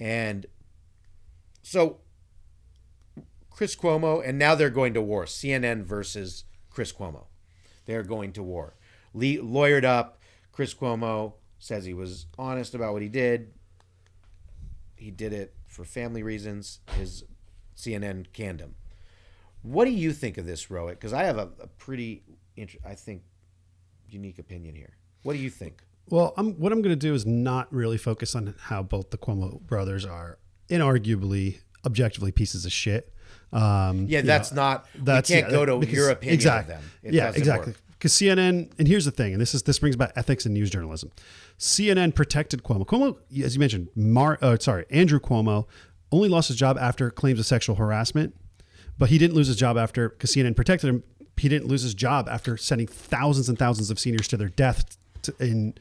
And 0.00 0.44
so 1.62 1.98
Chris 3.48 3.76
Cuomo 3.76 4.20
and 4.26 4.36
now 4.36 4.56
they're 4.56 4.68
going 4.68 4.94
to 4.94 5.00
war. 5.00 5.24
CNN 5.24 5.84
versus 5.84 6.42
Chris 6.68 6.92
Cuomo. 6.92 7.26
They're 7.86 8.02
going 8.02 8.32
to 8.32 8.42
war. 8.42 8.74
Le- 9.14 9.40
lawyered 9.40 9.84
up. 9.84 10.18
Chris 10.50 10.74
Cuomo 10.74 11.34
says 11.60 11.84
he 11.84 11.94
was 11.94 12.26
honest 12.36 12.74
about 12.74 12.92
what 12.92 13.02
he 13.02 13.08
did. 13.08 13.52
He 14.96 15.12
did 15.12 15.32
it 15.32 15.54
for 15.68 15.84
family 15.84 16.22
reasons. 16.22 16.80
His 16.98 17.24
CNN 17.76 18.26
canned 18.32 18.60
him. 18.60 18.74
What 19.62 19.84
do 19.84 19.90
you 19.92 20.12
think 20.12 20.38
of 20.38 20.46
this, 20.46 20.66
Rohit? 20.66 20.90
Because 20.90 21.12
I 21.12 21.24
have 21.24 21.38
a, 21.38 21.48
a 21.60 21.66
pretty, 21.66 22.22
int- 22.56 22.76
I 22.84 22.94
think, 22.94 23.22
unique 24.08 24.38
opinion 24.38 24.74
here. 24.74 24.96
What 25.22 25.34
do 25.34 25.38
you 25.38 25.50
think? 25.50 25.82
Well, 26.10 26.32
I'm, 26.36 26.54
what 26.54 26.72
I'm 26.72 26.80
going 26.80 26.92
to 26.92 26.96
do 26.96 27.12
is 27.14 27.26
not 27.26 27.72
really 27.72 27.98
focus 27.98 28.34
on 28.34 28.54
how 28.58 28.82
both 28.82 29.10
the 29.10 29.18
Cuomo 29.18 29.60
brothers 29.60 30.04
are 30.06 30.38
inarguably, 30.70 31.58
objectively 31.84 32.32
pieces 32.32 32.64
of 32.64 32.72
shit. 32.72 33.12
Um, 33.52 34.06
Yeah, 34.08 34.22
that's 34.22 34.52
know, 34.52 34.62
not. 34.62 34.86
that's 34.94 35.28
can't 35.28 35.46
yeah, 35.46 35.50
go 35.50 35.66
to 35.66 35.78
because- 35.78 35.94
your 35.94 36.10
opinion 36.10 36.34
exactly. 36.34 36.74
of 36.74 36.80
them. 36.80 36.90
It 37.02 37.14
yeah, 37.14 37.32
exactly. 37.34 37.72
work. 37.72 37.80
Because 37.98 38.12
CNN, 38.12 38.70
and 38.78 38.86
here's 38.86 39.04
the 39.04 39.10
thing, 39.10 39.32
and 39.32 39.40
this 39.40 39.54
is 39.54 39.64
this 39.64 39.80
brings 39.80 39.96
about 39.96 40.12
ethics 40.14 40.44
and 40.44 40.54
news 40.54 40.70
journalism. 40.70 41.10
CNN 41.58 42.14
protected 42.14 42.62
Cuomo. 42.62 42.86
Cuomo, 42.86 43.18
as 43.44 43.54
you 43.54 43.60
mentioned, 43.60 43.88
Mar, 43.96 44.38
uh, 44.40 44.56
sorry, 44.58 44.84
Andrew 44.90 45.18
Cuomo 45.18 45.66
only 46.12 46.28
lost 46.28 46.48
his 46.48 46.56
job 46.56 46.78
after 46.78 47.10
claims 47.10 47.40
of 47.40 47.46
sexual 47.46 47.74
harassment, 47.76 48.36
but 48.98 49.08
he 49.08 49.18
didn't 49.18 49.34
lose 49.34 49.48
his 49.48 49.56
job 49.56 49.76
after 49.76 50.10
because 50.10 50.32
CNN 50.32 50.54
protected 50.54 50.88
him. 50.88 51.02
He 51.36 51.48
didn't 51.48 51.68
lose 51.68 51.82
his 51.82 51.94
job 51.94 52.28
after 52.28 52.56
sending 52.56 52.86
thousands 52.86 53.48
and 53.48 53.58
thousands 53.58 53.90
of 53.90 53.98
seniors 53.98 54.28
to 54.28 54.36
their 54.36 54.48
death 54.48 54.96
in 55.40 55.74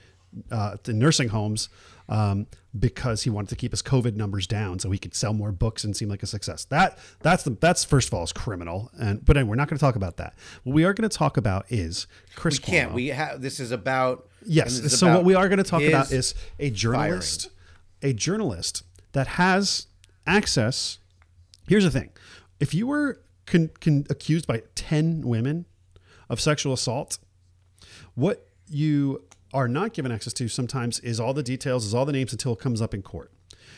uh, 0.51 0.78
to 0.84 0.93
nursing 0.93 1.30
homes 1.30 1.70
um, 2.09 2.47
because 2.77 3.23
he 3.23 3.29
wanted 3.29 3.49
to 3.49 3.55
keep 3.55 3.71
his 3.71 3.81
COVID 3.81 4.15
numbers 4.15 4.47
down 4.47 4.79
so 4.79 4.91
he 4.91 4.97
could 4.97 5.15
sell 5.15 5.33
more 5.33 5.51
books 5.51 5.83
and 5.83 5.95
seem 5.95 6.09
like 6.09 6.23
a 6.23 6.27
success. 6.27 6.65
That 6.65 6.97
that's 7.21 7.43
the 7.43 7.51
that's 7.51 7.83
first 7.83 8.07
of 8.07 8.13
all 8.13 8.23
is 8.23 8.31
criminal. 8.31 8.91
And 8.99 9.23
but 9.23 9.37
anyway, 9.37 9.49
we're 9.49 9.55
not 9.55 9.67
going 9.67 9.77
to 9.77 9.81
talk 9.83 9.95
about 9.95 10.17
that. 10.17 10.35
What 10.63 10.73
we 10.73 10.85
are 10.85 10.93
going 10.93 11.09
to 11.09 11.15
talk 11.15 11.37
about 11.37 11.65
is 11.69 12.07
Chris. 12.35 12.55
We 12.55 12.63
can't. 12.63 12.91
Cuomo. 12.91 12.95
We 12.95 13.07
have. 13.07 13.41
This 13.41 13.59
is 13.59 13.71
about. 13.71 14.27
Yes. 14.45 14.73
is 14.79 14.97
So 14.97 15.13
what 15.13 15.25
we 15.25 15.35
are 15.35 15.49
going 15.49 15.57
to 15.57 15.63
talk 15.63 15.81
about 15.81 16.11
is 16.11 16.35
a 16.59 16.69
journalist, 16.69 17.49
a 18.01 18.13
journalist 18.13 18.83
that 19.11 19.27
has 19.27 19.87
access. 20.25 20.99
Here's 21.67 21.83
the 21.83 21.91
thing: 21.91 22.11
if 22.59 22.73
you 22.73 22.87
were 22.87 23.21
con, 23.45 23.71
con, 23.81 24.05
accused 24.09 24.47
by 24.47 24.63
ten 24.75 25.21
women 25.21 25.65
of 26.29 26.39
sexual 26.39 26.73
assault, 26.73 27.17
what 28.15 28.47
you 28.69 29.23
are 29.53 29.67
not 29.67 29.93
given 29.93 30.11
access 30.11 30.33
to 30.33 30.47
sometimes 30.47 30.99
is 30.99 31.19
all 31.19 31.33
the 31.33 31.43
details, 31.43 31.85
is 31.85 31.93
all 31.93 32.05
the 32.05 32.11
names 32.11 32.31
until 32.31 32.53
it 32.53 32.59
comes 32.59 32.81
up 32.81 32.93
in 32.93 33.01
court. 33.01 33.31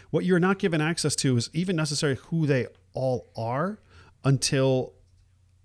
What 0.10 0.26
you're 0.26 0.40
not 0.40 0.60
given 0.60 0.82
access 0.82 1.16
to 1.18 1.38
is 1.38 1.50
even 1.54 1.76
necessarily 1.76 2.20
who 2.28 2.48
they 2.48 2.68
all 2.94 3.30
are 3.36 3.80
until 4.24 4.94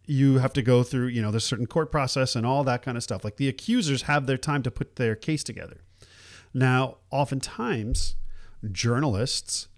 you 0.06 0.38
have 0.38 0.52
to 0.52 0.62
go 0.62 0.82
through, 0.82 1.06
you 1.06 1.22
know, 1.22 1.30
there's 1.30 1.44
certain 1.44 1.66
court 1.66 1.90
process 1.90 2.36
and 2.36 2.44
all 2.44 2.62
that 2.64 2.82
kind 2.82 2.96
of 2.96 3.02
stuff. 3.02 3.24
Like 3.24 3.36
the 3.36 3.48
accusers 3.48 4.02
have 4.02 4.26
their 4.26 4.36
time 4.36 4.62
to 4.64 4.70
put 4.70 4.96
their 4.96 5.14
case 5.14 5.42
together. 5.42 5.80
Now, 6.52 6.98
oftentimes, 7.10 8.16
journalists 8.70 9.68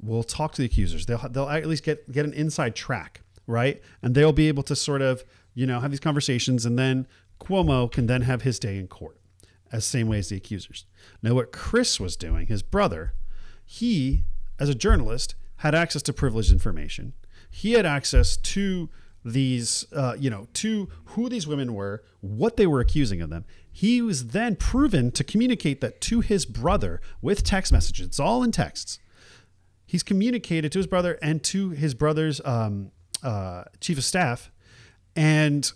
will 0.00 0.22
talk 0.22 0.52
to 0.52 0.62
the 0.62 0.66
accusers. 0.66 1.06
They'll 1.06 1.26
they'll 1.30 1.48
at 1.48 1.66
least 1.66 1.82
get 1.82 2.10
get 2.12 2.26
an 2.26 2.34
inside 2.34 2.76
track, 2.76 3.22
right? 3.46 3.80
And 4.02 4.14
they'll 4.14 4.32
be 4.32 4.48
able 4.48 4.62
to 4.64 4.76
sort 4.76 5.02
of, 5.02 5.24
you 5.54 5.66
know, 5.66 5.80
have 5.80 5.90
these 5.90 6.00
conversations 6.00 6.66
and 6.66 6.78
then 6.78 7.06
Cuomo 7.40 7.90
can 7.90 8.06
then 8.06 8.22
have 8.22 8.42
his 8.42 8.58
day 8.58 8.78
in 8.78 8.86
court 8.86 9.19
as 9.72 9.84
same 9.84 10.08
way 10.08 10.18
as 10.18 10.28
the 10.28 10.36
accusers. 10.36 10.86
Now 11.22 11.34
what 11.34 11.52
Chris 11.52 12.00
was 12.00 12.16
doing, 12.16 12.46
his 12.46 12.62
brother, 12.62 13.14
he 13.64 14.24
as 14.58 14.68
a 14.68 14.74
journalist 14.74 15.34
had 15.56 15.74
access 15.74 16.02
to 16.02 16.12
privileged 16.12 16.52
information. 16.52 17.12
He 17.50 17.72
had 17.72 17.86
access 17.86 18.36
to 18.36 18.88
these, 19.24 19.86
uh, 19.92 20.16
you 20.18 20.30
know, 20.30 20.48
to 20.54 20.88
who 21.06 21.28
these 21.28 21.46
women 21.46 21.74
were, 21.74 22.02
what 22.20 22.56
they 22.56 22.66
were 22.66 22.80
accusing 22.80 23.20
of 23.20 23.30
them. 23.30 23.44
He 23.70 24.00
was 24.00 24.28
then 24.28 24.56
proven 24.56 25.10
to 25.12 25.24
communicate 25.24 25.80
that 25.80 26.00
to 26.02 26.20
his 26.20 26.46
brother 26.46 27.00
with 27.20 27.44
text 27.44 27.72
messages. 27.72 28.06
It's 28.06 28.20
all 28.20 28.42
in 28.42 28.52
texts. 28.52 28.98
He's 29.86 30.02
communicated 30.02 30.72
to 30.72 30.78
his 30.78 30.86
brother 30.86 31.18
and 31.20 31.42
to 31.44 31.70
his 31.70 31.94
brother's 31.94 32.40
um, 32.44 32.92
uh, 33.22 33.64
chief 33.80 33.98
of 33.98 34.04
staff, 34.04 34.50
and 35.16 35.70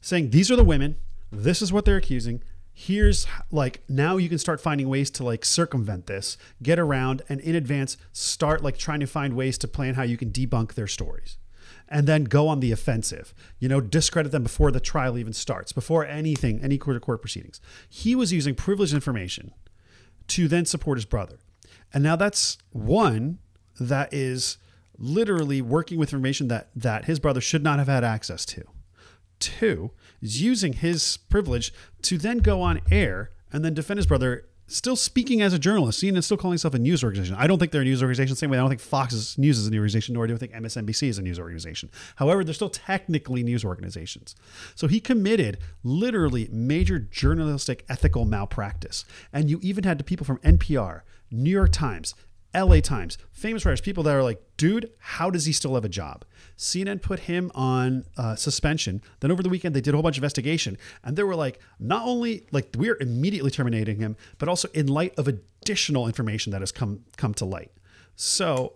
saying 0.00 0.30
these 0.30 0.50
are 0.50 0.56
the 0.56 0.64
women. 0.64 0.96
This 1.30 1.60
is 1.60 1.72
what 1.72 1.84
they're 1.84 1.96
accusing. 1.96 2.42
Here's 2.80 3.26
like 3.50 3.82
now 3.88 4.18
you 4.18 4.28
can 4.28 4.38
start 4.38 4.60
finding 4.60 4.88
ways 4.88 5.10
to 5.10 5.24
like 5.24 5.44
circumvent 5.44 6.06
this, 6.06 6.38
get 6.62 6.78
around, 6.78 7.22
and 7.28 7.40
in 7.40 7.56
advance 7.56 7.96
start 8.12 8.62
like 8.62 8.78
trying 8.78 9.00
to 9.00 9.06
find 9.06 9.34
ways 9.34 9.58
to 9.58 9.66
plan 9.66 9.94
how 9.94 10.04
you 10.04 10.16
can 10.16 10.30
debunk 10.30 10.74
their 10.74 10.86
stories 10.86 11.38
and 11.88 12.06
then 12.06 12.22
go 12.22 12.46
on 12.46 12.60
the 12.60 12.70
offensive. 12.70 13.34
You 13.58 13.68
know, 13.68 13.80
discredit 13.80 14.30
them 14.30 14.44
before 14.44 14.70
the 14.70 14.78
trial 14.78 15.18
even 15.18 15.32
starts, 15.32 15.72
before 15.72 16.06
anything, 16.06 16.60
any 16.62 16.78
court 16.78 17.02
court 17.02 17.20
proceedings. 17.20 17.60
He 17.88 18.14
was 18.14 18.32
using 18.32 18.54
privileged 18.54 18.94
information 18.94 19.50
to 20.28 20.46
then 20.46 20.64
support 20.64 20.98
his 20.98 21.04
brother. 21.04 21.40
And 21.92 22.04
now 22.04 22.14
that's 22.14 22.58
one 22.70 23.40
that 23.80 24.14
is 24.14 24.56
literally 24.96 25.60
working 25.60 25.98
with 25.98 26.12
information 26.12 26.46
that 26.46 26.68
that 26.76 27.06
his 27.06 27.18
brother 27.18 27.40
should 27.40 27.64
not 27.64 27.80
have 27.80 27.88
had 27.88 28.04
access 28.04 28.44
to. 28.44 28.62
Two 29.40 29.90
is 30.20 30.42
using 30.42 30.74
his 30.74 31.16
privilege 31.28 31.72
to 32.02 32.18
then 32.18 32.38
go 32.38 32.60
on 32.62 32.80
air 32.90 33.30
and 33.52 33.64
then 33.64 33.74
defend 33.74 33.98
his 33.98 34.06
brother 34.06 34.44
still 34.68 34.96
speaking 34.96 35.40
as 35.40 35.52
a 35.52 35.58
journalist, 35.58 36.02
CNN 36.02 36.22
still 36.22 36.36
calling 36.36 36.52
himself 36.52 36.74
a 36.74 36.78
news 36.78 37.02
organization. 37.02 37.36
I 37.38 37.46
don't 37.46 37.58
think 37.58 37.72
they're 37.72 37.80
a 37.80 37.84
news 37.84 38.02
organization. 38.02 38.34
the 38.34 38.36
Same 38.36 38.50
way, 38.50 38.58
I 38.58 38.60
don't 38.60 38.68
think 38.68 38.80
Fox 38.80 39.38
News 39.38 39.58
is 39.58 39.66
a 39.66 39.70
news 39.70 39.78
organization, 39.78 40.14
nor 40.14 40.26
do 40.26 40.34
I 40.34 40.36
think 40.36 40.52
MSNBC 40.52 41.08
is 41.08 41.18
a 41.18 41.22
news 41.22 41.40
organization. 41.40 41.90
However, 42.16 42.44
they're 42.44 42.54
still 42.54 42.68
technically 42.68 43.42
news 43.42 43.64
organizations. 43.64 44.36
So 44.74 44.86
he 44.86 45.00
committed 45.00 45.58
literally 45.82 46.48
major 46.52 46.98
journalistic 46.98 47.84
ethical 47.88 48.26
malpractice. 48.26 49.04
And 49.32 49.50
you 49.50 49.58
even 49.62 49.84
had 49.84 49.98
the 49.98 50.04
people 50.04 50.26
from 50.26 50.38
NPR, 50.38 51.00
New 51.30 51.50
York 51.50 51.72
Times, 51.72 52.14
LA 52.54 52.80
Times, 52.80 53.18
famous 53.30 53.64
writers, 53.64 53.80
people 53.80 54.02
that 54.04 54.14
are 54.14 54.22
like, 54.22 54.42
dude, 54.56 54.90
how 54.98 55.30
does 55.30 55.44
he 55.44 55.52
still 55.52 55.74
have 55.74 55.84
a 55.84 55.88
job? 55.88 56.24
CNN 56.56 57.02
put 57.02 57.20
him 57.20 57.52
on 57.54 58.04
uh, 58.16 58.34
suspension. 58.34 59.02
Then 59.20 59.30
over 59.30 59.42
the 59.42 59.48
weekend, 59.48 59.76
they 59.76 59.80
did 59.80 59.94
a 59.94 59.96
whole 59.96 60.02
bunch 60.02 60.16
of 60.16 60.22
investigation. 60.22 60.78
And 61.04 61.16
they 61.16 61.22
were 61.22 61.36
like, 61.36 61.60
not 61.78 62.04
only 62.06 62.46
like 62.50 62.70
we're 62.76 62.96
immediately 63.00 63.50
terminating 63.50 63.98
him, 63.98 64.16
but 64.38 64.48
also 64.48 64.68
in 64.72 64.86
light 64.86 65.14
of 65.18 65.28
additional 65.28 66.06
information 66.06 66.52
that 66.52 66.60
has 66.60 66.72
come 66.72 67.04
come 67.16 67.34
to 67.34 67.44
light. 67.44 67.70
So 68.16 68.74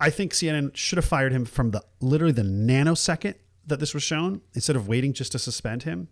I 0.00 0.10
think 0.10 0.32
CNN 0.32 0.76
should 0.76 0.96
have 0.96 1.04
fired 1.04 1.32
him 1.32 1.44
from 1.44 1.70
the 1.70 1.82
literally 2.00 2.32
the 2.32 2.42
nanosecond 2.42 3.36
that 3.66 3.80
this 3.80 3.94
was 3.94 4.02
shown 4.02 4.42
instead 4.54 4.76
of 4.76 4.88
waiting 4.88 5.12
just 5.12 5.32
to 5.32 5.38
suspend 5.38 5.84
him. 5.84 6.08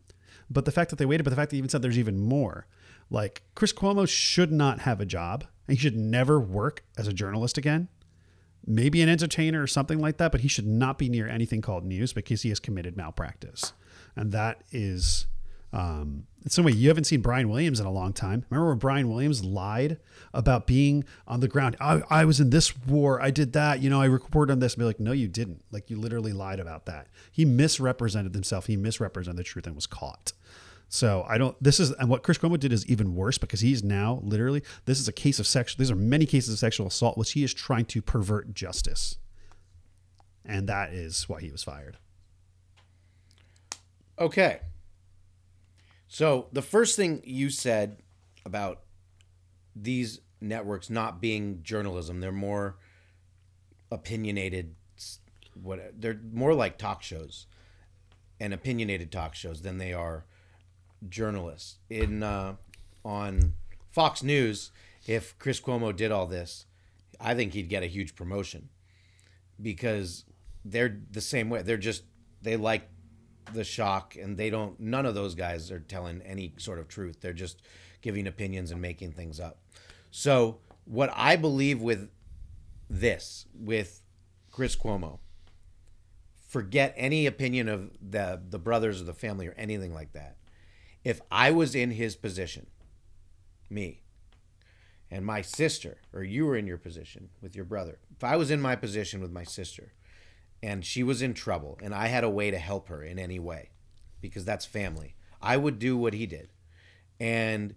But 0.48 0.64
the 0.64 0.72
fact 0.72 0.90
that 0.90 0.96
they 0.96 1.06
waited, 1.06 1.24
but 1.24 1.30
the 1.30 1.36
fact 1.36 1.50
that 1.50 1.56
they 1.56 1.58
even 1.58 1.68
said 1.68 1.82
there's 1.82 1.98
even 1.98 2.20
more. 2.20 2.66
Like 3.10 3.42
Chris 3.54 3.72
Cuomo 3.72 4.08
should 4.08 4.52
not 4.52 4.80
have 4.80 5.00
a 5.00 5.04
job 5.04 5.44
and 5.66 5.76
he 5.76 5.80
should 5.80 5.96
never 5.96 6.40
work 6.40 6.84
as 6.96 7.06
a 7.08 7.12
journalist 7.12 7.58
again 7.58 7.88
maybe 8.66 9.02
an 9.02 9.08
entertainer 9.08 9.62
or 9.62 9.66
something 9.66 9.98
like 9.98 10.18
that, 10.18 10.30
but 10.30 10.42
he 10.42 10.48
should 10.48 10.66
not 10.66 10.98
be 10.98 11.08
near 11.08 11.28
anything 11.28 11.60
called 11.60 11.84
news 11.84 12.12
because 12.12 12.42
he 12.42 12.48
has 12.48 12.60
committed 12.60 12.96
malpractice. 12.96 13.72
And 14.14 14.32
that 14.32 14.62
is 14.70 15.26
um, 15.72 16.26
in 16.44 16.50
some 16.50 16.64
way, 16.64 16.72
you 16.72 16.88
haven't 16.88 17.04
seen 17.04 17.22
Brian 17.22 17.48
Williams 17.48 17.80
in 17.80 17.86
a 17.86 17.90
long 17.90 18.12
time. 18.12 18.44
Remember 18.50 18.70
when 18.70 18.78
Brian 18.78 19.08
Williams 19.08 19.42
lied 19.42 19.98
about 20.34 20.66
being 20.66 21.04
on 21.26 21.40
the 21.40 21.48
ground? 21.48 21.76
I, 21.80 22.02
I 22.10 22.24
was 22.26 22.40
in 22.40 22.50
this 22.50 22.76
war. 22.76 23.22
I 23.22 23.30
did 23.30 23.54
that. 23.54 23.80
You 23.80 23.88
know, 23.88 24.00
I 24.00 24.04
reported 24.04 24.52
on 24.52 24.58
this. 24.58 24.74
And 24.74 24.80
be 24.80 24.84
like, 24.84 25.00
no, 25.00 25.12
you 25.12 25.28
didn't. 25.28 25.64
Like, 25.70 25.88
you 25.88 25.98
literally 25.98 26.34
lied 26.34 26.60
about 26.60 26.84
that. 26.86 27.06
He 27.30 27.46
misrepresented 27.46 28.34
himself. 28.34 28.66
He 28.66 28.76
misrepresented 28.76 29.38
the 29.38 29.44
truth 29.44 29.66
and 29.66 29.74
was 29.74 29.86
caught. 29.86 30.32
So 30.92 31.24
I 31.26 31.38
don't. 31.38 31.56
This 31.58 31.80
is 31.80 31.90
and 31.92 32.10
what 32.10 32.22
Chris 32.22 32.36
Cuomo 32.36 32.60
did 32.60 32.70
is 32.70 32.86
even 32.86 33.14
worse 33.14 33.38
because 33.38 33.60
he's 33.60 33.82
now 33.82 34.20
literally. 34.22 34.62
This 34.84 35.00
is 35.00 35.08
a 35.08 35.12
case 35.12 35.38
of 35.38 35.46
sexual. 35.46 35.78
These 35.78 35.90
are 35.90 35.96
many 35.96 36.26
cases 36.26 36.52
of 36.52 36.58
sexual 36.58 36.86
assault, 36.86 37.16
which 37.16 37.32
he 37.32 37.42
is 37.42 37.54
trying 37.54 37.86
to 37.86 38.02
pervert 38.02 38.52
justice, 38.52 39.16
and 40.44 40.68
that 40.68 40.92
is 40.92 41.30
why 41.30 41.40
he 41.40 41.50
was 41.50 41.64
fired. 41.64 41.96
Okay. 44.18 44.60
So 46.08 46.48
the 46.52 46.60
first 46.60 46.94
thing 46.94 47.22
you 47.24 47.48
said 47.48 48.02
about 48.44 48.82
these 49.74 50.20
networks 50.42 50.90
not 50.90 51.22
being 51.22 51.60
journalism, 51.62 52.20
they're 52.20 52.32
more 52.32 52.76
opinionated. 53.90 54.74
What 55.54 55.98
they're 55.98 56.20
more 56.30 56.52
like 56.52 56.76
talk 56.76 57.02
shows 57.02 57.46
and 58.38 58.52
opinionated 58.52 59.10
talk 59.10 59.34
shows 59.34 59.62
than 59.62 59.78
they 59.78 59.94
are 59.94 60.26
journalists. 61.08 61.78
In 61.90 62.22
uh, 62.22 62.56
on 63.04 63.54
Fox 63.90 64.22
News, 64.22 64.70
if 65.06 65.38
Chris 65.38 65.60
Cuomo 65.60 65.94
did 65.94 66.12
all 66.12 66.26
this, 66.26 66.66
I 67.20 67.34
think 67.34 67.52
he'd 67.52 67.68
get 67.68 67.82
a 67.82 67.86
huge 67.86 68.14
promotion 68.14 68.68
because 69.60 70.24
they're 70.64 71.00
the 71.10 71.20
same 71.20 71.50
way. 71.50 71.62
They're 71.62 71.76
just 71.76 72.04
they 72.42 72.56
like 72.56 72.88
the 73.52 73.64
shock 73.64 74.16
and 74.16 74.36
they 74.36 74.50
don't 74.50 74.78
none 74.78 75.06
of 75.06 75.14
those 75.14 75.34
guys 75.34 75.70
are 75.70 75.80
telling 75.80 76.22
any 76.22 76.54
sort 76.58 76.78
of 76.78 76.88
truth 76.88 77.20
they're 77.20 77.32
just 77.32 77.60
giving 78.00 78.26
opinions 78.26 78.70
and 78.70 78.80
making 78.80 79.12
things 79.12 79.40
up 79.40 79.58
so 80.10 80.58
what 80.84 81.12
i 81.14 81.36
believe 81.36 81.80
with 81.80 82.08
this 82.88 83.46
with 83.54 84.00
chris 84.50 84.76
cuomo 84.76 85.18
forget 86.48 86.94
any 86.96 87.26
opinion 87.26 87.68
of 87.68 87.90
the 88.00 88.40
the 88.48 88.58
brothers 88.58 89.00
or 89.00 89.04
the 89.04 89.14
family 89.14 89.46
or 89.46 89.54
anything 89.58 89.92
like 89.92 90.12
that 90.12 90.36
if 91.04 91.20
i 91.30 91.50
was 91.50 91.74
in 91.74 91.92
his 91.92 92.16
position 92.16 92.66
me 93.70 94.02
and 95.10 95.24
my 95.24 95.42
sister 95.42 95.98
or 96.12 96.22
you 96.22 96.46
were 96.46 96.56
in 96.56 96.66
your 96.66 96.78
position 96.78 97.28
with 97.40 97.54
your 97.54 97.64
brother 97.64 97.98
if 98.16 98.24
i 98.24 98.36
was 98.36 98.50
in 98.50 98.60
my 98.60 98.76
position 98.76 99.20
with 99.20 99.30
my 99.30 99.44
sister 99.44 99.92
and 100.62 100.84
she 100.84 101.02
was 101.02 101.22
in 101.22 101.34
trouble 101.34 101.78
and 101.82 101.94
I 101.94 102.06
had 102.06 102.24
a 102.24 102.30
way 102.30 102.50
to 102.50 102.58
help 102.58 102.88
her 102.88 103.02
in 103.02 103.18
any 103.18 103.38
way 103.38 103.70
because 104.20 104.44
that's 104.44 104.64
family. 104.64 105.16
I 105.40 105.56
would 105.56 105.78
do 105.78 105.96
what 105.96 106.14
he 106.14 106.26
did. 106.26 106.50
And 107.18 107.74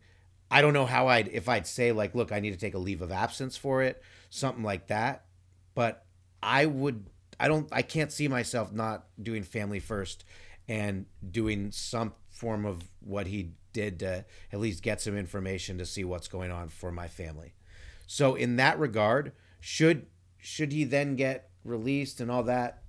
I 0.52 0.62
don't 0.62 0.74
know 0.74 0.86
how 0.86 1.08
I'd 1.08 1.28
if 1.30 1.50
I'd 1.50 1.66
say 1.66 1.92
like, 1.92 2.14
look, 2.14 2.32
I 2.32 2.40
need 2.40 2.52
to 2.52 2.60
take 2.60 2.76
a 2.76 2.80
leave 2.80 3.02
of 3.02 3.12
absence 3.12 3.58
for 3.58 3.82
it, 3.82 4.02
something 4.30 4.64
like 4.64 4.88
that. 4.88 5.26
But 5.74 6.06
I 6.44 6.68
would 6.68 7.08
I 7.40 7.48
don't 7.48 7.68
I 7.72 7.82
can't 7.82 8.12
see 8.12 8.28
myself 8.28 8.72
not 8.72 9.06
doing 9.22 9.44
family 9.44 9.80
first 9.80 10.24
and 10.68 11.08
doing 11.32 11.72
some 11.72 12.14
form 12.36 12.66
of 12.66 12.84
what 13.00 13.28
he 13.28 13.52
did 13.72 14.00
to 14.00 14.26
at 14.52 14.60
least 14.60 14.84
get 14.84 15.02
some 15.02 15.18
information 15.18 15.78
to 15.78 15.86
see 15.86 16.04
what's 16.04 16.28
going 16.28 16.52
on 16.52 16.68
for 16.68 16.92
my 16.92 17.08
family. 17.08 17.54
So 18.08 18.36
in 18.36 18.58
that 18.58 18.78
regard, 18.78 19.32
should 19.60 20.06
should 20.38 20.72
he 20.72 20.84
then 20.84 21.16
get 21.16 21.50
released 21.64 22.22
and 22.22 22.30
all 22.30 22.44
that 22.44 22.84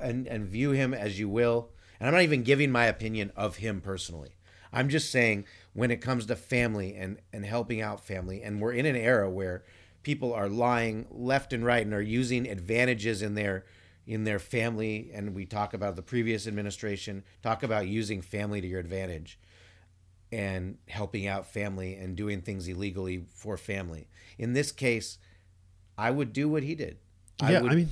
and 0.00 0.26
and 0.26 0.46
view 0.46 0.72
him 0.72 0.92
as 0.92 1.20
you 1.20 1.28
will 1.28 1.70
and 2.00 2.08
i'm 2.08 2.14
not 2.14 2.22
even 2.22 2.42
giving 2.42 2.72
my 2.72 2.86
opinion 2.86 3.30
of 3.36 3.56
him 3.56 3.80
personally 3.80 4.34
i'm 4.72 4.88
just 4.88 5.12
saying 5.12 5.44
when 5.72 5.92
it 5.92 6.00
comes 6.00 6.26
to 6.26 6.34
family 6.34 6.96
and 6.96 7.18
and 7.32 7.44
helping 7.44 7.80
out 7.80 8.04
family 8.04 8.42
and 8.42 8.60
we're 8.60 8.72
in 8.72 8.86
an 8.86 8.96
era 8.96 9.30
where 9.30 9.62
people 10.02 10.32
are 10.32 10.48
lying 10.48 11.06
left 11.10 11.52
and 11.52 11.64
right 11.64 11.84
and 11.84 11.94
are 11.94 12.02
using 12.02 12.48
advantages 12.48 13.22
in 13.22 13.34
their 13.34 13.64
in 14.06 14.24
their 14.24 14.38
family 14.38 15.10
and 15.14 15.34
we 15.34 15.44
talk 15.44 15.74
about 15.74 15.96
the 15.96 16.02
previous 16.02 16.46
administration 16.46 17.22
talk 17.42 17.62
about 17.62 17.86
using 17.86 18.20
family 18.20 18.60
to 18.60 18.66
your 18.66 18.80
advantage 18.80 19.38
and 20.32 20.76
helping 20.88 21.26
out 21.26 21.46
family 21.46 21.94
and 21.94 22.16
doing 22.16 22.40
things 22.40 22.68
illegally 22.68 23.24
for 23.34 23.56
family 23.56 24.08
in 24.38 24.52
this 24.52 24.72
case 24.72 25.18
i 25.96 26.10
would 26.10 26.32
do 26.32 26.48
what 26.48 26.62
he 26.62 26.74
did 26.74 26.98
yeah, 27.42 27.58
I, 27.58 27.62
would, 27.62 27.72
I 27.72 27.74
mean, 27.74 27.88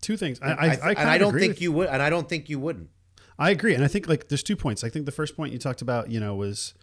two 0.00 0.16
things. 0.16 0.40
I, 0.40 0.46
I, 0.46 0.52
I, 0.52 0.78
I, 0.82 0.90
and 0.90 1.10
I 1.10 1.18
don't 1.18 1.38
think 1.38 1.60
you 1.60 1.72
would, 1.72 1.88
and 1.88 2.02
I 2.02 2.10
don't 2.10 2.28
think 2.28 2.48
you 2.48 2.58
wouldn't. 2.58 2.90
I 3.38 3.50
agree, 3.50 3.74
and 3.74 3.84
I 3.84 3.88
think 3.88 4.08
like 4.08 4.28
there's 4.28 4.42
two 4.42 4.56
points. 4.56 4.84
I 4.84 4.88
think 4.88 5.06
the 5.06 5.12
first 5.12 5.36
point 5.36 5.52
you 5.52 5.58
talked 5.58 5.82
about, 5.82 6.10
you 6.10 6.20
know, 6.20 6.34
was 6.34 6.74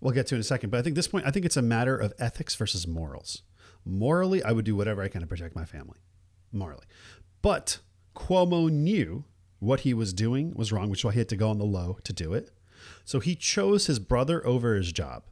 we'll 0.00 0.12
get 0.12 0.26
to 0.28 0.34
in 0.34 0.40
a 0.40 0.44
second, 0.44 0.70
but 0.70 0.78
I 0.78 0.82
think 0.82 0.96
this 0.96 1.08
point, 1.08 1.26
I 1.26 1.30
think 1.30 1.46
it's 1.46 1.56
a 1.56 1.62
matter 1.62 1.96
of 1.96 2.12
ethics 2.18 2.54
versus 2.56 2.86
morals. 2.86 3.42
Morally, 3.84 4.42
I 4.42 4.52
would 4.52 4.64
do 4.64 4.76
whatever 4.76 5.02
I 5.02 5.08
can 5.08 5.20
to 5.20 5.26
protect 5.26 5.54
my 5.54 5.64
family, 5.64 5.98
morally, 6.52 6.84
but 7.42 7.78
Cuomo 8.14 8.70
knew 8.70 9.24
what 9.58 9.80
he 9.80 9.94
was 9.94 10.12
doing 10.12 10.52
was 10.54 10.72
wrong, 10.72 10.90
which 10.90 11.00
is 11.00 11.04
why 11.04 11.12
he 11.12 11.18
had 11.18 11.28
to 11.28 11.36
go 11.36 11.50
on 11.50 11.58
the 11.58 11.64
low 11.64 11.98
to 12.04 12.12
do 12.12 12.32
it. 12.32 12.50
So 13.04 13.20
he 13.20 13.34
chose 13.34 13.86
his 13.86 13.98
brother 13.98 14.44
over 14.46 14.74
his 14.74 14.92
job. 14.92 15.24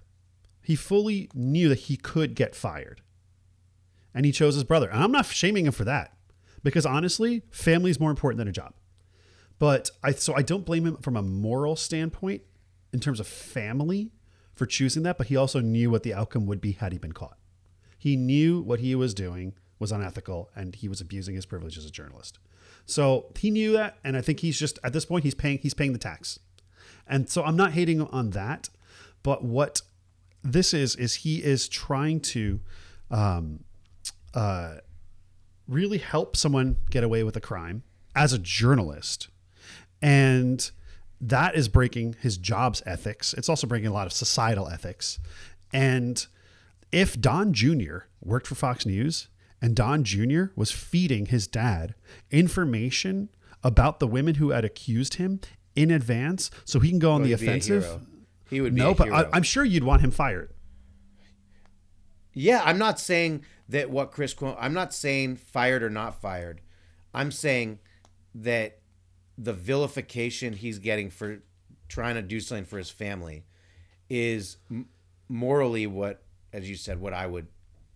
He 0.63 0.77
fully 0.77 1.31
knew 1.35 1.69
that 1.71 1.81
he 1.81 1.97
could 1.97 2.35
get 2.35 2.55
fired, 2.55 3.01
and 4.15 4.27
he 4.27 4.33
chose 4.33 4.55
his 4.55 4.65
brother. 4.65 4.89
And 4.89 5.03
I'm 5.03 5.13
not 5.13 5.27
shaming 5.27 5.65
him 5.65 5.73
for 5.73 5.85
that, 5.85 6.15
because 6.63 6.85
honestly, 6.85 7.43
family 7.51 7.91
is 7.91 7.99
more 7.99 8.11
important 8.11 8.39
than 8.39 8.49
a 8.49 8.53
job. 8.53 8.75
But 9.59 9.91
I 10.03 10.13
so 10.13 10.37
I 10.37 10.43
don't 10.43 10.67
blame 10.67 10.87
him 10.87 10.99
from 10.99 11.17
a 11.17 11.23
moral 11.23 11.75
standpoint 11.75 12.43
in 12.93 13.01
terms 13.01 13.19
of 13.19 13.27
family 13.27 14.13
for 14.55 14.67
choosing 14.67 15.05
that, 15.05 15.19
but 15.19 15.29
he 15.29 15.37
also 15.37 15.61
knew 15.61 15.91
what 15.91 16.03
the 16.03 16.15
outcome 16.15 16.47
would 16.47 16.61
be 16.61 16.73
had 16.73 16.93
he 16.93 16.99
been 16.99 17.13
caught. 17.13 17.39
He 17.97 18.17
knew 18.17 18.61
what 18.61 18.81
he 18.81 18.95
was 18.95 19.15
doing 19.15 19.55
was 19.79 19.93
unethical 19.93 20.51
and 20.55 20.75
he 20.75 20.89
was 20.89 21.01
abusing 21.01 21.35
his 21.35 21.47
privilege 21.47 21.79
as 21.79 21.85
a 21.85 21.91
journalist. 21.91 22.39
So 22.89 23.27
he 23.37 23.51
knew 23.51 23.73
that 23.73 23.99
and 24.03 24.17
I 24.17 24.23
think 24.23 24.41
he's 24.41 24.59
just 24.59 24.79
at 24.83 24.95
this 24.95 25.05
point 25.05 25.23
he's 25.23 25.35
paying 25.35 25.59
he's 25.59 25.75
paying 25.75 25.93
the 25.93 25.99
tax. 25.99 26.41
And 27.07 27.29
so 27.29 27.45
I'm 27.45 27.57
not 27.57 27.73
hating 27.73 28.01
on 28.01 28.31
that, 28.31 28.71
but 29.23 29.45
what 29.45 29.83
this 30.43 30.73
is 30.73 30.97
is 30.97 31.17
he 31.17 31.45
is 31.45 31.69
trying 31.69 32.21
to 32.21 32.61
um, 33.11 33.65
uh, 34.35 34.77
really 35.67 35.99
help 35.99 36.35
someone 36.35 36.79
get 36.91 37.05
away 37.05 37.23
with 37.23 37.37
a 37.37 37.41
crime 37.41 37.83
as 38.17 38.33
a 38.33 38.39
journalist. 38.39 39.29
And 40.01 40.71
that 41.21 41.55
is 41.55 41.69
breaking 41.69 42.17
his 42.21 42.39
job's 42.39 42.83
ethics. 42.87 43.35
It's 43.35 43.49
also 43.49 43.67
breaking 43.67 43.89
a 43.89 43.93
lot 43.93 44.07
of 44.07 44.13
societal 44.13 44.69
ethics. 44.69 45.19
And 45.73 46.27
if 46.91 47.21
Don 47.21 47.53
Jr. 47.53 47.99
worked 48.23 48.47
for 48.47 48.55
Fox 48.55 48.87
News 48.87 49.29
and 49.61 49.75
Don 49.75 50.05
Jr. 50.05 50.45
was 50.55 50.71
feeding 50.71 51.27
his 51.27 51.47
dad 51.47 51.95
information 52.31 53.29
about 53.63 53.99
the 53.99 54.07
women 54.07 54.37
who 54.37 54.51
had 54.51 54.65
accused 54.65 55.15
him 55.15 55.41
in 55.75 55.91
advance 55.91 56.51
so 56.65 56.81
he 56.81 56.91
can 56.91 56.99
go 56.99 57.13
on 57.13 57.23
oh, 57.23 57.25
the 57.25 57.35
be 57.37 57.45
a 57.45 57.49
offensive. 57.49 58.01
He 58.49 58.61
would 58.61 58.75
be 58.75 58.81
No, 58.81 58.95
but 58.95 59.11
I, 59.13 59.27
I'm 59.33 59.43
sure 59.43 59.65
you'd 59.65 59.85
want 59.85 60.03
him 60.03 60.11
fired. 60.11 60.53
Yeah, 62.33 62.63
I'm 62.65 62.79
not 62.79 63.01
saying 63.01 63.45
that 63.69 63.91
what 63.91 64.13
Chris 64.13 64.33
Cuomo. 64.35 64.57
I'm 64.61 64.75
not 64.75 64.95
saying 64.95 65.37
fired 65.37 65.83
or 65.83 65.91
not 65.91 66.21
fired. 66.21 66.61
I'm 67.13 67.33
saying 67.33 67.81
that 68.35 68.79
the 69.37 69.53
vilification 69.53 70.53
he's 70.53 70.79
getting 70.79 71.11
for 71.11 71.43
trying 71.89 72.15
to 72.15 72.23
do 72.23 72.41
something 72.41 72.65
for 72.65 72.79
his 72.79 72.91
family 72.91 73.45
is 74.09 74.59
morally 75.29 75.87
what, 75.87 76.23
as 76.53 76.69
you 76.69 76.77
said, 76.77 77.01
what 77.01 77.13
I 77.13 77.27
would, 77.27 77.49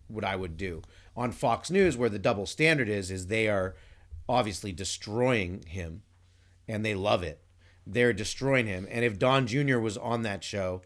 what 0.07 0.23
I 0.23 0.35
would 0.35 0.57
do 0.57 0.81
on 1.15 1.31
Fox 1.31 1.69
News, 1.69 1.95
where 1.97 2.09
the 2.09 2.19
double 2.19 2.45
standard 2.45 2.89
is, 2.89 3.11
is 3.11 3.27
they 3.27 3.47
are 3.47 3.75
obviously 4.27 4.71
destroying 4.71 5.63
him, 5.67 6.01
and 6.67 6.83
they 6.85 6.95
love 6.95 7.23
it. 7.23 7.41
They're 7.85 8.13
destroying 8.13 8.67
him, 8.67 8.87
and 8.89 9.03
if 9.03 9.19
Don 9.19 9.45
Jr. 9.47 9.77
was 9.79 9.97
on 9.97 10.21
that 10.23 10.43
show, 10.43 10.81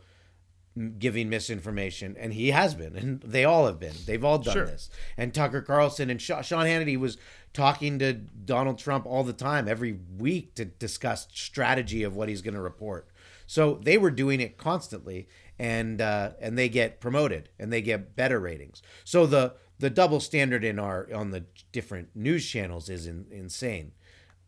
giving 1.00 1.30
misinformation, 1.30 2.16
and 2.20 2.34
he 2.34 2.52
has 2.52 2.76
been, 2.76 2.96
and 2.96 3.22
they 3.22 3.44
all 3.46 3.66
have 3.66 3.80
been. 3.80 3.96
They've 4.06 4.24
all 4.24 4.38
done 4.40 4.54
Sure. 4.54 4.66
this. 4.66 4.90
And 5.18 5.34
Tucker 5.34 5.62
Carlson 5.62 6.10
and 6.10 6.22
Sean 6.22 6.44
Hannity 6.44 6.98
was 6.98 7.18
talking 7.54 7.98
to 8.00 8.14
Donald 8.14 8.78
Trump 8.78 9.06
all 9.08 9.24
the 9.24 9.34
time, 9.34 9.68
every 9.68 9.98
week, 10.18 10.54
to 10.56 10.66
discuss 10.66 11.28
strategy 11.34 12.04
of 12.04 12.16
what 12.16 12.30
he's 12.30 12.42
going 12.44 12.54
to 12.54 12.62
report. 12.62 13.08
So 13.48 13.80
they 13.82 13.98
were 13.98 14.12
doing 14.12 14.40
it 14.40 14.58
constantly, 14.58 15.28
and 15.58 16.00
uh, 16.02 16.32
and 16.40 16.58
they 16.58 16.70
get 16.70 17.00
promoted 17.00 17.50
and 17.58 17.74
they 17.74 17.82
get 17.82 18.16
better 18.16 18.40
ratings. 18.40 18.84
So 19.04 19.26
the 19.26 19.54
the 19.80 19.90
double 19.90 20.20
standard 20.20 20.64
in 20.64 20.80
our 20.80 21.08
on 21.14 21.32
the 21.32 21.46
different 21.72 22.10
news 22.16 22.48
channels 22.48 22.90
is 22.90 23.06
in, 23.06 23.26
insane, 23.32 23.92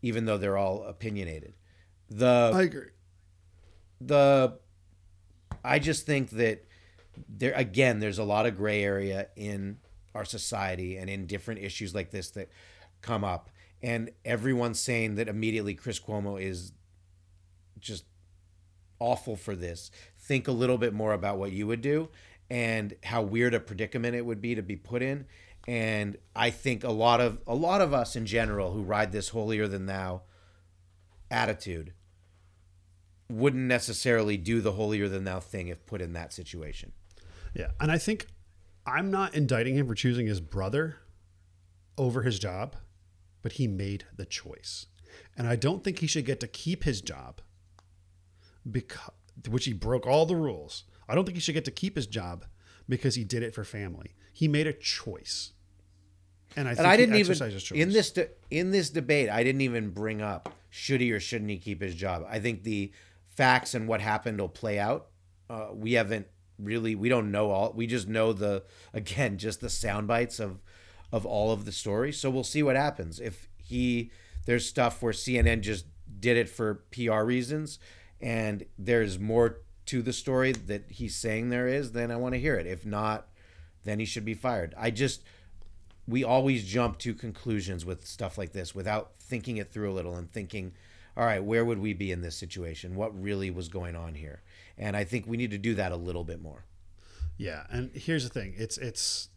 even 0.02 0.26
though 0.26 0.38
they're 0.38 0.58
all 0.58 0.84
opinionated. 0.84 1.54
The 2.10 2.52
agree. 2.56 2.90
the 4.02 4.60
I 5.64 5.80
just 5.80 6.06
think 6.06 6.32
that 6.32 6.66
there 7.28 7.54
again 7.54 8.00
there's 8.00 8.20
a 8.20 8.24
lot 8.24 8.46
of 8.46 8.58
gray 8.58 8.84
area 8.84 9.28
in 9.36 9.78
our 10.16 10.26
society 10.26 10.98
and 10.98 11.10
in 11.10 11.28
different 11.28 11.62
issues 11.62 11.94
like 11.94 12.12
this 12.12 12.32
that 12.32 12.50
come 13.02 13.24
up. 13.24 13.50
And 13.82 14.12
everyone's 14.26 14.80
saying 14.80 15.16
that 15.16 15.30
immediately 15.30 15.74
Chris 15.74 16.00
Cuomo 16.00 16.42
is 16.42 16.74
just 17.80 18.04
awful 19.00 19.36
for 19.36 19.56
this. 19.56 19.90
Think 20.20 20.48
a 20.48 20.52
little 20.52 20.78
bit 20.78 20.94
more 20.94 21.14
about 21.14 21.38
what 21.38 21.52
you 21.52 21.68
would 21.68 21.82
do 21.82 22.10
and 22.50 22.96
how 23.04 23.22
weird 23.22 23.54
a 23.54 23.60
predicament 23.60 24.16
it 24.16 24.26
would 24.26 24.42
be 24.42 24.56
to 24.56 24.62
be 24.62 24.76
put 24.76 25.02
in. 25.02 25.26
And 25.68 26.18
I 26.36 26.50
think 26.50 26.84
a 26.84 26.92
lot 26.92 27.22
of 27.22 27.40
a 27.46 27.56
lot 27.56 27.82
of 27.82 27.94
us 27.94 28.16
in 28.16 28.26
general 28.26 28.72
who 28.72 28.82
ride 28.82 29.12
this 29.12 29.30
holier 29.30 29.68
than 29.68 29.86
thou 29.86 30.24
attitude 31.30 31.94
wouldn't 33.30 33.66
necessarily 33.66 34.38
do 34.38 34.62
the 34.62 34.72
holier 34.72 35.08
than 35.08 35.24
thou 35.24 35.40
thing 35.40 35.68
if 35.68 35.86
put 35.86 36.02
in 36.02 36.14
that 36.14 36.34
situation. 36.34 36.94
Yeah, 37.54 37.72
and 37.80 37.92
I 37.92 37.98
think 37.98 38.28
I'm 38.86 39.12
not 39.12 39.36
indicting 39.36 39.76
him 39.76 39.88
for 39.88 39.94
choosing 39.94 40.26
his 40.26 40.40
brother 40.42 40.98
over 41.98 42.24
his 42.24 42.40
job, 42.40 42.76
but 43.44 43.54
he 43.54 43.68
made 43.68 44.06
the 44.16 44.26
choice. 44.26 44.88
And 45.38 45.48
I 45.48 45.56
don't 45.56 45.84
think 45.84 46.00
he 46.00 46.08
should 46.08 46.26
get 46.26 46.40
to 46.40 46.48
keep 46.48 46.84
his 46.84 47.02
job 47.02 47.42
because 48.70 49.12
which 49.48 49.66
he 49.66 49.74
broke 49.74 50.06
all 50.06 50.26
the 50.26 50.36
rules. 50.36 50.84
I 51.10 51.16
don't 51.16 51.26
think 51.26 51.36
he 51.36 51.42
should 51.42 51.54
get 51.56 51.66
to 51.66 51.72
keep 51.72 51.96
his 51.96 52.08
job 52.08 52.46
because 52.88 53.16
he 53.16 53.24
did 53.24 53.44
it 53.44 53.54
for 53.54 53.64
family. 53.64 54.16
He 54.34 54.48
made 54.48 54.68
a 54.68 54.74
choice. 54.74 55.54
And 56.56 56.68
I 56.68 56.72
think 56.72 56.80
And 56.80 56.88
I 56.88 56.98
didn't 56.98 57.16
even 57.16 57.36
choice. 57.36 57.72
in 57.72 57.92
this 57.92 58.12
de- 58.12 58.30
in 58.50 58.72
this 58.72 58.90
debate. 58.90 59.30
I 59.30 59.44
didn't 59.44 59.62
even 59.62 59.90
bring 59.92 60.22
up 60.22 60.54
should 60.70 61.02
he 61.02 61.12
or 61.12 61.20
shouldn't 61.20 61.50
he 61.50 61.58
keep 61.58 61.82
his 61.82 61.96
job. 61.96 62.26
I 62.30 62.40
think 62.40 62.64
the 62.64 62.92
facts 63.36 63.74
and 63.76 63.88
what 63.88 64.02
happened 64.02 64.40
will 64.40 64.50
play 64.50 64.80
out. 64.80 65.08
Uh, 65.50 65.68
we 65.74 65.94
haven't 65.94 66.28
really 66.58 66.96
we 66.96 67.08
don't 67.10 67.32
know 67.32 67.52
all. 67.52 67.72
We 67.74 67.86
just 67.88 68.08
know 68.08 68.34
the 68.34 68.64
again 68.94 69.38
just 69.38 69.62
the 69.62 69.70
sound 69.70 70.08
bites 70.08 70.40
of 70.40 70.60
of 71.12 71.26
all 71.26 71.52
of 71.52 71.66
the 71.66 71.72
story. 71.72 72.12
So 72.12 72.30
we'll 72.30 72.44
see 72.44 72.64
what 72.64 72.76
happens 72.76 73.20
if 73.20 73.48
he. 73.58 74.12
There's 74.46 74.66
stuff 74.66 75.04
where 75.04 75.14
CNN 75.14 75.62
just 75.62 75.86
did 76.20 76.36
it 76.36 76.50
for 76.50 76.84
PR 76.92 77.22
reasons, 77.22 77.78
and 78.20 78.66
there's 78.80 79.20
more 79.20 79.60
to 79.90 80.04
the 80.04 80.14
story 80.14 80.52
that 80.52 80.84
he's 80.90 81.16
saying 81.16 81.50
there 81.50 81.68
is. 81.68 81.94
Then 81.94 82.12
I 82.12 82.16
want 82.16 82.36
to 82.36 82.40
hear 82.40 82.56
it. 82.56 82.68
If 82.68 82.86
not, 82.86 83.28
then 83.86 84.00
he 84.00 84.06
should 84.06 84.24
be 84.24 84.36
fired. 84.36 84.76
I 84.78 84.92
just 84.92 85.24
we 86.08 86.24
always 86.24 86.64
jump 86.64 87.00
to 87.00 87.14
conclusions 87.16 87.86
with 87.86 88.06
stuff 88.06 88.38
like 88.38 88.52
this 88.52 88.76
without 88.76 89.12
thinking 89.20 89.58
it 89.58 89.72
through 89.72 89.92
a 89.92 89.94
little 89.94 90.16
and 90.16 90.32
thinking, 90.32 90.74
all 91.18 91.26
right, 91.26 91.44
where 91.44 91.66
would 91.66 91.80
we 91.80 91.94
be 91.94 92.12
in 92.12 92.22
this 92.22 92.36
situation? 92.36 92.96
What 92.96 93.20
really 93.20 93.50
was 93.50 93.68
going 93.68 93.96
on 93.96 94.14
here? 94.14 94.42
And 94.78 94.96
I 94.96 95.04
think 95.04 95.26
we 95.26 95.38
need 95.38 95.52
to 95.52 95.58
do 95.58 95.74
that 95.76 95.92
a 95.92 95.96
little 95.96 96.24
bit 96.24 96.40
more. 96.40 96.66
Yeah, 97.38 97.64
and 97.72 97.90
here's 97.96 98.24
the 98.24 98.30
thing: 98.30 98.54
it's 98.58 98.78
it's 98.78 99.30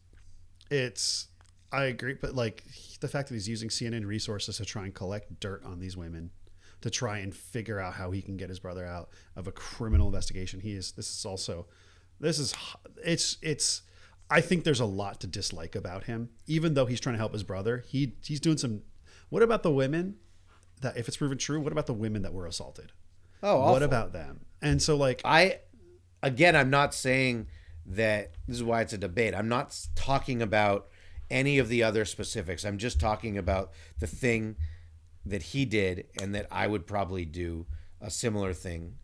it's. 0.70 1.28
I 1.72 1.84
agree, 1.84 2.14
but 2.20 2.34
like 2.34 2.64
the 3.00 3.09
fact 3.09 3.28
that 3.28 3.34
he's 3.34 3.48
using 3.48 3.70
CNN 3.70 4.05
resources 4.05 4.59
to 4.59 4.66
try 4.66 4.84
and 4.84 4.94
collect 4.94 5.40
dirt 5.40 5.64
on 5.64 5.80
these 5.80 5.96
women, 5.96 6.30
to 6.83 6.91
try 6.91 7.18
and 7.18 7.35
figure 7.35 7.80
out 7.80 7.95
how 7.95 8.11
he 8.11 8.22
can 8.22 8.37
get 8.37 8.49
his 8.49 8.59
brother 8.59 8.85
out 8.85 9.11
of 9.37 9.47
a 9.47 9.53
criminal 9.53 10.09
investigation. 10.09 10.61
He 10.61 10.72
is. 10.72 10.93
This 10.93 11.11
is 11.11 11.24
also. 11.24 11.66
This 12.20 12.39
is. 12.39 12.55
It's. 13.05 13.39
It's. 13.43 13.83
I 14.30 14.41
think 14.41 14.64
there's 14.64 14.80
a 14.80 14.87
lot 14.87 15.20
to 15.20 15.26
dislike 15.26 15.74
about 15.74 16.05
him, 16.05 16.30
even 16.47 16.74
though 16.74 16.87
he's 16.87 17.01
trying 17.01 17.14
to 17.14 17.18
help 17.18 17.33
his 17.33 17.43
brother. 17.43 17.85
He 17.87 18.14
he's 18.24 18.41
doing 18.41 18.59
some. 18.59 18.83
What 19.28 19.43
about 19.43 19.62
the 19.62 19.70
women? 19.70 20.16
That 20.80 20.97
if 20.97 21.09
it's 21.09 21.16
proven 21.16 21.39
true, 21.39 21.61
what 21.61 21.72
about 21.72 21.87
the 21.87 21.95
women 21.95 22.22
that 22.22 22.33
were 22.33 22.47
assaulted? 22.47 22.93
Oh, 23.43 23.72
what 23.72 23.83
about 23.83 24.12
them? 24.12 24.47
And 24.61 24.80
so 24.80 24.97
like 24.97 25.20
I, 25.24 25.61
again, 26.22 26.55
I'm 26.55 26.70
not 26.70 26.95
saying 26.95 27.49
that 27.87 28.33
this 28.47 28.57
is 28.57 28.62
why 28.62 28.80
it's 28.83 28.93
a 28.93 28.99
debate. 28.99 29.35
I'm 29.35 29.49
not 29.49 29.76
talking 29.95 30.43
about 30.43 30.89
any 31.30 31.59
of 31.59 31.68
the 31.68 31.83
other 31.83 32.05
specifics. 32.05 32.64
I'm 32.64 32.78
just 32.78 33.01
talking 33.01 33.37
about 33.39 33.72
the 33.99 34.07
thing 34.07 34.57
that 35.26 35.42
he 35.42 35.64
did 35.64 36.06
and 36.20 36.34
that 36.34 36.46
I 36.50 36.66
would 36.66 36.86
probably 36.86 37.24
do 37.24 37.66
a 38.00 38.10
similar 38.10 38.52
thing. 38.52 38.94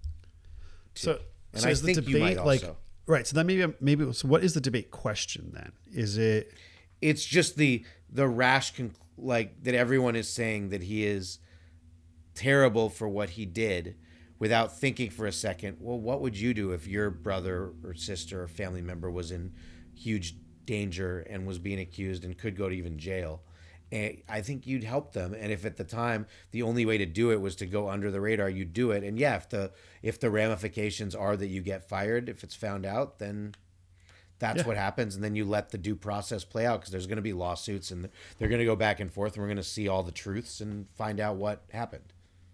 So, 0.95 1.19
And 1.53 1.63
so 1.63 1.69
I 1.69 1.75
think 1.75 1.97
you 1.97 2.03
debate 2.03 2.21
might 2.37 2.45
like 2.45 2.63
also. 2.63 2.77
right? 3.07 3.27
So 3.27 3.37
then 3.37 3.47
maybe 3.47 3.73
maybe 3.81 4.13
so 4.13 4.27
what 4.29 4.43
is 4.43 4.55
the 4.55 4.61
debate 4.61 4.91
question 4.91 5.53
then? 5.55 5.73
Is 5.93 6.19
it 6.19 6.53
it's 7.01 7.25
just 7.25 7.57
the 7.57 7.85
the 8.11 8.27
rash 8.27 8.75
conc- 8.75 8.95
like 9.17 9.63
that 9.65 9.75
everyone 9.75 10.17
is 10.17 10.29
saying 10.29 10.71
that 10.71 10.83
he 10.83 11.05
is 11.05 11.39
terrible 12.35 12.89
for 12.89 13.09
what 13.09 13.31
he 13.31 13.45
did 13.47 13.97
without 14.39 14.79
thinking 14.79 15.11
for 15.11 15.27
a 15.27 15.33
second 15.33 15.77
well 15.81 15.99
what 15.99 16.21
would 16.21 16.37
you 16.39 16.55
do 16.55 16.71
if 16.71 16.87
your 16.87 17.11
brother 17.11 17.73
or 17.83 17.95
sister 17.95 18.45
or 18.45 18.47
family 18.47 18.81
member 18.81 19.11
was 19.11 19.33
in 19.33 19.53
huge 19.95 20.37
danger 20.65 21.19
and 21.29 21.45
was 21.49 21.59
being 21.59 21.81
accused 21.81 22.25
and 22.25 22.39
could 22.39 22.57
go 22.57 22.69
to 22.69 22.75
even 22.77 22.97
jail 22.97 23.43
and 23.91 24.19
I 24.29 24.41
think 24.43 24.67
you'd 24.67 24.85
help 24.85 25.13
them. 25.13 25.35
And 25.35 25.51
if 25.53 25.65
at 25.65 25.77
the 25.77 25.85
time 25.85 26.27
the 26.51 26.63
only 26.63 26.85
way 26.85 26.99
to 26.99 27.07
do 27.07 27.31
it 27.31 27.41
was 27.41 27.57
to 27.57 27.67
go 27.67 27.89
under 27.89 28.11
the 28.11 28.21
radar, 28.21 28.49
you'd 28.51 28.73
do 28.73 28.91
it. 28.91 29.03
And 29.05 29.19
yeah, 29.19 29.37
if 29.37 29.49
the 29.49 29.73
if 30.03 30.21
the 30.21 30.31
ramifications 30.31 31.15
are 31.15 31.37
that 31.37 31.47
you 31.49 31.63
get 31.63 31.89
fired, 31.89 32.29
if 32.29 32.45
it's 32.45 32.55
found 32.55 32.85
out, 32.87 33.19
then 33.19 33.55
that's 34.39 34.59
Yeah. 34.59 34.67
what 34.69 34.77
happens. 34.77 35.15
And 35.17 35.25
then 35.25 35.35
you 35.35 35.45
let 35.45 35.71
the 35.71 35.79
due 35.79 35.97
process 35.97 36.45
play 36.45 36.65
out 36.67 36.81
because 36.81 36.93
there's 36.93 37.07
going 37.09 37.17
to 37.17 37.23
be 37.23 37.33
lawsuits 37.33 37.91
and 37.91 38.09
they're 38.39 38.49
going 38.49 38.61
to 38.61 38.65
go 38.65 38.77
back 38.77 39.01
and 39.01 39.13
forth, 39.13 39.33
and 39.35 39.43
we're 39.43 39.49
going 39.49 39.57
to 39.57 39.63
see 39.65 39.89
all 39.89 40.03
the 40.03 40.13
truths 40.13 40.61
and 40.61 40.87
find 40.95 41.19
out 41.19 41.37
what 41.37 41.63
happened. 41.73 42.13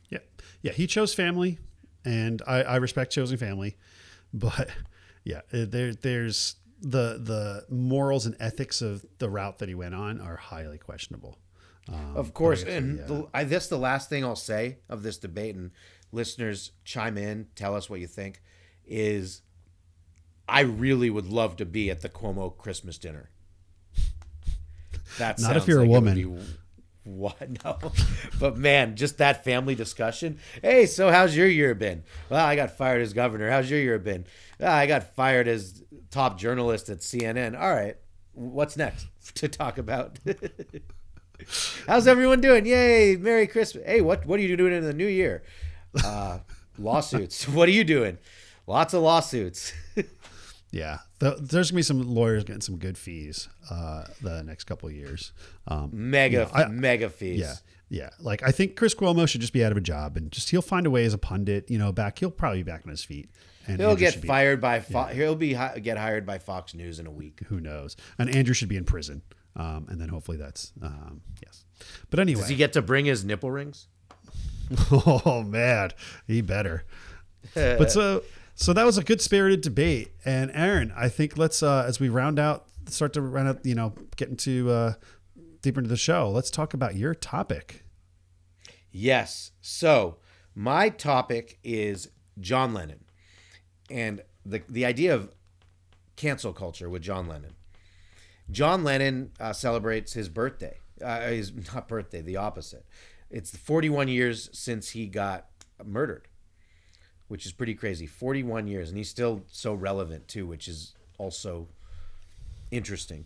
yeah 0.08 0.18
yeah 0.62 0.72
he 0.72 0.86
chose 0.86 1.12
family, 1.14 1.58
and 2.04 2.40
I, 2.46 2.62
I 2.62 2.76
respect 2.76 3.12
choosing 3.12 3.36
family, 3.38 3.76
but 4.32 4.70
yeah 5.24 5.38
uh, 5.52 5.64
there 5.68 5.92
there's 5.94 6.56
the 6.84 7.18
the 7.20 7.64
morals 7.74 8.26
and 8.26 8.36
ethics 8.38 8.82
of 8.82 9.04
the 9.18 9.28
route 9.30 9.58
that 9.58 9.68
he 9.68 9.74
went 9.74 9.94
on 9.94 10.20
are 10.20 10.36
highly 10.36 10.78
questionable. 10.78 11.38
Um, 11.88 12.16
Of 12.16 12.32
course, 12.34 12.64
I- 12.64 12.68
and 12.70 12.98
yeah. 12.98 13.04
the, 13.06 13.28
I 13.34 13.44
this 13.44 13.66
the 13.68 13.78
last 13.78 14.08
thing 14.08 14.24
I'll 14.24 14.36
say 14.36 14.78
of 14.88 15.02
this 15.02 15.18
debate, 15.18 15.54
and 15.56 15.70
listeners 16.12 16.72
chime 16.84 17.16
in, 17.18 17.48
tell 17.56 17.74
us 17.74 17.90
what 17.90 18.00
you 18.00 18.06
think. 18.06 18.42
Is 18.86 19.40
I 20.48 20.60
really 20.60 21.08
would 21.10 21.26
love 21.26 21.56
to 21.56 21.64
be 21.66 21.90
at 21.90 22.02
the 22.02 22.08
Cuomo 22.08 22.56
Christmas 22.56 22.98
dinner. 22.98 23.30
That 25.18 25.38
Not 25.40 25.56
if 25.56 25.66
you're 25.68 25.78
a 25.78 25.82
like 25.82 25.90
would 25.90 26.04
woman. 26.04 26.14
be- 26.14 26.44
what 27.04 27.62
no, 27.64 27.78
but 28.40 28.56
man, 28.56 28.96
just 28.96 29.18
that 29.18 29.44
family 29.44 29.74
discussion. 29.74 30.38
Hey, 30.62 30.86
so 30.86 31.10
how's 31.10 31.36
your 31.36 31.46
year 31.46 31.74
been? 31.74 32.02
Well, 32.30 32.44
I 32.44 32.56
got 32.56 32.76
fired 32.78 33.02
as 33.02 33.12
governor. 33.12 33.50
How's 33.50 33.70
your 33.70 33.78
year 33.78 33.98
been? 33.98 34.24
"Ah, 34.60 34.74
I 34.74 34.86
got 34.86 35.14
fired 35.14 35.46
as 35.46 35.83
top 36.14 36.38
journalist 36.38 36.88
at 36.88 36.98
CNN. 36.98 37.60
All 37.60 37.74
right, 37.74 37.96
what's 38.32 38.76
next 38.76 39.06
to 39.34 39.48
talk 39.48 39.76
about? 39.78 40.18
How's 41.86 42.06
everyone 42.06 42.40
doing? 42.40 42.64
Yay! 42.64 43.16
Merry 43.16 43.46
Christmas. 43.46 43.84
Hey, 43.84 44.00
what 44.00 44.24
what 44.24 44.38
are 44.38 44.42
you 44.42 44.56
doing 44.56 44.72
in 44.72 44.84
the 44.84 44.94
new 44.94 45.06
year? 45.06 45.42
Uh, 46.02 46.38
lawsuits. 46.78 47.48
what 47.48 47.68
are 47.68 47.72
you 47.72 47.84
doing? 47.84 48.18
Lots 48.66 48.94
of 48.94 49.02
lawsuits. 49.02 49.72
Yeah, 50.70 50.98
Th- 51.20 51.36
there's 51.38 51.70
gonna 51.70 51.78
be 51.78 51.82
some 51.82 52.02
lawyers 52.02 52.42
getting 52.44 52.62
some 52.62 52.78
good 52.78 52.96
fees 52.98 53.48
uh, 53.70 54.04
the 54.22 54.42
next 54.42 54.64
couple 54.64 54.88
of 54.88 54.94
years. 54.94 55.32
Um, 55.68 55.90
Mega 55.92 56.48
I- 56.52 56.66
mega 56.68 57.10
fees. 57.10 57.40
Yeah, 57.40 57.54
yeah. 57.88 58.10
Like 58.20 58.42
I 58.42 58.50
think 58.52 58.76
Chris 58.76 58.94
Cuomo 58.94 59.28
should 59.28 59.40
just 59.40 59.52
be 59.52 59.64
out 59.64 59.70
of 59.72 59.78
a 59.78 59.80
job 59.82 60.16
and 60.16 60.30
just 60.32 60.50
he'll 60.50 60.62
find 60.62 60.86
a 60.86 60.90
way 60.90 61.04
as 61.04 61.14
a 61.14 61.18
pundit. 61.18 61.70
You 61.70 61.78
know, 61.78 61.92
back 61.92 62.18
he'll 62.20 62.30
probably 62.30 62.62
be 62.62 62.70
back 62.70 62.82
on 62.84 62.90
his 62.90 63.04
feet. 63.04 63.28
And 63.66 63.80
He'll 63.80 63.90
Andrew 63.90 64.06
get 64.10 64.20
be- 64.22 64.28
fired 64.28 64.60
by 64.60 64.80
Fo- 64.80 65.04
he'll 65.06 65.36
be 65.36 65.54
hi- 65.54 65.78
get 65.78 65.96
hired 65.96 66.26
by 66.26 66.38
Fox 66.38 66.74
News 66.74 66.98
in 66.98 67.06
a 67.06 67.10
week. 67.10 67.40
who 67.48 67.60
knows? 67.60 67.96
And 68.18 68.28
Andrew 68.34 68.54
should 68.54 68.68
be 68.68 68.76
in 68.76 68.84
prison. 68.84 69.22
Um, 69.56 69.86
and 69.88 70.00
then 70.00 70.08
hopefully 70.08 70.36
that's 70.36 70.72
um, 70.82 71.20
yes. 71.44 71.64
But 72.10 72.20
anyway, 72.20 72.40
Does 72.40 72.48
he 72.50 72.56
get 72.56 72.72
to 72.74 72.82
bring 72.82 73.04
his 73.06 73.24
nipple 73.24 73.50
rings? 73.50 73.86
oh 74.90 75.42
man, 75.46 75.90
he 76.26 76.40
better. 76.40 76.84
but 77.54 77.90
so 77.90 78.22
so 78.54 78.72
that 78.72 78.84
was 78.84 78.98
a 78.98 79.04
good 79.04 79.20
spirited 79.20 79.60
debate. 79.60 80.12
And 80.24 80.50
Aaron, 80.54 80.92
I 80.96 81.08
think 81.08 81.36
let's 81.38 81.62
uh, 81.62 81.84
as 81.86 82.00
we 82.00 82.08
round 82.08 82.38
out, 82.38 82.66
start 82.88 83.12
to 83.14 83.20
round 83.22 83.48
out, 83.48 83.64
you 83.66 83.74
know, 83.74 83.94
get 84.16 84.28
into 84.28 84.70
uh, 84.70 84.94
deeper 85.62 85.80
into 85.80 85.88
the 85.88 85.96
show. 85.96 86.28
Let's 86.30 86.50
talk 86.50 86.74
about 86.74 86.96
your 86.96 87.14
topic. 87.14 87.84
Yes. 88.90 89.52
So 89.60 90.16
my 90.54 90.88
topic 90.88 91.58
is 91.64 92.08
John 92.40 92.72
Lennon, 92.74 93.04
and 93.90 94.22
the 94.44 94.62
the 94.68 94.84
idea 94.84 95.14
of 95.14 95.30
cancel 96.16 96.52
culture 96.52 96.88
with 96.88 97.02
John 97.02 97.28
Lennon. 97.28 97.54
John 98.50 98.84
Lennon 98.84 99.30
uh, 99.40 99.52
celebrates 99.52 100.12
his 100.12 100.28
birthday. 100.28 100.78
Uh, 101.02 101.20
his 101.22 101.52
not 101.74 101.88
birthday, 101.88 102.20
the 102.20 102.36
opposite. 102.36 102.86
It's 103.30 103.56
41 103.56 104.08
years 104.08 104.50
since 104.52 104.90
he 104.90 105.06
got 105.06 105.46
murdered, 105.84 106.28
which 107.28 107.46
is 107.46 107.52
pretty 107.52 107.74
crazy. 107.74 108.06
41 108.06 108.66
years, 108.66 108.90
and 108.90 108.98
he's 108.98 109.08
still 109.08 109.44
so 109.48 109.74
relevant 109.74 110.28
too, 110.28 110.46
which 110.46 110.68
is 110.68 110.94
also 111.18 111.68
interesting. 112.70 113.24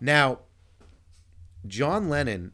Now, 0.00 0.40
John 1.66 2.08
Lennon 2.08 2.52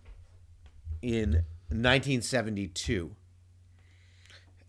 in 1.03 1.45
1972 1.69 3.14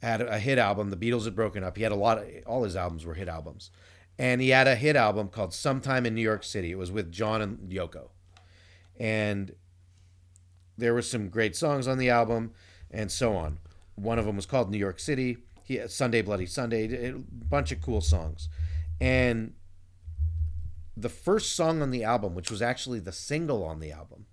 had 0.01 0.21
a 0.21 0.39
hit 0.39 0.57
album. 0.57 0.89
The 0.89 0.97
Beatles 0.97 1.25
had 1.25 1.35
broken 1.35 1.63
up. 1.63 1.77
He 1.77 1.83
had 1.83 1.91
a 1.91 1.95
lot 1.95 2.19
of 2.19 2.25
all 2.45 2.63
his 2.63 2.75
albums 2.75 3.05
were 3.05 3.15
hit 3.15 3.27
albums, 3.27 3.71
and 4.19 4.41
he 4.41 4.49
had 4.49 4.67
a 4.67 4.75
hit 4.75 4.95
album 4.95 5.29
called 5.29 5.53
Sometime 5.53 6.05
in 6.05 6.15
New 6.15 6.21
York 6.21 6.43
City. 6.43 6.71
It 6.71 6.77
was 6.77 6.91
with 6.91 7.11
John 7.11 7.41
and 7.41 7.69
Yoko. 7.69 8.09
And 8.99 9.53
there 10.77 10.93
were 10.93 11.01
some 11.01 11.29
great 11.29 11.55
songs 11.55 11.87
on 11.87 11.97
the 11.97 12.09
album 12.09 12.51
and 12.91 13.11
so 13.11 13.35
on. 13.35 13.59
One 13.95 14.19
of 14.19 14.25
them 14.25 14.35
was 14.35 14.45
called 14.45 14.71
New 14.71 14.77
York 14.77 14.99
City. 14.99 15.37
He 15.63 15.75
had 15.75 15.91
Sunday 15.91 16.21
Bloody 16.21 16.45
Sunday, 16.45 17.09
a 17.09 17.13
bunch 17.13 17.71
of 17.71 17.81
cool 17.81 18.01
songs. 18.01 18.47
And 19.01 19.53
the 20.95 21.09
first 21.09 21.55
song 21.55 21.81
on 21.81 21.91
the 21.91 22.03
album, 22.03 22.33
which 22.35 22.49
was 22.49 22.61
actually 22.61 22.99
the 22.99 23.11
single 23.11 23.63
on 23.63 23.79
the 23.79 23.91
album 23.91 24.25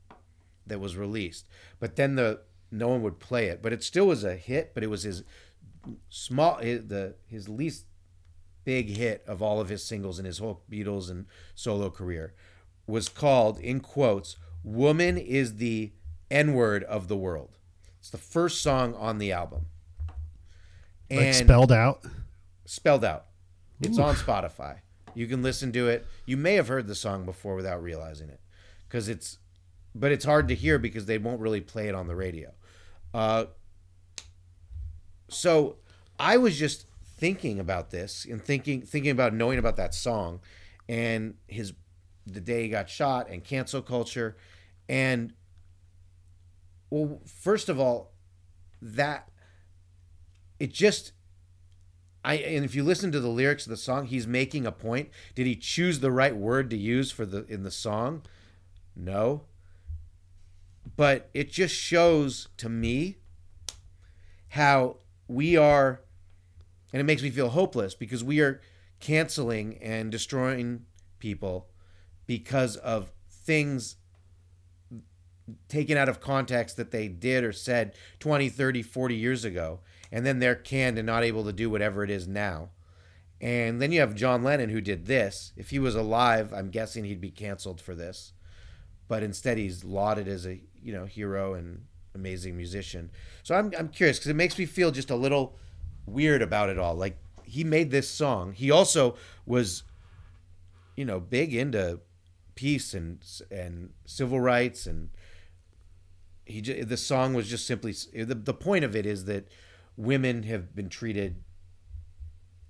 that 0.67 0.81
was 0.81 0.97
released, 0.97 1.47
but 1.79 1.97
then 1.97 2.15
the 2.15 2.41
no 2.71 2.89
one 2.89 3.03
would 3.03 3.21
play 3.21 3.47
it, 3.47 3.63
but 3.63 3.73
it 3.73 3.85
still 3.85 4.07
was 4.07 4.25
a 4.25 4.35
hit, 4.35 4.73
but 4.75 4.83
it 4.83 4.89
was 4.89 5.05
his 5.05 5.23
small 6.09 6.57
his, 6.57 6.87
the 6.87 7.17
his 7.27 7.49
least 7.49 7.87
big 8.65 8.89
hit 8.97 9.23
of 9.27 9.43
all 9.43 9.61
of 9.61 9.69
his 9.69 9.85
singles 9.85 10.19
in 10.19 10.25
his 10.25 10.39
whole 10.39 10.63
Beatles 10.71 11.11
and 11.11 11.27
solo 11.55 11.91
career 11.91 12.35
was 12.87 13.09
called 13.09 13.59
in 13.59 13.81
quotes 13.81 14.37
"Woman 14.63 15.19
is 15.19 15.57
the 15.57 15.93
N-word 16.31 16.85
of 16.85 17.09
the 17.09 17.17
world." 17.17 17.59
It's 17.99 18.11
the 18.11 18.19
first 18.19 18.61
song 18.61 18.95
on 18.95 19.19
the 19.19 19.33
album. 19.33 19.67
Like 21.11 21.35
spelled 21.35 21.73
out. 21.73 22.05
spelled 22.65 23.05
out. 23.05 23.27
It's 23.81 23.99
on 23.99 24.15
Spotify. 24.15 24.79
You 25.15 25.27
can 25.27 25.43
listen 25.43 25.73
to 25.73 25.89
it. 25.89 26.07
You 26.27 26.37
may 26.37 26.55
have 26.55 26.69
heard 26.69 26.87
the 26.87 26.95
song 26.95 27.25
before 27.25 27.55
without 27.55 27.83
realizing 27.83 28.29
it, 28.29 28.41
because 28.89 29.09
it's, 29.09 29.39
but 29.95 30.11
it's 30.11 30.25
hard 30.25 30.49
to 30.49 30.55
hear 30.55 30.79
because 30.79 31.07
they 31.07 31.19
won't 31.19 31.41
really 31.41 31.61
play 31.61 31.89
it 31.89 31.95
on 31.95 32.09
the 32.09 32.17
radio. 32.17 32.53
Uh, 33.13 33.47
so 35.35 35.77
I 36.19 36.37
was 36.37 36.59
just 36.59 36.87
thinking 37.17 37.59
about 37.59 37.91
this 37.91 38.25
and 38.25 38.43
thinking 38.43 38.83
thinking 38.83 39.11
about 39.11 39.35
knowing 39.35 39.59
about 39.59 39.77
that 39.77 39.95
song, 39.95 40.41
and 40.89 41.35
his 41.47 41.73
the 42.27 42.41
day 42.41 42.63
he 42.63 42.69
got 42.69 42.89
shot 42.89 43.29
and 43.29 43.45
cancel 43.45 43.83
culture, 43.83 44.37
and 44.89 45.33
well, 46.91 47.21
first 47.27 47.69
of 47.69 47.81
all, 47.81 48.13
that 48.81 49.29
it 50.59 50.73
just 50.73 51.13
I 52.25 52.35
and 52.37 52.65
if 52.65 52.75
you 52.75 52.83
listen 52.83 53.13
to 53.13 53.21
the 53.21 53.29
lyrics 53.29 53.67
of 53.67 53.71
the 53.71 53.77
song, 53.77 54.07
he's 54.07 54.27
making 54.27 54.67
a 54.67 54.73
point. 54.73 55.11
Did 55.35 55.47
he 55.47 55.57
choose 55.57 56.01
the 56.01 56.13
right 56.13 56.35
word 56.35 56.71
to 56.71 56.77
use 56.77 57.11
for 57.11 57.27
the 57.27 57.45
in 57.47 57.63
the 57.63 57.71
song? 57.71 58.23
No. 58.97 59.43
But 60.97 61.29
it 61.35 61.51
just 61.51 61.75
shows 61.75 62.49
to 62.59 62.69
me 62.69 63.17
how 64.51 64.99
we 65.29 65.57
are 65.57 66.01
and 66.93 67.01
it 67.01 67.05
makes 67.05 67.23
me 67.23 67.31
feel 67.31 67.51
hopeless 67.51 67.95
because 67.95 68.23
we 68.23 68.41
are 68.41 68.61
canceling 69.01 69.79
and 69.83 70.13
destroying 70.13 70.85
people 71.19 71.69
because 72.27 72.77
of 72.77 73.13
things 73.29 73.97
taken 75.69 75.97
out 75.97 76.09
of 76.09 76.21
context 76.21 76.77
that 76.77 76.91
they 76.91 77.09
did 77.09 77.45
or 77.45 77.53
said 77.53 77.95
20, 78.21 78.49
30, 78.49 78.83
40 78.83 79.15
years 79.15 79.45
ago 79.45 79.81
and 80.15 80.25
then 80.25 80.39
they're 80.39 80.55
canned 80.55 80.99
and 80.99 81.07
not 81.07 81.25
able 81.25 81.45
to 81.45 81.53
do 81.53 81.69
whatever 81.69 82.05
it 82.05 82.11
is 82.11 82.29
now. 82.29 82.71
And 83.41 83.83
then 83.83 83.91
you 83.91 83.99
have 84.01 84.15
John 84.15 84.43
Lennon 84.45 84.71
who 84.71 84.81
did 84.81 85.07
this. 85.07 85.53
If 85.57 85.71
he 85.71 85.79
was 85.81 85.97
alive, 85.97 86.53
I'm 86.53 86.71
guessing 86.71 87.05
he'd 87.05 87.21
be 87.21 87.33
canceled 87.33 87.81
for 87.81 87.95
this. 87.97 88.33
But 89.09 89.23
instead, 89.23 89.59
he's 89.59 89.85
lauded 89.85 90.29
as 90.29 90.47
a 90.47 90.61
you 90.81 90.93
know 90.93 91.05
hero 91.05 91.55
and 91.55 91.87
amazing 92.15 92.57
musician. 92.57 93.11
So 93.43 93.55
I'm 93.55 93.73
I'm 93.79 93.89
curious 93.89 94.19
because 94.19 94.31
it 94.31 94.37
makes 94.37 94.59
me 94.59 94.67
feel 94.67 94.91
just 94.91 95.11
a 95.11 95.17
little 95.17 95.59
weird 96.07 96.43
about 96.43 96.71
it 96.71 96.79
all. 96.79 96.95
Like 96.95 97.19
he 97.45 97.65
made 97.65 97.91
this 97.91 98.09
song. 98.09 98.53
He 98.53 98.71
also 98.71 99.17
was, 99.47 99.83
you 100.97 101.05
know, 101.05 101.21
big 101.21 101.55
into 101.55 102.01
peace 102.55 102.95
and 102.95 103.19
and 103.51 103.91
civil 104.07 104.41
rights 104.41 104.87
and 104.87 105.11
he 106.47 106.61
j- 106.61 106.83
the 106.83 106.97
song 106.97 107.35
was 107.35 107.49
just 107.49 107.67
simply 107.67 107.95
eh, 108.15 108.25
the 108.25 108.35
the 108.35 108.55
point 108.55 108.85
of 108.85 108.95
it 108.95 109.07
is 109.07 109.25
that 109.25 109.49
women 109.97 110.43
have 110.45 110.75
been 110.75 110.89
treated 110.89 111.43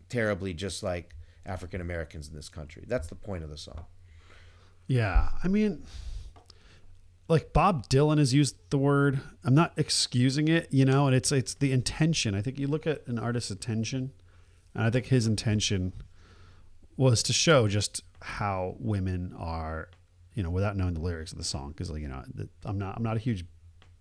terribly 0.09 0.55
just 0.55 0.83
like 0.83 1.15
African 1.45 1.81
Americans 1.81 2.29
in 2.29 2.35
this 2.35 2.49
country. 2.49 2.85
That's 2.87 3.09
the 3.09 3.15
point 3.15 3.45
of 3.45 3.51
the 3.51 3.59
song. 3.59 3.87
Yeah, 4.87 5.31
I 5.43 5.49
mean, 5.49 5.85
like 7.29 7.53
Bob 7.53 7.89
Dylan 7.89 8.19
has 8.19 8.35
used 8.35 8.57
the 8.71 8.79
word. 8.79 9.21
I'm 9.45 9.55
not 9.55 9.73
excusing 9.77 10.49
it, 10.49 10.69
you 10.71 10.85
know, 10.85 11.07
and 11.07 11.15
it's 11.15 11.33
it's 11.33 11.55
the 11.55 11.73
intention. 11.73 12.35
I 12.35 12.43
think 12.43 12.59
you 12.59 12.67
look 12.67 12.87
at 12.87 13.07
an 13.07 13.19
artist's 13.19 13.51
intention, 13.51 14.13
and 14.75 14.85
I 14.85 14.91
think 14.91 15.07
his 15.07 15.27
intention 15.27 15.93
was 16.97 17.23
to 17.25 17.33
show 17.33 17.67
just 17.67 18.03
how 18.21 18.77
women 18.79 19.35
are, 19.39 19.89
you 20.35 20.43
know, 20.43 20.51
without 20.51 20.77
knowing 20.77 20.95
the 20.95 21.01
lyrics 21.01 21.33
of 21.33 21.39
the 21.39 21.45
song, 21.45 21.71
because 21.71 21.91
like 21.91 22.03
you 22.03 22.09
know, 22.09 22.23
I'm 22.65 22.79
not 22.79 22.97
I'm 22.97 23.03
not 23.03 23.17
a 23.17 23.21
huge 23.21 23.45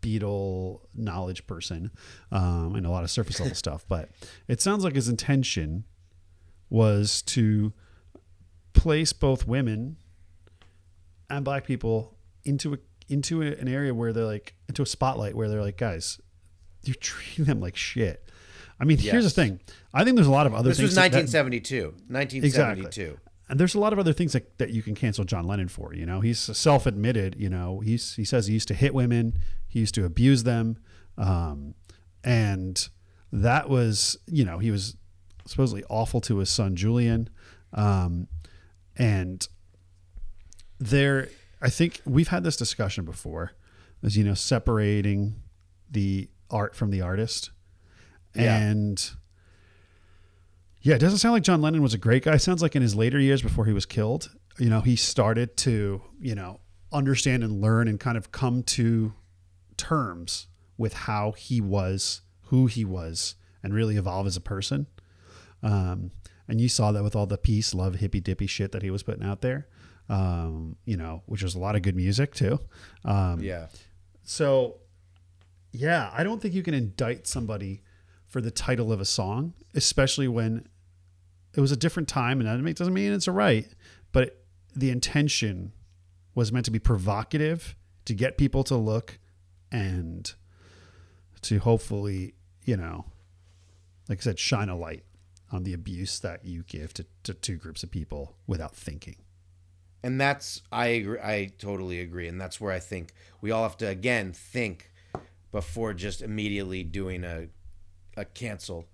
Beatle 0.02 0.82
knowledge 0.94 1.48
person. 1.48 1.92
Um, 2.32 2.74
know 2.74 2.90
a 2.90 2.92
lot 2.92 3.06
of 3.06 3.12
surface 3.12 3.40
level 3.40 3.56
stuff, 3.56 3.86
but 3.88 4.10
it 4.48 4.62
sounds 4.62 4.84
like 4.84 4.96
his 4.96 5.08
intention 5.08 5.86
was 6.70 7.22
to 7.22 7.72
place 8.74 9.14
both 9.14 9.48
women 9.48 9.96
and 11.30 11.46
black 11.46 11.66
people 11.66 12.18
into 12.44 12.74
a 12.74 12.78
into 13.14 13.42
a, 13.42 13.46
an 13.56 13.68
area 13.68 13.94
where 13.94 14.12
they're 14.14 14.26
like 14.26 14.56
into 14.68 14.82
a 14.82 14.86
spotlight 14.86 15.36
where 15.36 15.48
they're 15.50 15.62
like 15.62 15.78
guys 15.78 16.20
you're 16.84 16.96
treating 16.96 17.46
them 17.46 17.60
like 17.62 17.76
shit 17.76 18.28
i 18.80 18.84
mean 18.84 18.98
here's 18.98 19.24
the 19.24 19.30
thing 19.30 19.60
i 19.94 20.04
think 20.04 20.16
there's 20.16 20.28
a 20.28 20.32
lot 20.32 20.46
of 20.48 20.54
other 20.54 20.70
This 20.70 20.78
things 20.80 20.88
was 20.90 20.96
that- 20.96 21.12
that- 21.12 21.18
1972. 21.30 21.94
1972. 22.08 23.18
and 23.50 23.60
there's 23.60 23.76
a 23.76 23.80
lot 23.80 23.94
of 23.94 24.00
other 24.00 24.14
things 24.14 24.34
that, 24.34 24.58
that 24.58 24.72
you 24.72 24.82
can 24.82 24.96
cancel 24.96 25.24
John 25.26 25.46
Lennon 25.46 25.68
for. 25.68 25.94
You 25.94 26.06
know, 26.06 26.22
he's 26.22 26.40
self-admitted. 26.40 27.36
You 27.38 27.50
know, 27.50 27.82
he's 27.82 28.16
he 28.16 28.24
says 28.26 28.48
he 28.48 28.54
used 28.54 28.68
to 28.70 28.74
hit 28.74 28.94
women, 28.96 29.38
he 29.68 29.80
used 29.80 29.94
to 29.96 30.06
abuse 30.06 30.44
them, 30.44 30.78
um, 31.18 31.76
and 32.24 32.88
that 33.32 33.70
was 33.70 34.18
you 34.28 34.44
know 34.46 34.58
he 34.60 34.72
was 34.72 34.96
supposedly 35.46 35.84
awful 35.90 36.20
to 36.22 36.38
his 36.38 36.50
son 36.50 36.76
Julian, 36.76 37.30
um, 37.74 38.28
and 38.98 39.48
there 40.80 41.30
I 41.64 41.70
think 41.70 42.02
we've 42.06 42.28
had 42.28 42.44
this 42.44 42.58
discussion 42.58 43.06
before, 43.06 43.54
as 44.04 44.16
you 44.18 44.24
know, 44.24 44.34
separating 44.34 45.36
the 45.90 46.30
art 46.52 46.76
from 46.76 46.92
the 46.92 47.02
artist, 47.02 47.52
Yeah. 48.36 48.58
and. 48.58 49.12
Yeah, 50.82 50.96
it 50.96 51.00
doesn't 51.00 51.20
sound 51.20 51.32
like 51.32 51.44
John 51.44 51.62
Lennon 51.62 51.82
was 51.82 51.94
a 51.94 51.98
great 51.98 52.24
guy. 52.26 52.34
It 52.34 52.40
sounds 52.40 52.62
like 52.62 52.76
in 52.76 52.82
his 52.82 52.94
later 52.94 53.18
years 53.18 53.42
before 53.42 53.64
he 53.66 53.72
was 53.72 53.86
killed, 53.86 54.30
you 54.60 54.70
know, 54.70 54.82
he 54.82 54.98
started 54.98 55.56
to, 55.58 56.02
you 56.20 56.36
know, 56.36 56.60
understand 56.92 57.42
and 57.42 57.62
learn 57.62 57.88
and 57.88 57.98
kind 58.02 58.18
of 58.18 58.34
come 58.34 58.64
to 58.64 59.14
terms 59.78 60.48
with 60.78 60.92
how 60.94 61.32
he 61.32 61.62
was, 61.62 62.22
who 62.48 62.66
he 62.68 62.84
was, 62.84 63.36
and 63.64 63.74
really 63.74 63.96
evolve 63.96 64.28
as 64.28 64.36
a 64.36 64.42
person. 64.42 64.88
Um, 65.62 66.12
and 66.50 66.60
you 66.60 66.68
saw 66.68 66.92
that 66.92 67.02
with 67.04 67.16
all 67.16 67.28
the 67.28 67.38
peace, 67.38 67.74
love, 67.74 67.96
hippy 67.96 68.20
dippy 68.20 68.46
shit 68.48 68.74
that 68.74 68.82
he 68.84 68.92
was 68.92 69.04
putting 69.04 69.24
out 69.24 69.40
there, 69.40 69.70
um, 70.14 70.76
you 70.86 70.96
know, 70.96 71.24
which 71.26 71.42
was 71.42 71.56
a 71.56 71.60
lot 71.60 71.76
of 71.76 71.82
good 71.82 71.96
music 71.96 72.36
too. 72.36 72.60
Um, 73.04 73.42
Yeah. 73.42 73.68
so, 74.24 74.76
yeah, 75.72 76.12
I 76.14 76.24
don't 76.24 76.40
think 76.42 76.54
you 76.54 76.62
can 76.62 76.76
indict 76.76 77.26
somebody 77.26 77.82
for 78.28 78.40
the 78.40 78.52
title 78.52 78.92
of 78.92 79.02
a 79.02 79.06
song, 79.06 79.54
especially 79.74 80.28
when 80.28 80.68
it 81.56 81.62
was 81.62 81.72
a 81.72 81.76
different 81.78 82.08
time, 82.08 82.40
and 82.40 82.66
that 82.66 82.76
doesn't 82.76 82.94
mean 82.94 83.12
it's 83.12 83.28
a 83.28 83.32
right, 83.32 83.68
but 84.12 84.44
the 84.76 84.92
intention 84.92 85.72
was 86.36 86.52
meant 86.52 86.66
to 86.66 86.72
be 86.72 86.80
provocative 86.80 87.76
to 88.06 88.14
get 88.14 88.38
people 88.38 88.64
to 88.66 88.76
look 88.76 89.20
and 89.72 90.34
to 91.42 91.60
hopefully, 91.60 92.36
you 92.66 92.78
know, 92.78 93.06
like 94.10 94.20
I 94.20 94.22
said, 94.22 94.40
shine 94.40 94.70
a 94.70 94.76
light 94.76 95.04
on 95.52 95.64
the 95.64 95.74
abuse 95.74 96.20
that 96.20 96.46
you 96.46 96.64
give 96.64 96.94
to, 96.96 97.06
to 97.24 97.34
two 97.34 97.56
groups 97.56 97.84
of 97.84 97.92
people 97.92 98.36
without 98.48 98.76
thinking. 98.76 99.16
And 100.04 100.20
that's 100.20 100.62
I 100.72 100.88
agree, 100.88 101.20
I 101.20 101.52
totally 101.58 102.02
agree, 102.02 102.28
and 102.28 102.40
that's 102.40 102.60
where 102.60 102.74
I 102.74 102.80
think 102.80 103.14
we 103.42 103.52
all 103.52 103.64
have 103.64 103.78
to 103.78 103.88
again 103.88 104.34
think 104.34 104.92
before 105.52 105.94
just 105.94 106.22
immediately 106.22 106.84
doing 106.84 107.24
a 107.24 107.48
a 108.18 108.26
cancel 108.26 108.86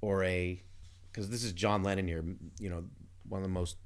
or 0.00 0.24
a 0.24 0.62
because 1.10 1.28
this 1.30 1.44
is 1.44 1.52
John 1.52 1.82
Lennon 1.82 2.06
here, 2.08 2.24
you 2.58 2.68
know, 2.70 2.84
one 3.28 3.40
of 3.40 3.42
the 3.42 3.52
most, 3.52 3.76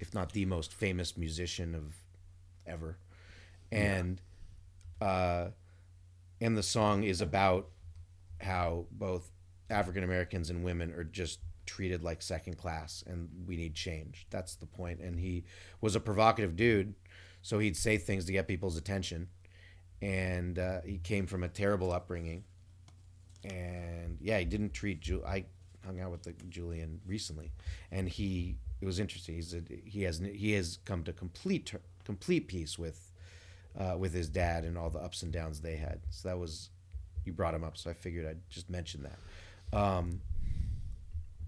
if 0.00 0.12
not 0.12 0.32
the 0.32 0.44
most 0.44 0.72
famous 0.72 1.16
musician 1.16 1.74
of 1.74 1.94
ever, 2.66 2.96
and 3.72 4.20
uh, 5.00 5.48
and 6.40 6.56
the 6.56 6.62
song 6.62 7.04
is 7.04 7.20
about 7.20 7.68
how 8.40 8.86
both 8.90 9.30
African 9.68 10.04
Americans 10.04 10.50
and 10.50 10.64
women 10.64 10.92
are 10.92 11.04
just 11.04 11.40
treated 11.70 12.02
like 12.02 12.20
second 12.20 12.58
class 12.58 13.04
and 13.06 13.28
we 13.46 13.56
need 13.56 13.74
change. 13.74 14.26
That's 14.28 14.56
the 14.56 14.66
point. 14.66 14.98
And 14.98 15.20
he 15.20 15.44
was 15.80 15.94
a 15.94 16.00
provocative 16.00 16.56
dude, 16.56 16.94
so 17.42 17.60
he'd 17.60 17.76
say 17.76 17.96
things 17.96 18.24
to 18.24 18.32
get 18.32 18.48
people's 18.48 18.76
attention. 18.76 19.28
And 20.02 20.58
uh, 20.58 20.80
he 20.84 20.98
came 20.98 21.26
from 21.28 21.44
a 21.44 21.48
terrible 21.48 21.92
upbringing. 21.92 22.42
And 23.44 24.18
yeah, 24.20 24.40
he 24.40 24.44
didn't 24.44 24.74
treat 24.74 25.00
Ju- 25.00 25.22
I 25.24 25.44
hung 25.86 26.00
out 26.00 26.10
with 26.10 26.24
the 26.24 26.32
Julian 26.48 27.00
recently, 27.06 27.52
and 27.90 28.08
he 28.08 28.56
it 28.80 28.86
was 28.86 28.98
interesting. 28.98 29.36
He's 29.36 29.54
a, 29.54 29.62
he 29.84 30.02
has 30.02 30.18
he 30.18 30.52
has 30.52 30.78
come 30.84 31.04
to 31.04 31.12
complete 31.12 31.72
complete 32.04 32.48
peace 32.48 32.78
with 32.78 33.12
uh, 33.78 33.96
with 33.96 34.12
his 34.12 34.28
dad 34.28 34.64
and 34.64 34.76
all 34.76 34.90
the 34.90 34.98
ups 34.98 35.22
and 35.22 35.32
downs 35.32 35.60
they 35.60 35.76
had. 35.76 36.00
So 36.10 36.28
that 36.28 36.38
was 36.38 36.68
you 37.24 37.32
brought 37.32 37.54
him 37.54 37.64
up, 37.64 37.78
so 37.78 37.88
I 37.88 37.94
figured 37.94 38.26
I'd 38.26 38.50
just 38.50 38.68
mention 38.68 39.04
that. 39.04 39.78
Um, 39.78 40.20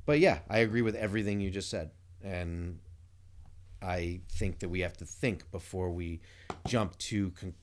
but 0.06 0.18
yeah, 0.18 0.40
I 0.48 0.58
agree 0.58 0.82
with 0.82 0.94
everything 0.94 1.40
you 1.40 1.50
just 1.50 1.70
said, 1.70 1.90
and 2.22 2.78
I 3.80 4.20
think 4.30 4.60
that 4.60 4.68
we 4.68 4.80
have 4.80 4.96
to 4.98 5.04
think 5.04 5.50
before 5.50 5.90
we 5.90 6.20
jump 6.66 6.96
to 6.98 7.30
con- 7.32 7.54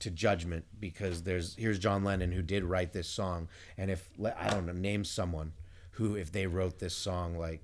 to 0.00 0.10
judgment 0.10 0.64
because 0.78 1.22
there's 1.22 1.54
here's 1.56 1.78
John 1.78 2.04
Lennon 2.04 2.32
who 2.32 2.42
did 2.42 2.64
write 2.64 2.92
this 2.92 3.08
song, 3.08 3.48
and 3.76 3.90
if 3.90 4.08
I 4.36 4.48
don't 4.50 4.66
know, 4.66 4.72
name 4.72 5.04
someone 5.04 5.52
who 5.92 6.14
if 6.16 6.32
they 6.32 6.46
wrote 6.46 6.78
this 6.78 6.94
song 6.96 7.36
like 7.36 7.62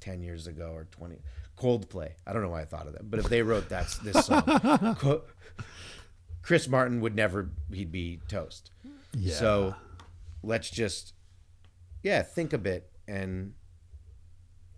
ten 0.00 0.22
years 0.22 0.46
ago 0.46 0.72
or 0.74 0.84
twenty, 0.90 1.16
Coldplay. 1.58 2.10
I 2.26 2.32
don't 2.32 2.42
know 2.42 2.50
why 2.50 2.62
I 2.62 2.64
thought 2.66 2.86
of 2.86 2.92
that, 2.94 3.10
but 3.10 3.20
if 3.20 3.28
they 3.28 3.42
wrote 3.42 3.68
that 3.70 3.96
this 4.02 4.26
song, 4.26 4.42
Co- 4.98 5.22
Chris 6.42 6.68
Martin 6.68 7.00
would 7.00 7.14
never 7.14 7.50
he'd 7.72 7.92
be 7.92 8.20
toast. 8.28 8.70
Yeah. 9.16 9.34
So 9.34 9.74
let's 10.42 10.68
just 10.68 11.14
yeah 12.02 12.20
think 12.22 12.52
a 12.52 12.58
bit 12.58 12.90
and 13.06 13.54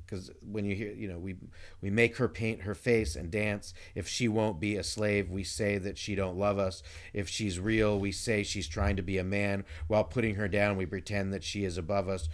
because 0.04 0.30
when 0.40 0.64
you 0.64 0.74
hear 0.74 0.92
you 0.92 1.08
know 1.08 1.18
we 1.18 1.36
we 1.80 1.90
make 1.90 2.16
her 2.16 2.28
paint 2.28 2.62
her 2.62 2.74
face 2.74 3.16
and 3.16 3.30
dance. 3.30 3.74
If 3.94 4.08
she 4.08 4.28
won't 4.28 4.60
be 4.60 4.76
a 4.76 4.84
slave 4.84 5.30
we 5.30 5.44
say 5.44 5.78
that 5.78 5.98
she 5.98 6.14
don't 6.14 6.38
love 6.38 6.58
us. 6.58 6.82
If 7.12 7.28
she's 7.28 7.58
real 7.58 7.98
we 7.98 8.12
say 8.12 8.42
she's 8.42 8.68
trying 8.68 8.96
to 8.96 9.02
be 9.02 9.18
a 9.18 9.24
man. 9.24 9.64
While 9.88 10.04
putting 10.04 10.36
her 10.36 10.48
down 10.48 10.76
we 10.76 10.86
pretend 10.86 11.32
that 11.32 11.44
she 11.44 11.64
is 11.64 11.76
above 11.76 12.08
us. 12.08 12.28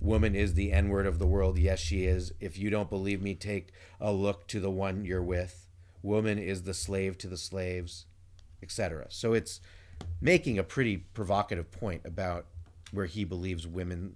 Woman 0.00 0.34
is 0.34 0.54
the 0.54 0.72
n 0.72 0.88
word 0.88 1.06
of 1.06 1.18
the 1.18 1.26
world. 1.26 1.58
Yes 1.58 1.78
she 1.78 2.04
is. 2.04 2.32
If 2.40 2.58
you 2.58 2.70
don't 2.70 2.90
believe 2.90 3.22
me 3.22 3.34
take 3.34 3.72
a 4.00 4.12
look 4.12 4.48
to 4.48 4.60
the 4.60 4.70
one 4.70 5.04
you're 5.04 5.22
with. 5.22 5.68
Woman 6.02 6.38
is 6.38 6.62
the 6.62 6.74
slave 6.74 7.16
to 7.18 7.28
the 7.28 7.36
slaves 7.36 8.06
etc 8.62 9.06
so 9.08 9.32
it's 9.32 9.60
making 10.20 10.58
a 10.58 10.62
pretty 10.62 10.96
provocative 10.96 11.70
point 11.70 12.00
about 12.04 12.46
where 12.92 13.06
he 13.06 13.24
believes 13.24 13.66
women 13.66 14.14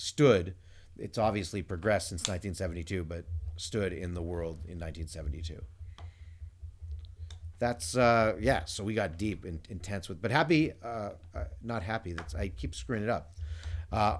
stood. 0.00 0.54
It's 0.98 1.18
obviously 1.18 1.62
progressed 1.62 2.08
since 2.08 2.22
1972, 2.22 3.04
but 3.04 3.24
stood 3.56 3.92
in 3.92 4.14
the 4.14 4.22
world 4.22 4.56
in 4.66 4.78
1972. 4.78 5.62
That's 7.58 7.94
uh, 7.94 8.36
yeah. 8.40 8.64
So 8.64 8.82
we 8.82 8.94
got 8.94 9.18
deep 9.18 9.44
and 9.44 9.60
intense 9.68 10.08
with, 10.08 10.22
but 10.22 10.30
happy, 10.30 10.72
uh, 10.82 11.10
uh, 11.34 11.44
not 11.62 11.82
happy. 11.82 12.14
That's 12.14 12.34
I 12.34 12.48
keep 12.48 12.74
screwing 12.74 13.02
it 13.02 13.10
up. 13.10 13.36
Uh, 13.92 14.18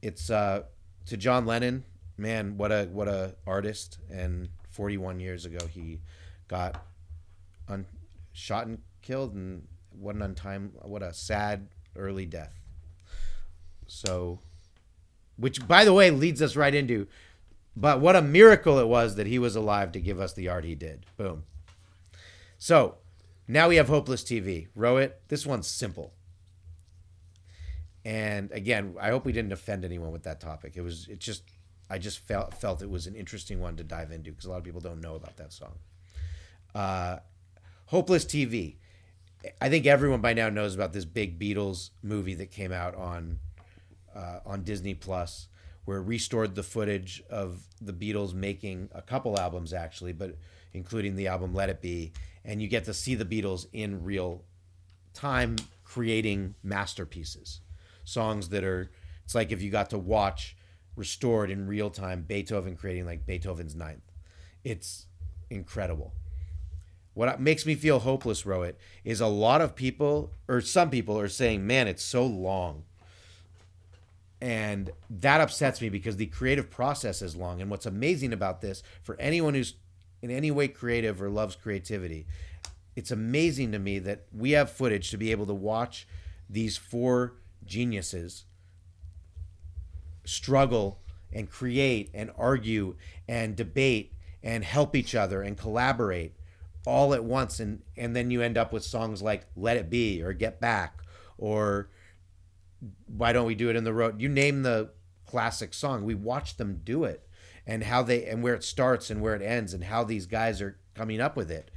it's 0.00 0.30
uh, 0.30 0.62
to 1.06 1.16
John 1.18 1.44
Lennon. 1.44 1.84
Man, 2.16 2.56
what 2.56 2.72
a 2.72 2.88
what 2.90 3.06
a 3.06 3.34
artist! 3.46 3.98
And 4.10 4.48
41 4.70 5.20
years 5.20 5.44
ago, 5.44 5.66
he 5.66 6.00
got 6.48 6.82
un- 7.68 7.86
shot 8.32 8.66
and 8.66 8.78
killed, 9.02 9.34
and 9.34 9.66
what 9.90 10.16
an 10.16 10.34
untime, 10.34 10.70
what 10.82 11.02
a 11.02 11.12
sad 11.12 11.68
early 11.96 12.24
death. 12.24 12.54
So, 13.86 14.40
which 15.40 15.66
by 15.66 15.84
the 15.84 15.92
way 15.92 16.10
leads 16.10 16.42
us 16.42 16.54
right 16.54 16.74
into, 16.74 17.06
but 17.76 18.00
what 18.00 18.16
a 18.16 18.22
miracle 18.22 18.78
it 18.78 18.86
was 18.86 19.16
that 19.16 19.26
he 19.26 19.38
was 19.38 19.56
alive 19.56 19.92
to 19.92 20.00
give 20.00 20.20
us 20.20 20.34
the 20.34 20.48
art 20.48 20.64
he 20.64 20.74
did. 20.74 21.06
Boom. 21.16 21.44
So, 22.58 22.96
now 23.48 23.68
we 23.68 23.76
have 23.76 23.88
Hopeless 23.88 24.22
TV. 24.22 24.68
Rohit. 24.76 25.12
This 25.28 25.46
one's 25.46 25.66
simple. 25.66 26.12
And 28.04 28.52
again, 28.52 28.94
I 29.00 29.10
hope 29.10 29.24
we 29.24 29.32
didn't 29.32 29.52
offend 29.52 29.84
anyone 29.84 30.12
with 30.12 30.22
that 30.24 30.40
topic. 30.40 30.74
It 30.76 30.82
was, 30.82 31.08
it 31.08 31.20
just, 31.20 31.42
I 31.88 31.98
just 31.98 32.20
felt 32.20 32.54
felt 32.54 32.82
it 32.82 32.90
was 32.90 33.06
an 33.06 33.14
interesting 33.14 33.60
one 33.60 33.76
to 33.76 33.84
dive 33.84 34.12
into 34.12 34.30
because 34.30 34.44
a 34.44 34.50
lot 34.50 34.58
of 34.58 34.64
people 34.64 34.80
don't 34.80 35.00
know 35.00 35.16
about 35.16 35.36
that 35.38 35.52
song. 35.52 35.78
Uh, 36.74 37.18
Hopeless 37.86 38.24
TV. 38.24 38.76
I 39.60 39.68
think 39.68 39.86
everyone 39.86 40.20
by 40.20 40.32
now 40.34 40.48
knows 40.48 40.74
about 40.74 40.92
this 40.92 41.04
big 41.04 41.38
Beatles 41.38 41.90
movie 42.02 42.34
that 42.34 42.50
came 42.50 42.72
out 42.72 42.94
on 42.94 43.40
uh, 44.14 44.40
on 44.44 44.62
Disney 44.62 44.94
Plus, 44.94 45.48
where 45.84 46.02
restored 46.02 46.54
the 46.54 46.62
footage 46.62 47.22
of 47.30 47.62
the 47.80 47.92
Beatles 47.92 48.34
making 48.34 48.88
a 48.92 49.02
couple 49.02 49.38
albums 49.38 49.72
actually, 49.72 50.12
but 50.12 50.36
including 50.72 51.16
the 51.16 51.26
album 51.26 51.54
Let 51.54 51.68
It 51.68 51.80
Be, 51.80 52.12
and 52.44 52.62
you 52.62 52.68
get 52.68 52.84
to 52.84 52.94
see 52.94 53.14
the 53.14 53.24
Beatles 53.24 53.66
in 53.72 54.04
real 54.04 54.44
time 55.14 55.56
creating 55.84 56.54
masterpieces, 56.62 57.60
songs 58.04 58.48
that 58.50 58.64
are. 58.64 58.90
It's 59.24 59.34
like 59.34 59.52
if 59.52 59.62
you 59.62 59.70
got 59.70 59.90
to 59.90 59.98
watch 59.98 60.56
restored 60.96 61.50
in 61.50 61.68
real 61.68 61.88
time 61.88 62.24
Beethoven 62.26 62.76
creating 62.76 63.06
like 63.06 63.26
Beethoven's 63.26 63.76
Ninth. 63.76 64.10
It's 64.64 65.06
incredible 65.48 66.14
what 67.14 67.40
makes 67.40 67.66
me 67.66 67.74
feel 67.74 67.98
hopeless, 67.98 68.44
Rohit, 68.44 68.76
is 69.04 69.20
a 69.20 69.26
lot 69.26 69.60
of 69.60 69.74
people, 69.74 70.32
or 70.48 70.60
some 70.60 70.90
people, 70.90 71.18
are 71.18 71.28
saying, 71.28 71.66
man, 71.66 71.88
it's 71.88 72.04
so 72.04 72.24
long. 72.24 72.84
And 74.40 74.90
that 75.10 75.40
upsets 75.40 75.80
me 75.80 75.90
because 75.90 76.16
the 76.16 76.26
creative 76.26 76.70
process 76.70 77.20
is 77.20 77.36
long. 77.36 77.60
And 77.60 77.70
what's 77.70 77.86
amazing 77.86 78.32
about 78.32 78.60
this, 78.60 78.82
for 79.02 79.16
anyone 79.20 79.54
who's 79.54 79.74
in 80.22 80.30
any 80.30 80.50
way 80.50 80.68
creative 80.68 81.20
or 81.20 81.28
loves 81.28 81.56
creativity, 81.56 82.26
it's 82.96 83.10
amazing 83.10 83.72
to 83.72 83.78
me 83.78 83.98
that 83.98 84.26
we 84.32 84.52
have 84.52 84.70
footage 84.70 85.10
to 85.10 85.16
be 85.16 85.30
able 85.30 85.46
to 85.46 85.54
watch 85.54 86.06
these 86.48 86.76
four 86.76 87.34
geniuses 87.64 88.44
struggle 90.24 91.00
and 91.32 91.50
create 91.50 92.10
and 92.12 92.30
argue 92.36 92.96
and 93.28 93.56
debate 93.56 94.12
and 94.42 94.64
help 94.64 94.96
each 94.96 95.14
other 95.14 95.42
and 95.42 95.56
collaborate 95.56 96.34
all 96.86 97.12
at 97.14 97.22
once 97.22 97.60
and 97.60 97.82
and 97.96 98.16
then 98.16 98.30
you 98.30 98.40
end 98.40 98.56
up 98.56 98.72
with 98.72 98.82
songs 98.82 99.20
like 99.22 99.46
let 99.54 99.76
it 99.76 99.90
be 99.90 100.22
or 100.22 100.32
get 100.32 100.60
back 100.60 101.02
or 101.36 101.90
why 103.06 103.32
don't 103.32 103.46
we 103.46 103.54
do 103.54 103.70
it 103.70 103.76
in 103.76 103.84
the 103.84 103.92
road? 103.92 104.20
You 104.20 104.28
name 104.28 104.62
the 104.62 104.90
classic 105.26 105.74
song. 105.74 106.04
We 106.04 106.14
watch 106.14 106.56
them 106.56 106.80
do 106.84 107.04
it 107.04 107.26
and 107.66 107.84
how 107.84 108.02
they 108.02 108.26
and 108.26 108.42
where 108.42 108.54
it 108.54 108.64
starts 108.64 109.10
and 109.10 109.20
where 109.20 109.34
it 109.34 109.42
ends 109.42 109.74
and 109.74 109.84
how 109.84 110.04
these 110.04 110.26
guys 110.26 110.60
are 110.60 110.78
coming 110.94 111.20
up 111.20 111.36
with 111.36 111.50
it. 111.50 111.70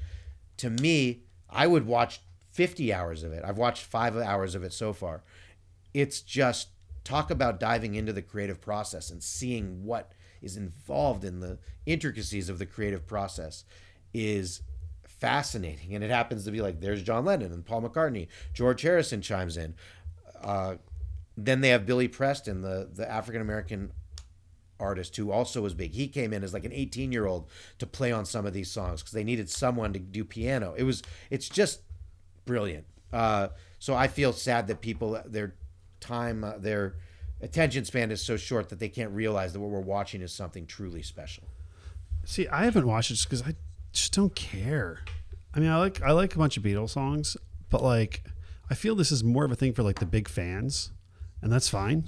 To 0.58 0.70
me 0.70 1.24
i 1.54 1.68
would 1.68 1.86
watch 1.86 2.22
50 2.52 2.92
hours 2.92 3.24
of 3.24 3.32
it. 3.32 3.44
I've 3.46 3.58
watched 3.58 3.84
5 3.84 4.18
hours 4.18 4.56
of 4.56 4.64
it 4.64 4.74
so 4.74 4.92
far. 4.92 5.24
It's 5.94 6.22
just 6.22 6.70
talk 7.04 7.30
about 7.30 7.60
diving 7.60 7.96
into 7.96 8.14
the 8.14 8.22
creative 8.22 8.60
process 8.60 9.10
and 9.10 9.22
seeing 9.22 9.84
what 9.84 10.14
is 10.42 10.58
involved 10.58 11.24
in 11.24 11.40
the 11.40 11.60
intricacies 11.86 12.50
of 12.50 12.60
the 12.60 12.66
creative 12.66 13.06
process 13.06 13.66
is 14.14 14.62
fascinating. 15.08 15.96
And 15.96 16.04
it 16.04 16.10
happens 16.10 16.44
to 16.46 16.52
be 16.52 16.62
like 16.62 16.80
there's 16.80 17.04
John 17.04 17.26
Lennon 17.26 17.54
and 17.54 17.66
Paul 17.66 17.84
McCartney, 17.84 18.28
George 18.54 18.82
Harrison 18.82 19.22
chimes 19.22 19.58
in. 19.58 19.76
Uh, 20.42 20.76
then 21.38 21.62
they 21.62 21.70
have 21.70 21.86
Billy 21.86 22.08
Preston, 22.08 22.62
the 22.62 22.90
the 22.92 23.10
African 23.10 23.42
American 23.42 23.92
artist 24.80 25.16
who 25.16 25.32
also 25.32 25.62
was 25.62 25.74
big. 25.74 25.94
He 25.94 26.08
came 26.08 26.34
in 26.34 26.44
as 26.44 26.54
like 26.54 26.66
an 26.66 26.74
18 26.74 27.12
year 27.12 27.26
old 27.26 27.50
to 27.80 27.88
play 27.88 28.12
on 28.12 28.26
some 28.26 28.46
of 28.46 28.54
these 28.54 28.70
songs 28.70 29.02
because 29.02 29.14
they 29.14 29.24
needed 29.24 29.50
someone 29.50 29.94
to 29.94 30.00
do 30.00 30.24
piano. 30.24 30.74
It 30.78 30.84
was 30.84 31.02
it's 31.30 31.50
just 31.50 31.82
brilliant. 32.46 32.86
Uh, 33.12 33.50
so 33.80 33.94
I 33.96 34.08
feel 34.08 34.34
sad 34.34 34.68
that 34.68 34.82
people 34.82 35.22
their 35.26 35.56
time 36.00 36.44
uh, 36.44 36.58
their 36.58 36.96
attention 37.42 37.86
span 37.86 38.12
is 38.12 38.24
so 38.24 38.38
short 38.38 38.70
that 38.70 38.80
they 38.80 38.90
can't 38.90 39.12
realize 39.12 39.54
that 39.54 39.60
what 39.60 39.70
we're 39.70 39.82
watching 39.82 40.22
is 40.22 40.34
something 40.34 40.66
truly 40.66 41.02
special. 41.02 41.44
See, 42.26 42.48
I 42.48 42.66
haven't 42.66 42.88
watched 42.88 43.12
it 43.12 43.16
just 43.16 43.30
because 43.30 43.42
I 43.42 43.56
just 43.92 44.14
don't 44.14 44.34
care. 44.34 45.00
I 45.54 45.60
mean, 45.60 45.70
I 45.70 45.78
like 45.78 46.02
I 46.02 46.12
like 46.12 46.36
a 46.36 46.38
bunch 46.38 46.58
of 46.58 46.64
Beatles 46.64 46.92
songs, 46.92 47.38
but 47.70 47.84
like 47.84 48.24
I 48.70 48.76
feel 48.76 48.96
this 48.96 49.12
is 49.12 49.24
more 49.24 49.46
of 49.46 49.52
a 49.52 49.56
thing 49.56 49.74
for 49.74 49.84
like 49.84 50.00
the 50.00 50.06
big 50.06 50.28
fans, 50.28 50.92
and 51.44 51.52
that's 51.52 51.68
fine. 51.68 52.06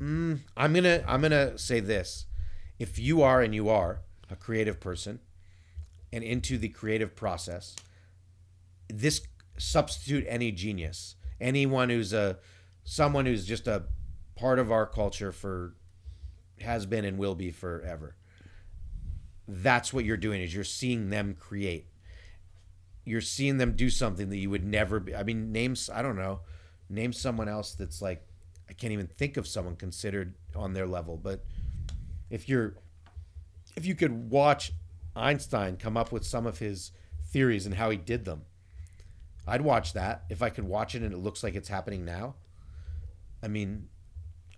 Mm, 0.00 0.40
I'm 0.56 0.74
gonna 0.74 1.02
I'm 1.08 1.22
gonna 1.22 1.56
say 1.56 1.80
this: 1.80 2.26
if 2.78 2.98
you 2.98 3.22
are 3.22 3.40
and 3.40 3.54
you 3.54 3.70
are 3.70 4.02
a 4.30 4.36
creative 4.36 4.78
person 4.78 5.20
and 6.12 6.22
into 6.22 6.58
the 6.58 6.68
creative 6.68 7.16
process, 7.16 7.74
this 8.90 9.26
substitute 9.56 10.24
any 10.28 10.52
genius, 10.52 11.16
anyone 11.40 11.88
who's 11.88 12.12
a 12.12 12.38
someone 12.84 13.24
who's 13.24 13.46
just 13.46 13.66
a 13.66 13.84
part 14.36 14.58
of 14.58 14.70
our 14.70 14.86
culture 14.86 15.32
for 15.32 15.74
has 16.60 16.84
been 16.84 17.06
and 17.06 17.16
will 17.16 17.34
be 17.34 17.50
forever. 17.50 18.16
That's 19.48 19.94
what 19.94 20.04
you're 20.04 20.18
doing 20.18 20.42
is 20.42 20.54
you're 20.54 20.62
seeing 20.62 21.08
them 21.08 21.34
create. 21.34 21.86
You're 23.06 23.22
seeing 23.22 23.56
them 23.56 23.72
do 23.72 23.88
something 23.88 24.28
that 24.28 24.36
you 24.36 24.50
would 24.50 24.64
never 24.64 25.00
be. 25.00 25.14
I 25.14 25.22
mean, 25.22 25.52
names 25.52 25.88
I 25.88 26.02
don't 26.02 26.16
know, 26.16 26.40
name 26.88 27.12
someone 27.12 27.48
else 27.48 27.74
that's 27.74 28.00
like 28.00 28.24
I 28.68 28.72
can't 28.72 28.92
even 28.92 29.06
think 29.06 29.36
of 29.36 29.46
someone 29.46 29.76
considered 29.76 30.34
on 30.54 30.74
their 30.74 30.86
level. 30.86 31.16
But 31.16 31.44
if 32.30 32.48
you're, 32.48 32.74
if 33.76 33.86
you 33.86 33.94
could 33.94 34.30
watch 34.30 34.72
Einstein 35.16 35.76
come 35.76 35.96
up 35.96 36.12
with 36.12 36.24
some 36.26 36.46
of 36.46 36.58
his 36.58 36.92
theories 37.30 37.64
and 37.66 37.74
how 37.74 37.90
he 37.90 37.96
did 37.96 38.24
them, 38.24 38.42
I'd 39.46 39.62
watch 39.62 39.94
that. 39.94 40.24
If 40.28 40.42
I 40.42 40.50
could 40.50 40.64
watch 40.64 40.94
it 40.94 41.02
and 41.02 41.14
it 41.14 41.18
looks 41.18 41.42
like 41.42 41.54
it's 41.54 41.68
happening 41.68 42.04
now, 42.04 42.34
I 43.42 43.48
mean, 43.48 43.88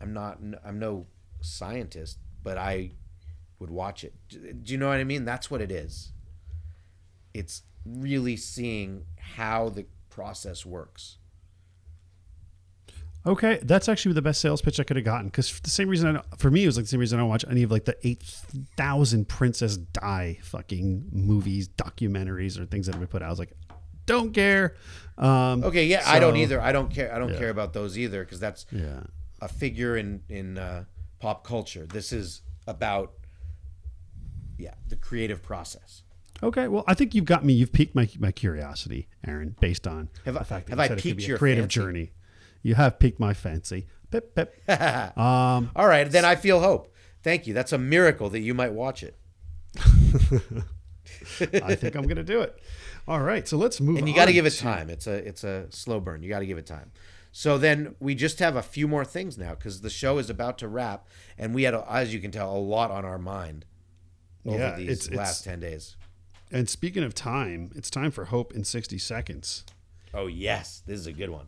I'm 0.00 0.12
not. 0.12 0.38
I'm 0.64 0.78
no 0.78 1.06
scientist, 1.40 2.18
but 2.42 2.58
I 2.58 2.92
would 3.60 3.70
watch 3.70 4.02
it. 4.02 4.14
Do 4.28 4.72
you 4.72 4.78
know 4.78 4.88
what 4.88 4.98
I 4.98 5.04
mean? 5.04 5.24
That's 5.24 5.50
what 5.50 5.60
it 5.60 5.70
is. 5.70 6.12
It's 7.32 7.62
really 7.84 8.36
seeing 8.36 9.04
how 9.18 9.68
the 9.68 9.86
process 10.08 10.66
works. 10.66 11.18
Okay, 13.26 13.58
that's 13.62 13.88
actually 13.88 14.14
the 14.14 14.22
best 14.22 14.40
sales 14.40 14.62
pitch 14.62 14.80
I 14.80 14.82
could 14.84 14.96
have 14.96 15.04
gotten. 15.04 15.26
Because 15.26 15.60
the 15.60 15.68
same 15.70 15.88
reason, 15.88 16.16
I 16.16 16.22
for 16.38 16.50
me, 16.50 16.62
it 16.64 16.66
was 16.66 16.76
like 16.76 16.84
the 16.86 16.88
same 16.90 17.00
reason 17.00 17.18
I 17.18 17.22
don't 17.22 17.28
watch 17.28 17.44
any 17.50 17.62
of 17.62 17.70
like 17.70 17.84
the 17.84 17.96
eight 18.06 18.22
thousand 18.76 19.28
Princess 19.28 19.76
Di 19.76 20.38
fucking 20.42 21.08
movies, 21.12 21.68
documentaries, 21.68 22.58
or 22.58 22.64
things 22.66 22.86
that 22.86 22.92
have 22.94 23.00
been 23.00 23.08
put 23.08 23.20
out. 23.22 23.26
I 23.26 23.30
was 23.30 23.38
like, 23.38 23.52
don't 24.06 24.32
care. 24.32 24.74
Um, 25.18 25.62
Okay, 25.64 25.84
yeah, 25.86 26.02
I 26.06 26.18
don't 26.18 26.36
either. 26.36 26.60
I 26.62 26.72
don't 26.72 26.90
care. 26.90 27.14
I 27.14 27.18
don't 27.18 27.32
Yeah. 27.34 27.38
care 27.38 27.50
about 27.50 27.74
those 27.74 27.98
either 27.98 28.24
because 28.24 28.40
that's 28.40 28.64
Yeah. 28.72 29.02
a 29.42 29.48
figure 29.48 29.96
in 29.98 30.22
in 30.30 30.56
uh, 30.56 30.84
pop 31.18 31.46
culture. 31.46 31.84
This 31.86 32.12
is 32.14 32.40
about 32.66 33.12
yeah 34.58 34.74
the 34.88 34.96
creative 34.96 35.42
process. 35.42 36.02
Okay, 36.42 36.68
well, 36.68 36.84
I 36.86 36.94
think 36.94 37.14
you've 37.14 37.26
got 37.26 37.44
me. 37.44 37.52
You've 37.52 37.72
piqued 37.72 37.94
my 37.94 38.08
my 38.18 38.32
curiosity, 38.32 39.08
Aaron, 39.26 39.56
based 39.60 39.86
on 39.86 40.08
Have 40.24 40.34
the 40.34 40.40
I- 40.40 40.44
fact 40.44 40.66
that 40.66 40.70
have 40.70 40.80
I 40.80 40.88
said 40.88 40.98
it 40.98 41.02
could 41.02 41.16
piqued 41.18 41.28
your 41.28 41.36
a 41.36 41.38
creative 41.38 41.64
fancy? 41.64 41.74
journey. 41.80 42.12
You 42.62 42.74
have 42.74 42.98
piqued 42.98 43.18
my 43.20 43.32
fancy. 43.34 43.86
Pip, 44.11 44.34
pip. 44.34 44.54
um, 45.18 45.70
All 45.76 45.86
right, 45.86 46.11
then 46.11 46.24
I 46.24 46.34
feel 46.36 46.61
hope. 46.61 46.92
Thank 47.22 47.46
you. 47.46 47.54
That's 47.54 47.72
a 47.72 47.78
miracle 47.78 48.28
that 48.30 48.40
you 48.40 48.54
might 48.54 48.72
watch 48.72 49.02
it. 49.02 49.16
I 51.62 51.74
think 51.74 51.94
I'm 51.94 52.02
going 52.04 52.16
to 52.16 52.22
do 52.24 52.40
it. 52.40 52.58
All 53.08 53.20
right, 53.20 53.46
so 53.46 53.56
let's 53.56 53.80
move. 53.80 53.98
and 53.98 54.08
you 54.08 54.14
got 54.14 54.26
to 54.26 54.32
give 54.32 54.46
it 54.46 54.56
time. 54.56 54.90
It's 54.90 55.06
a 55.06 55.14
it's 55.14 55.44
a 55.44 55.66
slow 55.70 56.00
burn. 56.00 56.22
You 56.22 56.28
got 56.28 56.40
to 56.40 56.46
give 56.46 56.58
it 56.58 56.66
time. 56.66 56.92
So 57.32 57.58
then 57.58 57.94
we 58.00 58.14
just 58.14 58.38
have 58.40 58.56
a 58.56 58.62
few 58.62 58.88
more 58.88 59.04
things 59.04 59.38
now 59.38 59.50
because 59.54 59.80
the 59.82 59.90
show 59.90 60.18
is 60.18 60.28
about 60.30 60.58
to 60.58 60.68
wrap, 60.68 61.06
and 61.38 61.54
we 61.54 61.62
had, 61.62 61.74
as 61.74 62.12
you 62.12 62.20
can 62.20 62.30
tell, 62.32 62.54
a 62.54 62.58
lot 62.58 62.90
on 62.90 63.04
our 63.04 63.18
mind 63.18 63.64
over 64.44 64.58
Yeah, 64.58 64.76
these 64.76 64.88
it's- 64.88 65.06
it's- 65.06 65.18
last 65.18 65.44
ten 65.44 65.61
days. 65.61 65.96
And 66.52 66.68
speaking 66.68 67.04
of 67.04 67.14
time, 67.14 67.70
it's 67.76 67.90
time 67.90 68.11
for 68.11 68.24
hope 68.24 68.52
in 68.52 68.64
60 68.64 68.98
seconds. 68.98 69.64
Oh 70.12 70.26
yes, 70.26 70.82
this 70.84 70.98
is 70.98 71.06
a 71.06 71.12
good 71.12 71.30
one. 71.30 71.46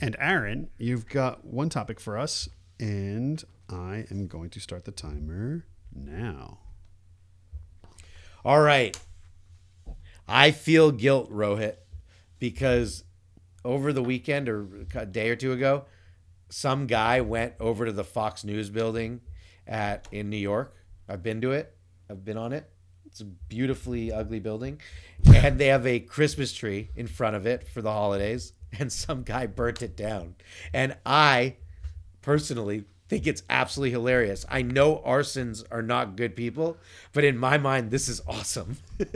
And 0.00 0.16
Aaron, 0.18 0.68
you've 0.78 1.08
got 1.08 1.44
one 1.44 1.68
topic 1.68 1.98
for 1.98 2.16
us, 2.16 2.48
and 2.78 3.42
I 3.68 4.06
am 4.10 4.28
going 4.28 4.50
to 4.50 4.60
start 4.60 4.84
the 4.84 4.92
timer 4.92 5.66
now. 5.92 6.60
All 8.44 8.60
right. 8.60 8.98
I 10.28 10.52
feel 10.52 10.92
guilt, 10.92 11.30
Rohit, 11.32 11.76
because 12.38 13.02
over 13.64 13.92
the 13.92 14.02
weekend 14.02 14.48
or 14.48 14.66
a 14.94 15.06
day 15.06 15.30
or 15.30 15.36
two 15.36 15.52
ago, 15.52 15.86
some 16.48 16.86
guy 16.86 17.20
went 17.20 17.54
over 17.58 17.84
to 17.84 17.92
the 17.92 18.04
Fox 18.04 18.44
News 18.44 18.70
building 18.70 19.20
at 19.66 20.06
in 20.12 20.30
New 20.30 20.36
York. 20.36 20.76
I've 21.08 21.22
been 21.22 21.40
to 21.40 21.52
it. 21.52 21.76
I've 22.08 22.24
been 22.24 22.38
on 22.38 22.52
it. 22.52 22.70
It's 23.06 23.20
a 23.20 23.24
beautifully 23.24 24.12
ugly 24.12 24.38
building, 24.38 24.80
and 25.26 25.58
they 25.58 25.66
have 25.66 25.86
a 25.86 25.98
Christmas 25.98 26.52
tree 26.52 26.90
in 26.94 27.06
front 27.06 27.36
of 27.36 27.46
it 27.46 27.66
for 27.66 27.82
the 27.82 27.90
holidays. 27.90 28.52
And 28.78 28.92
some 28.92 29.22
guy 29.22 29.46
burnt 29.46 29.82
it 29.82 29.96
down, 29.96 30.34
and 30.74 30.96
I 31.06 31.56
personally 32.20 32.84
think 33.08 33.26
it's 33.26 33.42
absolutely 33.48 33.92
hilarious. 33.92 34.44
I 34.50 34.60
know 34.60 35.02
arsons 35.06 35.64
are 35.70 35.80
not 35.80 36.16
good 36.16 36.36
people, 36.36 36.76
but 37.14 37.24
in 37.24 37.38
my 37.38 37.56
mind, 37.56 37.90
this 37.90 38.08
is 38.08 38.20
awesome. 38.28 38.76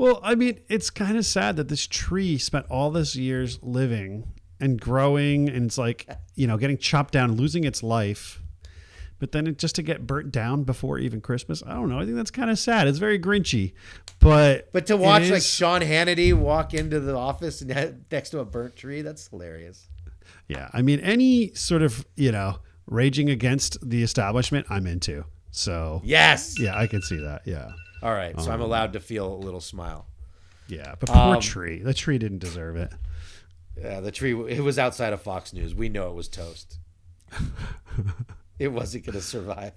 Well, 0.00 0.18
I 0.22 0.34
mean, 0.34 0.60
it's 0.70 0.88
kind 0.88 1.18
of 1.18 1.26
sad 1.26 1.56
that 1.56 1.68
this 1.68 1.86
tree 1.86 2.38
spent 2.38 2.64
all 2.70 2.90
this 2.90 3.16
years 3.16 3.58
living 3.62 4.32
and 4.58 4.80
growing, 4.80 5.46
and 5.50 5.66
it's 5.66 5.76
like, 5.76 6.08
you 6.34 6.46
know, 6.46 6.56
getting 6.56 6.78
chopped 6.78 7.12
down, 7.12 7.32
losing 7.32 7.64
its 7.64 7.82
life. 7.82 8.39
But 9.20 9.30
then 9.32 9.46
it 9.46 9.58
just 9.58 9.76
to 9.76 9.82
get 9.82 10.06
burnt 10.06 10.32
down 10.32 10.64
before 10.64 10.98
even 10.98 11.20
Christmas, 11.20 11.62
I 11.64 11.74
don't 11.74 11.88
know. 11.88 12.00
I 12.00 12.04
think 12.04 12.16
that's 12.16 12.30
kind 12.32 12.50
of 12.50 12.58
sad. 12.58 12.88
It's 12.88 12.98
very 12.98 13.18
grinchy. 13.20 13.74
But 14.18 14.72
But 14.72 14.86
to 14.86 14.96
watch 14.96 15.30
like 15.30 15.42
Sean 15.42 15.82
Hannity 15.82 16.32
walk 16.34 16.74
into 16.74 16.98
the 16.98 17.14
office 17.16 17.62
next 17.62 18.30
to 18.30 18.40
a 18.40 18.44
burnt 18.44 18.74
tree, 18.76 19.02
that's 19.02 19.28
hilarious. 19.28 19.88
yeah, 20.48 20.68
I 20.72 20.82
mean, 20.82 20.98
any 21.00 21.54
sort 21.54 21.82
of 21.82 22.04
you 22.16 22.32
know 22.32 22.58
raging 22.86 23.30
against 23.30 23.78
the 23.88 24.02
establishment, 24.02 24.66
I'm 24.70 24.86
into. 24.88 25.24
So 25.52 26.00
Yes. 26.04 26.58
yeah, 26.58 26.76
I 26.76 26.86
can 26.88 27.02
see 27.02 27.18
that. 27.18 27.42
Yeah, 27.44 27.72
All 28.02 28.12
right. 28.12 28.38
So 28.40 28.50
I'm 28.50 28.60
allowed 28.60 28.92
to 28.94 29.00
feel 29.00 29.32
a 29.32 29.36
little 29.36 29.60
smile. 29.60 30.06
yeah. 30.68 30.94
But 30.98 31.08
poor 31.10 31.34
Um, 31.36 31.40
tree. 31.40 31.78
The 31.82 31.92
tree 31.94 32.18
didn't 32.18 32.38
deserve 32.38 32.76
it. 32.76 32.92
Yeah, 33.80 34.00
the 34.00 34.10
tree, 34.10 34.32
it 34.50 34.60
was 34.62 34.78
outside 34.78 35.12
of 35.12 35.20
Fox 35.22 35.52
News. 35.52 35.74
We 35.74 35.88
know 35.88 36.08
it 36.10 36.14
was 36.14 36.28
toast. 36.28 36.78
it 38.64 38.68
wasn't 38.68 39.06
going 39.06 39.18
to 39.18 39.22
survive. 39.22 39.72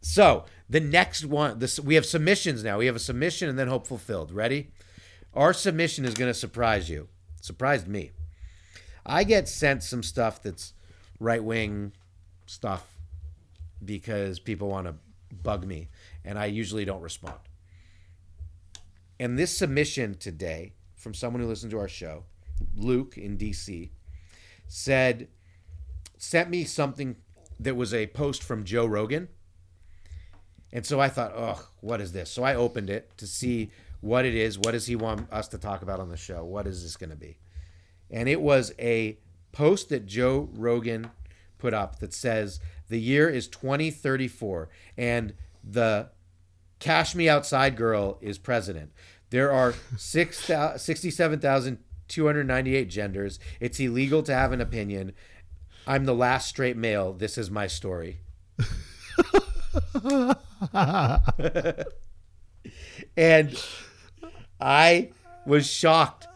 So 0.00 0.44
the 0.68 0.80
next 0.80 1.24
one, 1.24 1.60
this 1.60 1.78
we 1.80 1.94
have 1.94 2.04
submissions 2.04 2.62
now. 2.62 2.78
We 2.78 2.86
have 2.86 2.96
a 2.96 3.00
submission 3.00 3.48
and 3.48 3.58
then 3.58 3.68
hope 3.68 3.86
fulfilled. 3.86 4.32
Ready? 4.32 4.72
Our 5.32 5.52
submission 5.52 6.04
is 6.04 6.14
going 6.14 6.30
to 6.30 6.38
surprise 6.38 6.90
you. 6.90 7.08
Surprised 7.40 7.86
me. 7.86 8.10
I 9.06 9.24
get 9.24 9.48
sent 9.48 9.82
some 9.82 10.02
stuff 10.02 10.42
that's 10.42 10.74
right 11.20 11.42
wing 11.42 11.92
stuff 12.46 12.96
because 13.84 14.40
people 14.40 14.68
want 14.68 14.86
to 14.88 14.94
bug 15.42 15.64
me, 15.64 15.88
and 16.24 16.38
I 16.38 16.46
usually 16.46 16.84
don't 16.84 17.00
respond. 17.00 17.38
And 19.20 19.38
this 19.38 19.56
submission 19.56 20.16
today 20.16 20.72
from 20.96 21.14
someone 21.14 21.42
who 21.42 21.48
listens 21.48 21.72
to 21.72 21.78
our 21.78 21.88
show, 21.88 22.24
Luke 22.74 23.16
in 23.16 23.38
DC, 23.38 23.90
said, 24.66 25.28
sent 26.18 26.50
me 26.50 26.64
something 26.64 27.16
that 27.60 27.76
was 27.76 27.92
a 27.92 28.06
post 28.08 28.42
from 28.42 28.64
Joe 28.64 28.86
Rogan. 28.86 29.28
And 30.72 30.84
so 30.84 31.00
I 31.00 31.08
thought, 31.08 31.32
oh, 31.34 31.66
what 31.80 32.00
is 32.00 32.12
this? 32.12 32.30
So 32.30 32.42
I 32.42 32.54
opened 32.54 32.90
it 32.90 33.16
to 33.18 33.26
see 33.26 33.70
what 34.00 34.24
it 34.24 34.34
is. 34.34 34.58
What 34.58 34.72
does 34.72 34.86
he 34.86 34.96
want 34.96 35.32
us 35.32 35.48
to 35.48 35.58
talk 35.58 35.82
about 35.82 36.00
on 36.00 36.08
the 36.08 36.16
show? 36.16 36.44
What 36.44 36.66
is 36.66 36.82
this 36.82 36.96
going 36.96 37.10
to 37.10 37.16
be? 37.16 37.38
And 38.10 38.28
it 38.28 38.40
was 38.40 38.72
a 38.78 39.18
post 39.52 39.88
that 39.88 40.06
Joe 40.06 40.48
Rogan 40.52 41.10
put 41.58 41.74
up 41.74 41.98
that 41.98 42.14
says 42.14 42.60
the 42.88 43.00
year 43.00 43.28
is 43.28 43.48
2034 43.48 44.68
and 44.96 45.34
the 45.64 46.10
Cash 46.78 47.14
Me 47.14 47.28
Outside 47.28 47.76
girl 47.76 48.18
is 48.20 48.38
president. 48.38 48.92
There 49.30 49.52
are 49.52 49.74
six 49.96 50.38
67,298 50.38 52.88
genders. 52.88 53.38
It's 53.60 53.80
illegal 53.80 54.22
to 54.22 54.32
have 54.32 54.52
an 54.52 54.60
opinion. 54.60 55.12
I'm 55.88 56.04
the 56.04 56.14
last 56.14 56.48
straight 56.48 56.76
male. 56.76 57.14
This 57.14 57.38
is 57.38 57.50
my 57.50 57.66
story. 57.66 58.18
and 63.16 63.64
I 64.60 65.08
was 65.46 65.66
shocked 65.66 66.28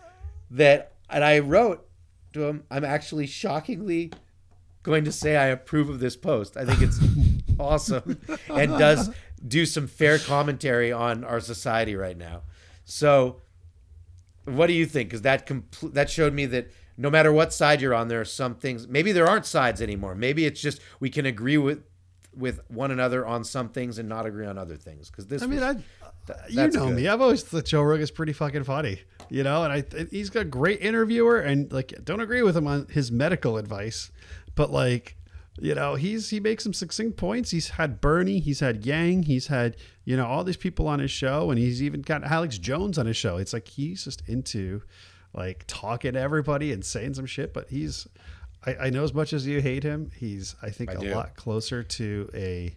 that, 0.53 0.95
and 1.11 1.23
I 1.23 1.41
wrote 1.41 1.87
to 2.33 2.45
him, 2.45 2.65
I'm 2.71 2.83
actually 2.83 3.27
shockingly 3.27 4.11
going 4.83 5.05
to 5.05 5.13
say 5.13 5.37
I 5.37 5.49
approve 5.49 5.91
of 5.91 6.01
this 6.01 6.17
post. 6.17 6.57
I 6.57 6.65
think 6.65 6.81
it's 6.81 6.99
awesome 7.61 8.19
and 8.49 8.79
does 8.79 9.11
do 9.47 9.67
some 9.67 9.87
fair 9.87 10.19
commentary 10.19 10.93
on 10.93 11.25
our 11.25 11.41
society 11.41 11.95
right 11.95 12.17
now. 12.17 12.45
So, 12.87 13.43
what 14.47 14.69
do 14.69 14.73
you 14.73 14.87
think? 14.87 15.11
Because 15.11 15.23
that 15.23 15.47
compl- 15.47 15.93
that 15.93 16.09
showed 16.09 16.33
me 16.33 16.47
that 16.47 16.71
no 16.97 17.11
matter 17.11 17.33
what 17.33 17.53
side 17.53 17.81
you're 17.81 17.95
on, 17.95 18.09
there 18.09 18.21
are 18.21 18.25
some 18.25 18.55
things. 18.55 18.87
Maybe 18.89 19.13
there 19.13 19.27
aren't 19.29 19.47
sides 19.47 19.81
anymore. 19.81 20.15
Maybe 20.15 20.45
it's 20.45 20.61
just 20.61 20.81
we 21.01 21.11
can 21.11 21.27
agree 21.27 21.59
with 21.59 21.85
with 22.35 22.61
one 22.69 22.91
another 22.91 23.27
on 23.27 23.45
some 23.45 23.69
things 23.69 23.99
and 23.99 24.09
not 24.09 24.25
agree 24.27 24.47
on 24.47 24.57
other 24.59 24.77
things. 24.77 25.11
Because 25.11 25.27
this, 25.27 25.43
I 25.43 25.47
mean, 25.47 25.61
was- 25.61 25.77
I, 25.77 25.83
you 26.49 26.69
know 26.69 26.87
good. 26.87 26.97
me. 26.97 27.09
I've 27.09 27.21
always 27.21 27.43
thought 27.43 27.65
Joe 27.65 27.83
Rogan's 27.83 28.11
pretty 28.11 28.33
fucking 28.33 28.65
funny, 28.65 29.01
you 29.29 29.43
know. 29.43 29.65
And 29.65 29.73
I, 29.73 30.07
he's 30.11 30.31
got 30.31 30.41
a 30.41 30.45
great 30.45 30.81
interviewer, 30.81 31.41
and 31.41 31.73
like, 31.73 31.93
don't 32.05 32.21
agree 32.21 32.43
with 32.43 32.57
him 32.57 32.67
on 32.67 32.87
his 32.89 33.11
medical 33.11 33.59
advice, 33.59 34.11
but 34.55 34.71
like, 34.71 35.17
you 35.61 35.75
know, 35.75 35.97
he's 35.97 36.31
he 36.31 36.41
makes 36.41 36.63
some 36.63 36.73
succinct 36.73 37.17
points. 37.17 37.51
He's 37.51 37.71
had 37.71 38.01
Bernie, 38.01 38.39
he's 38.39 38.61
had 38.61 38.87
Yang, 38.87 39.25
he's 39.25 39.49
had 39.49 39.77
you 40.05 40.17
know 40.17 40.27
all 40.27 40.45
these 40.45 40.57
people 40.57 40.87
on 40.87 41.01
his 41.01 41.11
show, 41.11 41.51
and 41.51 41.59
he's 41.59 41.83
even 41.83 42.03
got 42.03 42.23
Alex 42.25 42.57
Jones 42.57 42.99
on 42.99 43.07
his 43.07 43.17
show. 43.17 43.37
It's 43.37 43.53
like 43.53 43.67
he's 43.69 44.05
just 44.05 44.23
into 44.29 44.83
like 45.35 45.65
talking 45.67 46.13
to 46.15 46.21
everybody 46.21 46.73
and 46.73 46.85
saying 46.85 47.15
some 47.15 47.27
shit, 47.27 47.53
but 47.53 47.69
he's. 47.71 48.07
I, 48.65 48.77
I 48.77 48.91
know 48.91 49.03
as 49.03 49.13
much 49.13 49.33
as 49.33 49.45
you 49.45 49.61
hate 49.61 49.83
him, 49.83 50.13
he's 50.17 50.55
I 50.63 50.71
think 50.71 50.91
I 50.91 50.95
a 50.95 50.99
do. 50.99 51.15
lot 51.15 51.35
closer 51.35 51.83
to 51.83 52.31
a 52.33 52.77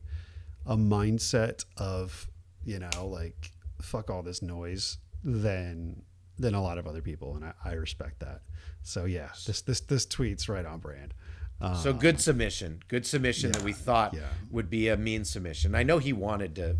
a 0.66 0.76
mindset 0.76 1.64
of 1.78 2.28
you 2.64 2.80
know 2.80 3.08
like 3.08 3.52
fuck 3.82 4.10
all 4.10 4.24
this 4.24 4.42
noise 4.42 4.98
than 5.24 6.02
than 6.40 6.56
a 6.56 6.62
lot 6.62 6.78
of 6.78 6.88
other 6.88 7.02
people 7.02 7.36
and 7.36 7.46
I, 7.46 7.54
I 7.64 7.74
respect 7.74 8.20
that 8.22 8.42
so 8.82 9.06
yeah 9.06 9.30
this 9.46 9.62
this 9.62 9.80
this 9.82 10.08
tweet's 10.08 10.50
right 10.50 10.66
on 10.66 10.80
brand 10.80 11.14
uh, 11.62 11.74
So 11.76 11.94
good 11.94 12.20
submission. 12.20 12.82
Good 12.88 13.06
submission 13.06 13.52
that 13.54 13.64
we 13.64 13.72
thought 13.74 14.14
yeah. 14.14 14.28
would 14.52 14.70
be 14.70 14.90
a 14.90 14.98
mean 14.98 15.24
submission. 15.24 15.74
I 15.74 15.84
know 15.84 16.00
he 16.00 16.12
wanted 16.12 16.56
to 16.58 16.76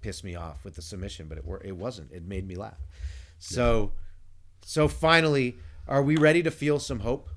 piss 0.00 0.24
me 0.24 0.34
off 0.34 0.64
with 0.64 0.74
the 0.74 0.82
submission, 0.82 1.26
but 1.28 1.38
it 1.38 1.44
were, 1.44 1.62
it 1.64 1.76
wasn't. 1.76 2.10
It 2.10 2.26
made 2.26 2.46
me 2.46 2.56
laugh. 2.56 2.80
So 3.38 3.92
so 4.64 4.88
finally, 4.88 5.58
are 5.86 6.02
we 6.02 6.16
ready 6.16 6.42
to 6.42 6.50
feel 6.50 6.78
some 6.78 7.00
hope? 7.00 7.28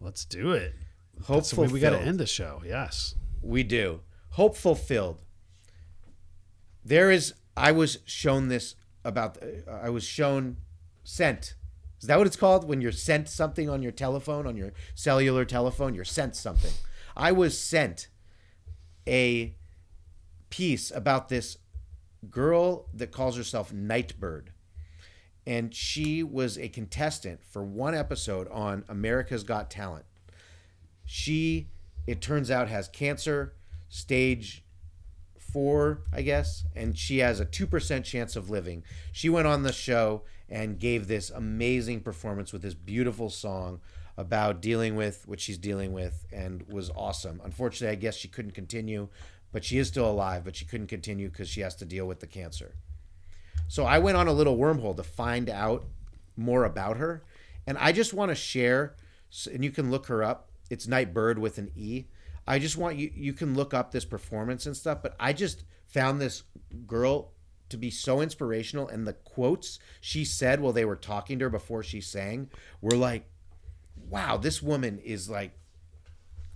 let's 0.00 0.24
do 0.24 0.52
it 0.52 0.74
Hope 1.24 1.38
That's 1.38 1.50
the 1.50 1.62
we 1.62 1.80
got 1.80 1.90
to 1.90 2.00
end 2.00 2.18
the 2.18 2.26
show. 2.26 2.62
Yes. 2.64 3.14
We 3.42 3.62
do. 3.62 4.00
Hope 4.30 4.56
fulfilled. 4.56 5.22
There 6.84 7.10
is. 7.10 7.34
I 7.56 7.72
was 7.72 7.98
shown 8.04 8.48
this 8.48 8.76
about. 9.04 9.38
uh, 9.42 9.70
I 9.70 9.90
was 9.90 10.04
shown 10.04 10.58
sent. 11.02 11.54
Is 12.00 12.06
that 12.06 12.18
what 12.18 12.26
it's 12.26 12.36
called 12.36 12.68
when 12.68 12.80
you're 12.80 12.92
sent 12.92 13.28
something 13.28 13.68
on 13.68 13.82
your 13.82 13.90
telephone, 13.90 14.46
on 14.46 14.56
your 14.56 14.72
cellular 14.94 15.44
telephone? 15.44 15.94
You're 15.94 16.04
sent 16.04 16.36
something. 16.36 16.72
I 17.16 17.32
was 17.32 17.58
sent 17.58 18.08
a 19.06 19.56
piece 20.50 20.92
about 20.92 21.28
this 21.28 21.58
girl 22.30 22.86
that 22.94 23.10
calls 23.10 23.36
herself 23.36 23.72
Nightbirde. 23.72 24.48
And 25.48 25.74
she 25.74 26.22
was 26.22 26.58
a 26.58 26.68
contestant 26.68 27.40
for 27.42 27.64
one 27.64 27.94
episode 27.94 28.48
on 28.50 28.84
America's 28.86 29.44
Got 29.44 29.70
Talent. 29.70 30.04
She, 31.06 31.68
it 32.06 32.20
turns 32.20 32.50
out, 32.50 32.68
has 32.68 32.86
cancer, 32.86 33.54
stage 33.88 34.62
four, 35.38 36.02
I 36.12 36.20
guess, 36.20 36.64
and 36.76 36.98
she 36.98 37.20
has 37.20 37.40
a 37.40 37.46
2% 37.46 38.04
chance 38.04 38.36
of 38.36 38.50
living. 38.50 38.84
She 39.10 39.30
went 39.30 39.46
on 39.46 39.62
the 39.62 39.72
show 39.72 40.24
and 40.50 40.78
gave 40.78 41.08
this 41.08 41.30
amazing 41.30 42.00
performance 42.00 42.52
with 42.52 42.60
this 42.60 42.74
beautiful 42.74 43.30
song 43.30 43.80
about 44.18 44.60
dealing 44.60 44.96
with 44.96 45.26
what 45.26 45.40
she's 45.40 45.56
dealing 45.56 45.94
with 45.94 46.26
and 46.30 46.62
was 46.68 46.90
awesome. 46.90 47.40
Unfortunately, 47.42 47.96
I 47.96 47.98
guess 47.98 48.16
she 48.16 48.28
couldn't 48.28 48.50
continue, 48.50 49.08
but 49.50 49.64
she 49.64 49.78
is 49.78 49.88
still 49.88 50.10
alive, 50.10 50.44
but 50.44 50.56
she 50.56 50.66
couldn't 50.66 50.88
continue 50.88 51.30
because 51.30 51.48
she 51.48 51.62
has 51.62 51.74
to 51.76 51.86
deal 51.86 52.06
with 52.06 52.20
the 52.20 52.26
cancer. 52.26 52.74
So 53.68 53.84
I 53.84 53.98
went 53.98 54.16
on 54.16 54.26
a 54.26 54.32
little 54.32 54.56
wormhole 54.56 54.96
to 54.96 55.02
find 55.02 55.48
out 55.48 55.86
more 56.36 56.64
about 56.64 56.96
her. 56.96 57.22
And 57.66 57.76
I 57.78 57.92
just 57.92 58.14
want 58.14 58.30
to 58.30 58.34
share, 58.34 58.96
and 59.52 59.62
you 59.62 59.70
can 59.70 59.90
look 59.90 60.06
her 60.06 60.22
up. 60.22 60.50
It's 60.70 60.86
Nightbirde 60.86 61.38
with 61.38 61.58
an 61.58 61.70
E. 61.76 62.06
I 62.46 62.58
just 62.58 62.78
want 62.78 62.96
you, 62.96 63.10
you 63.14 63.34
can 63.34 63.54
look 63.54 63.74
up 63.74 63.92
this 63.92 64.06
performance 64.06 64.64
and 64.64 64.76
stuff, 64.76 65.02
but 65.02 65.14
I 65.20 65.34
just 65.34 65.64
found 65.86 66.20
this 66.20 66.44
girl 66.86 67.32
to 67.68 67.76
be 67.76 67.90
so 67.90 68.22
inspirational. 68.22 68.88
And 68.88 69.06
the 69.06 69.12
quotes 69.12 69.78
she 70.00 70.24
said 70.24 70.60
while 70.60 70.72
they 70.72 70.86
were 70.86 70.96
talking 70.96 71.38
to 71.38 71.44
her 71.44 71.50
before 71.50 71.82
she 71.82 72.00
sang 72.00 72.48
were 72.80 72.96
like, 72.96 73.30
wow, 74.08 74.38
this 74.38 74.62
woman 74.62 74.98
is 74.98 75.28
like 75.28 75.52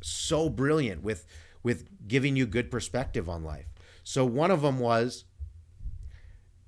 so 0.01 0.49
brilliant 0.49 1.03
with 1.03 1.27
with 1.63 1.87
giving 2.09 2.35
you 2.35 2.47
good 2.47 2.71
perspective 2.71 3.29
on 3.29 3.45
life. 3.45 3.67
So 4.03 4.25
one 4.25 4.51
of 4.51 4.63
them 4.63 4.81
was 4.81 5.27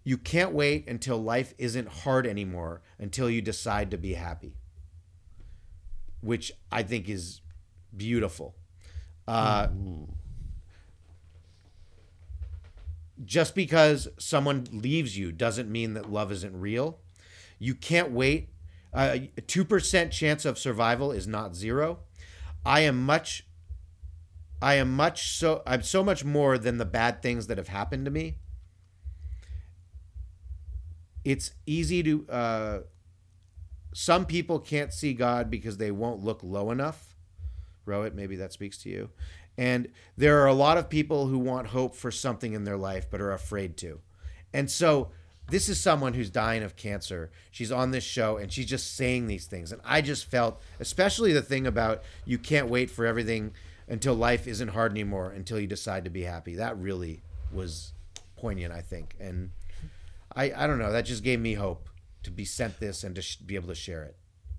you 0.04 0.18
can't 0.18 0.52
wait 0.52 0.88
until 0.88 1.16
life 1.22 1.54
isn't 1.56 1.88
hard 1.88 2.26
anymore 2.26 2.82
until 2.98 3.30
you 3.30 3.40
decide 3.40 3.90
to 3.90 3.98
be 3.98 4.14
happy. 4.14 4.54
Which 6.20 6.52
I 6.70 6.82
think 6.82 7.08
is 7.08 7.40
beautiful. 7.96 8.54
Uh, 9.26 9.68
just 13.24 13.54
because 13.54 14.08
someone 14.18 14.66
leaves 14.70 15.16
you 15.16 15.32
doesn't 15.32 15.70
mean 15.70 15.94
that 15.94 16.10
love 16.10 16.30
isn't 16.30 16.58
real. 16.58 16.98
You 17.58 17.74
can't 17.74 18.10
wait. 18.10 18.50
Uh, 18.92 19.16
A 19.36 19.40
2% 19.40 20.10
chance 20.10 20.44
of 20.44 20.58
survival 20.58 21.12
is 21.12 21.26
not 21.26 21.54
zero. 21.54 22.00
I 22.64 22.80
am 22.80 23.04
much 23.04 23.46
I 24.62 24.74
am 24.74 24.96
much 24.96 25.36
so 25.36 25.62
I'm 25.66 25.82
so 25.82 26.02
much 26.02 26.24
more 26.24 26.56
than 26.56 26.78
the 26.78 26.86
bad 26.86 27.20
things 27.20 27.48
that 27.48 27.58
have 27.58 27.68
happened 27.68 28.06
to 28.06 28.10
me. 28.10 28.36
It's 31.24 31.52
easy 31.66 32.02
to 32.02 32.26
uh 32.28 32.78
some 33.94 34.26
people 34.26 34.58
can't 34.58 34.92
see 34.92 35.14
God 35.14 35.50
because 35.50 35.76
they 35.76 35.92
won't 35.92 36.24
look 36.24 36.40
low 36.42 36.72
enough. 36.72 37.14
Rohit, 37.86 38.14
maybe 38.14 38.34
that 38.36 38.52
speaks 38.52 38.76
to 38.78 38.88
you. 38.88 39.10
And 39.56 39.88
there 40.16 40.40
are 40.42 40.46
a 40.46 40.54
lot 40.54 40.78
of 40.78 40.88
people 40.88 41.28
who 41.28 41.38
want 41.38 41.68
hope 41.68 41.94
for 41.94 42.10
something 42.10 42.54
in 42.54 42.64
their 42.64 42.76
life 42.76 43.06
but 43.08 43.20
are 43.20 43.32
afraid 43.32 43.76
to. 43.78 44.00
And 44.52 44.68
so 44.68 45.10
this 45.50 45.68
is 45.68 45.80
someone 45.80 46.14
who's 46.14 46.30
dying 46.30 46.62
of 46.62 46.74
cancer. 46.74 47.30
She's 47.50 47.70
on 47.70 47.90
this 47.90 48.04
show 48.04 48.36
and 48.36 48.52
she's 48.52 48.66
just 48.66 48.96
saying 48.96 49.26
these 49.26 49.46
things. 49.46 49.72
And 49.72 49.80
I 49.84 50.00
just 50.00 50.24
felt, 50.30 50.60
especially 50.80 51.32
the 51.32 51.42
thing 51.42 51.66
about 51.66 52.02
you 52.24 52.38
can't 52.38 52.68
wait 52.68 52.90
for 52.90 53.06
everything 53.06 53.52
until 53.86 54.14
life 54.14 54.48
isn't 54.48 54.68
hard 54.68 54.92
anymore 54.92 55.30
until 55.30 55.60
you 55.60 55.66
decide 55.66 56.04
to 56.04 56.10
be 56.10 56.22
happy. 56.22 56.56
That 56.56 56.78
really 56.78 57.22
was 57.52 57.92
poignant, 58.36 58.72
I 58.72 58.80
think. 58.80 59.14
And 59.20 59.50
I, 60.36 60.52
I 60.56 60.66
don't 60.66 60.78
know, 60.78 60.92
that 60.92 61.04
just 61.04 61.22
gave 61.22 61.40
me 61.40 61.54
hope 61.54 61.88
to 62.24 62.30
be 62.30 62.44
sent 62.44 62.80
this 62.80 63.04
and 63.04 63.14
to 63.14 63.22
sh- 63.22 63.36
be 63.36 63.54
able 63.54 63.68
to 63.68 63.74
share 63.74 64.02
it. 64.04 64.16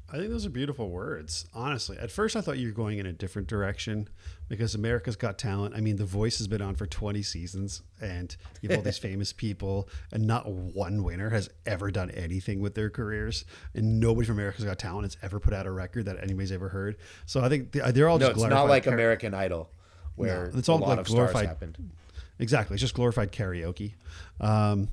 I 0.08 0.18
think 0.18 0.30
those 0.30 0.46
are 0.46 0.52
beautiful 0.52 0.92
words. 0.92 1.48
Honestly, 1.54 1.98
at 1.98 2.12
first 2.12 2.36
I 2.36 2.42
thought 2.42 2.60
you 2.60 2.68
were 2.68 2.74
going 2.76 3.00
in 3.00 3.08
a 3.08 3.12
different 3.12 3.48
direction 3.48 4.08
because 4.48 4.76
America's 4.76 5.16
Got 5.16 5.40
Talent. 5.40 5.74
I 5.76 5.82
mean, 5.82 5.96
The 5.96 6.06
Voice 6.06 6.38
has 6.38 6.48
been 6.48 6.62
on 6.62 6.76
for 6.76 6.86
20 6.86 7.24
seasons 7.24 7.82
and 8.00 8.34
you 8.62 8.70
have 8.70 8.78
all 8.78 8.84
these 8.84 8.98
famous 9.10 9.34
people, 9.34 9.90
and 10.12 10.28
not 10.28 10.48
one 10.48 11.04
winner 11.04 11.32
has 11.32 11.50
ever 11.66 11.90
done 11.90 12.12
anything 12.12 12.60
with 12.62 12.76
their 12.76 12.92
careers. 12.92 13.46
And 13.74 14.00
nobody 14.00 14.28
from 14.28 14.36
America's 14.38 14.64
Got 14.64 14.78
Talent 14.78 15.06
has 15.06 15.18
ever 15.24 15.40
put 15.40 15.54
out 15.56 15.66
a 15.66 15.72
record 15.72 16.06
that 16.06 16.18
anybody's 16.22 16.52
ever 16.52 16.70
heard. 16.70 16.98
So 17.26 17.42
I 17.42 17.50
think 17.50 17.72
they- 17.72 17.92
they're 17.92 18.08
all 18.08 18.20
No, 18.20 18.28
just 18.28 18.42
it's 18.42 18.50
not 18.50 18.70
like 18.70 18.86
American 18.86 19.34
Idol, 19.34 19.72
where 20.16 20.52
No, 20.54 20.60
it's 20.60 20.70
all 20.70 20.78
a 20.78 20.82
lot 20.82 20.90
like 20.90 21.00
of 21.00 21.06
glorified- 21.08 21.32
stars 21.46 21.48
happened. 21.48 21.92
Exactly. 22.38 22.76
It's 22.76 22.82
just 22.82 22.94
glorified 22.94 23.32
karaoke. 23.32 23.94
Um, 24.40 24.90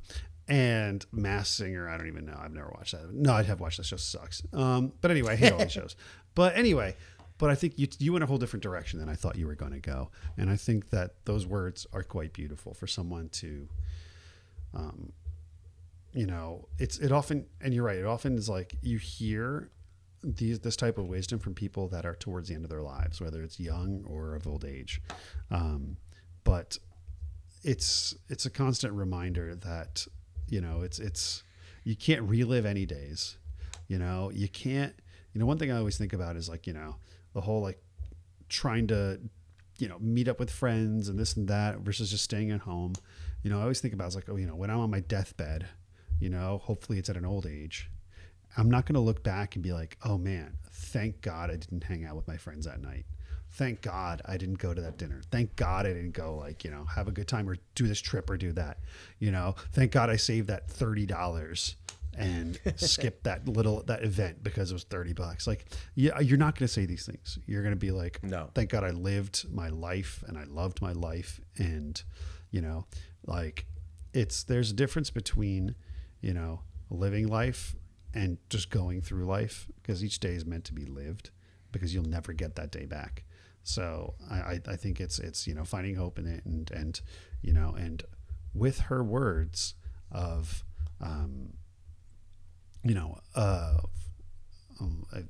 and 0.52 1.06
Masked 1.12 1.54
Singer, 1.54 1.88
I 1.88 1.96
don't 1.96 2.08
even 2.08 2.26
know. 2.26 2.38
I've 2.38 2.52
never 2.52 2.68
watched 2.76 2.92
that. 2.92 3.10
No, 3.10 3.32
I 3.32 3.42
have 3.42 3.58
watched 3.58 3.78
that 3.78 3.86
show. 3.86 3.96
Sucks. 3.96 4.42
Um, 4.52 4.92
but 5.00 5.10
anyway, 5.10 5.32
I 5.32 5.36
hate 5.36 5.50
all 5.50 5.58
these 5.58 5.72
shows. 5.80 5.96
But 6.34 6.58
anyway, 6.58 6.94
but 7.38 7.48
I 7.48 7.54
think 7.54 7.78
you 7.78 7.88
you 7.98 8.12
went 8.12 8.22
a 8.22 8.26
whole 8.26 8.36
different 8.36 8.62
direction 8.62 9.00
than 9.00 9.08
I 9.08 9.14
thought 9.14 9.36
you 9.36 9.46
were 9.46 9.54
going 9.54 9.72
to 9.72 9.80
go, 9.80 10.10
and 10.36 10.50
I 10.50 10.56
think 10.56 10.90
that 10.90 11.24
those 11.24 11.46
words 11.46 11.86
are 11.94 12.02
quite 12.02 12.34
beautiful 12.34 12.74
for 12.74 12.86
someone 12.86 13.30
to, 13.30 13.66
um, 14.74 15.14
you 16.12 16.26
know, 16.26 16.68
it's 16.78 16.98
it 16.98 17.12
often 17.12 17.46
and 17.62 17.72
you're 17.72 17.84
right. 17.84 17.96
It 17.96 18.04
often 18.04 18.36
is 18.36 18.50
like 18.50 18.74
you 18.82 18.98
hear 18.98 19.70
these 20.22 20.60
this 20.60 20.76
type 20.76 20.98
of 20.98 21.06
wisdom 21.06 21.38
from 21.38 21.54
people 21.54 21.88
that 21.88 22.04
are 22.04 22.14
towards 22.14 22.50
the 22.50 22.54
end 22.54 22.64
of 22.64 22.70
their 22.70 22.82
lives, 22.82 23.22
whether 23.22 23.42
it's 23.42 23.58
young 23.58 24.04
or 24.06 24.34
of 24.34 24.46
old 24.46 24.66
age. 24.66 25.00
Um, 25.50 25.96
but 26.44 26.76
it's 27.64 28.14
it's 28.28 28.44
a 28.44 28.50
constant 28.50 28.92
reminder 28.92 29.54
that 29.54 30.06
you 30.52 30.60
know 30.60 30.82
it's 30.82 30.98
it's 30.98 31.42
you 31.84 31.96
can't 31.96 32.22
relive 32.22 32.64
any 32.64 32.86
days 32.86 33.38
you 33.92 33.98
know? 33.98 34.30
You 34.32 34.48
can't 34.48 34.94
you 35.34 35.38
know 35.38 35.46
one 35.46 35.58
thing 35.58 35.72
i 35.72 35.78
always 35.78 35.96
think 35.96 36.12
about 36.12 36.36
is 36.36 36.48
like 36.48 36.66
you 36.66 36.72
know 36.72 36.96
the 37.32 37.40
whole 37.40 37.62
like 37.62 37.82
trying 38.48 38.86
to 38.88 39.18
you 39.78 39.88
know 39.88 39.98
meet 39.98 40.28
up 40.28 40.38
with 40.38 40.50
friends 40.50 41.08
and 41.08 41.18
this 41.18 41.36
and 41.36 41.48
that 41.48 41.78
versus 41.80 42.10
just 42.10 42.24
staying 42.24 42.50
at 42.50 42.60
home. 42.60 42.92
You 43.42 43.50
know 43.50 43.58
i 43.58 43.62
always 43.62 43.80
think 43.80 43.92
about 43.92 44.06
it's 44.06 44.14
like 44.14 44.28
oh 44.28 44.36
you 44.36 44.46
know 44.46 44.54
when 44.54 44.70
i'm 44.70 44.78
on 44.78 44.90
my 44.90 45.00
deathbed 45.00 45.66
you 46.20 46.28
know 46.30 46.60
hopefully 46.62 46.98
it's 46.98 47.10
at 47.10 47.16
an 47.16 47.24
old 47.24 47.44
age 47.46 47.90
i'm 48.56 48.70
not 48.70 48.86
going 48.86 48.94
to 48.94 49.00
look 49.00 49.24
back 49.24 49.56
and 49.56 49.64
be 49.64 49.72
like 49.72 49.98
oh 50.04 50.16
man 50.16 50.58
thank 50.70 51.20
god 51.22 51.50
i 51.50 51.56
didn't 51.56 51.82
hang 51.82 52.04
out 52.04 52.14
with 52.14 52.28
my 52.28 52.36
friends 52.36 52.66
that 52.66 52.80
night 52.80 53.04
thank 53.52 53.82
God 53.82 54.22
I 54.26 54.36
didn't 54.36 54.58
go 54.58 54.74
to 54.74 54.80
that 54.80 54.98
dinner. 54.98 55.20
Thank 55.30 55.56
God 55.56 55.86
I 55.86 55.90
didn't 55.92 56.12
go 56.12 56.36
like, 56.36 56.64
you 56.64 56.70
know, 56.70 56.84
have 56.84 57.08
a 57.08 57.12
good 57.12 57.28
time 57.28 57.48
or 57.48 57.56
do 57.74 57.86
this 57.86 58.00
trip 58.00 58.28
or 58.30 58.36
do 58.36 58.52
that. 58.52 58.78
You 59.18 59.30
know, 59.30 59.54
thank 59.72 59.92
God 59.92 60.10
I 60.10 60.16
saved 60.16 60.48
that 60.48 60.68
$30 60.68 61.74
and 62.16 62.58
skip 62.76 63.22
that 63.22 63.48
little 63.48 63.82
that 63.84 64.02
event 64.02 64.42
because 64.42 64.70
it 64.70 64.74
was 64.74 64.84
30 64.84 65.12
bucks. 65.14 65.46
Like 65.46 65.66
yeah, 65.94 66.18
you're 66.20 66.38
not 66.38 66.58
going 66.58 66.66
to 66.66 66.72
say 66.72 66.86
these 66.86 67.06
things. 67.06 67.38
You're 67.46 67.62
going 67.62 67.74
to 67.74 67.78
be 67.78 67.90
like, 67.90 68.22
No. 68.22 68.50
thank 68.54 68.70
God 68.70 68.84
I 68.84 68.90
lived 68.90 69.46
my 69.50 69.68
life 69.68 70.22
and 70.26 70.36
I 70.38 70.44
loved 70.44 70.82
my 70.82 70.92
life 70.92 71.40
and 71.58 72.02
you 72.50 72.60
know, 72.60 72.86
like 73.26 73.66
it's 74.12 74.44
there's 74.44 74.70
a 74.70 74.74
difference 74.74 75.10
between, 75.10 75.74
you 76.20 76.34
know, 76.34 76.60
living 76.90 77.28
life 77.28 77.74
and 78.14 78.36
just 78.50 78.68
going 78.68 79.00
through 79.00 79.24
life 79.24 79.66
because 79.80 80.04
each 80.04 80.20
day 80.20 80.32
is 80.34 80.44
meant 80.44 80.64
to 80.64 80.74
be 80.74 80.84
lived 80.84 81.30
because 81.70 81.94
you'll 81.94 82.04
never 82.04 82.34
get 82.34 82.54
that 82.56 82.70
day 82.70 82.84
back. 82.84 83.24
So 83.64 84.14
I, 84.30 84.60
I, 84.66 84.76
think 84.76 85.00
it's 85.00 85.18
it's 85.18 85.46
you 85.46 85.54
know 85.54 85.64
finding 85.64 85.94
hope 85.94 86.18
in 86.18 86.26
it 86.26 86.44
and 86.44 86.70
and 86.72 87.00
you 87.42 87.52
know 87.52 87.74
and 87.78 88.02
with 88.54 88.80
her 88.80 89.04
words 89.04 89.74
of 90.10 90.64
um, 91.00 91.54
you 92.84 92.94
know 92.94 93.18
uh, 93.34 93.78
um, 94.80 95.06
I 95.14 95.24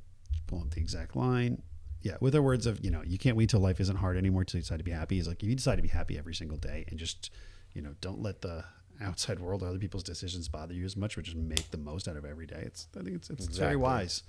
pull 0.46 0.60
up 0.60 0.70
the 0.70 0.80
exact 0.80 1.14
line. 1.14 1.62
Yeah, 2.00 2.16
with 2.20 2.34
her 2.34 2.42
words 2.42 2.66
of 2.66 2.82
you 2.82 2.90
know 2.90 3.02
you 3.04 3.18
can't 3.18 3.36
wait 3.36 3.50
till 3.50 3.60
life 3.60 3.80
isn't 3.80 3.96
hard 3.96 4.16
anymore 4.16 4.44
till 4.44 4.58
you 4.58 4.62
decide 4.62 4.78
to 4.78 4.84
be 4.84 4.90
happy. 4.90 5.18
Is 5.18 5.28
like 5.28 5.42
if 5.42 5.48
you 5.48 5.54
decide 5.54 5.76
to 5.76 5.82
be 5.82 5.88
happy 5.88 6.18
every 6.18 6.34
single 6.34 6.56
day 6.56 6.84
and 6.88 6.98
just 6.98 7.30
you 7.74 7.82
know 7.82 7.94
don't 8.00 8.22
let 8.22 8.40
the 8.40 8.64
outside 9.00 9.40
world 9.40 9.62
or 9.62 9.68
other 9.68 9.78
people's 9.78 10.02
decisions 10.02 10.48
bother 10.48 10.72
you 10.72 10.84
as 10.84 10.96
much, 10.96 11.16
but 11.16 11.24
just 11.24 11.36
make 11.36 11.70
the 11.70 11.78
most 11.78 12.08
out 12.08 12.16
of 12.16 12.24
every 12.24 12.46
day. 12.46 12.62
It's 12.64 12.88
I 12.98 13.02
think 13.02 13.16
it's 13.16 13.28
it's 13.28 13.58
very 13.58 13.76
wise. 13.76 14.22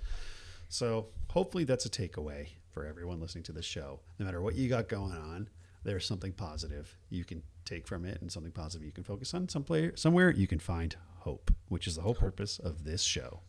So 0.68 1.06
hopefully 1.30 1.64
that's 1.64 1.86
a 1.86 1.90
takeaway 1.90 2.48
for 2.74 2.84
everyone 2.84 3.20
listening 3.20 3.44
to 3.44 3.52
this 3.52 3.64
show. 3.64 4.00
No 4.18 4.26
matter 4.26 4.42
what 4.42 4.56
you 4.56 4.68
got 4.68 4.88
going 4.88 5.12
on, 5.12 5.48
there's 5.84 6.04
something 6.04 6.32
positive 6.32 6.96
you 7.08 7.24
can 7.24 7.42
take 7.64 7.86
from 7.86 8.04
it 8.04 8.20
and 8.20 8.30
something 8.30 8.52
positive 8.52 8.84
you 8.84 8.92
can 8.92 9.04
focus 9.04 9.32
on. 9.32 9.48
Some 9.48 9.62
play, 9.62 9.92
somewhere 9.94 10.30
you 10.30 10.48
can 10.48 10.58
find 10.58 10.94
hope, 11.20 11.54
which 11.68 11.86
is 11.86 11.94
the 11.94 12.02
whole 12.02 12.14
purpose 12.14 12.58
of 12.58 12.84
this 12.84 13.02
show. 13.02 13.40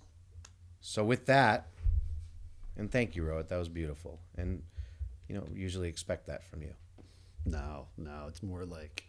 So 0.79 1.03
with 1.03 1.25
that, 1.25 1.69
and 2.77 2.91
thank 2.91 3.15
you, 3.15 3.23
Rohit. 3.23 3.47
That 3.47 3.57
was 3.57 3.69
beautiful. 3.69 4.19
And 4.37 4.61
you 5.27 5.35
know 5.35 5.47
usually 5.53 5.89
expect 5.89 6.27
that 6.27 6.43
from 6.43 6.61
you. 6.61 6.73
No, 7.45 7.87
no, 7.97 8.25
it's 8.27 8.43
more 8.43 8.65
like, 8.65 9.05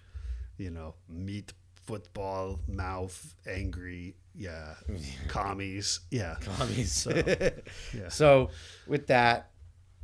you 0.56 0.70
know, 0.70 0.94
meat, 1.08 1.52
football, 1.84 2.60
mouth, 2.68 3.34
angry, 3.46 4.14
yeah, 4.34 4.74
commies, 5.28 6.00
yeah. 6.10 6.36
Commies. 6.40 6.92
So, 6.92 7.10
yeah. 7.94 8.08
So 8.08 8.50
with 8.86 9.06
that, 9.08 9.50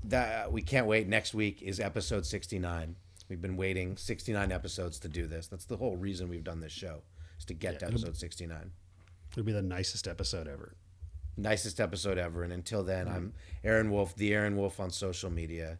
that 0.04 0.52
we 0.52 0.62
can't 0.62 0.86
wait. 0.86 1.08
Next 1.08 1.34
week 1.34 1.62
is 1.62 1.80
episode 1.80 2.26
sixty 2.26 2.58
nine. 2.58 2.96
We've 3.28 3.40
been 3.40 3.56
waiting 3.56 3.96
sixty 3.96 4.32
nine 4.32 4.52
episodes 4.52 4.98
to 5.00 5.08
do 5.08 5.26
this. 5.26 5.46
That's 5.46 5.64
the 5.64 5.76
whole 5.76 5.96
reason 5.96 6.28
we've 6.28 6.44
done 6.44 6.60
this 6.60 6.72
show 6.72 7.02
is 7.38 7.44
to 7.46 7.54
get 7.54 7.78
to 7.78 7.86
it'll- 7.86 7.98
episode 7.98 8.16
sixty 8.16 8.46
nine. 8.46 8.72
It'll 9.32 9.44
be 9.44 9.52
the 9.52 9.62
nicest 9.62 10.06
episode 10.06 10.46
ever. 10.46 10.76
Nicest 11.36 11.80
episode 11.80 12.18
ever. 12.18 12.42
And 12.42 12.52
until 12.52 12.82
then, 12.82 13.06
mm-hmm. 13.06 13.16
I'm 13.16 13.32
Aaron 13.64 13.90
Wolf, 13.90 14.14
the 14.14 14.34
Aaron 14.34 14.56
Wolf 14.56 14.78
on 14.78 14.90
social 14.90 15.30
media. 15.30 15.78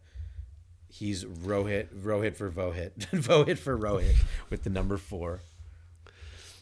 He's 0.89 1.24
Rohit, 1.24 1.89
Rohit 1.94 2.36
for 2.36 2.51
Vohit, 2.51 2.93
Vohit 3.12 3.59
for 3.59 3.78
Rohit 3.78 4.24
with 4.51 4.62
the 4.62 4.70
number 4.70 4.97
four. 4.97 5.40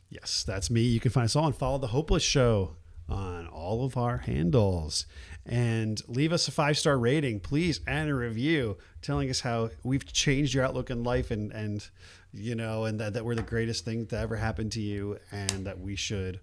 Yes, 0.09 0.43
that's 0.45 0.71
me. 0.71 0.83
You 0.83 0.99
can 0.99 1.13
find 1.13 1.27
us 1.27 1.37
all 1.37 1.47
and 1.47 1.55
follow 1.55 1.79
the 1.79 1.89
Hopeless 1.89 2.25
Show 2.25 2.77
on 3.09 3.47
all 3.49 3.85
of 3.85 3.97
our 3.97 4.19
handles. 4.19 5.07
And 5.51 6.01
leave 6.07 6.33
us 6.33 6.47
a 6.47 6.53
five 6.53 6.79
star 6.79 6.97
rating, 6.97 7.41
please, 7.41 7.81
and 7.85 8.09
a 8.09 8.15
review 8.15 8.79
telling 9.03 9.29
us 9.31 9.41
how 9.41 9.71
we've 9.83 10.07
changed 10.07 10.55
your 10.55 10.65
outlook 10.65 10.91
in 10.91 11.03
life 11.03 11.33
and, 11.33 11.51
and 11.51 11.87
you 12.33 12.55
know, 12.55 12.85
and 12.85 13.01
that, 13.01 13.15
that 13.15 13.25
we're 13.25 13.35
the 13.35 13.43
greatest 13.43 13.85
thing 13.85 14.07
to 14.07 14.17
ever 14.19 14.37
happen 14.37 14.71
to 14.71 14.81
you 14.81 15.19
and 15.33 15.67
that 15.67 15.81
we 15.81 15.97
should 15.97 16.39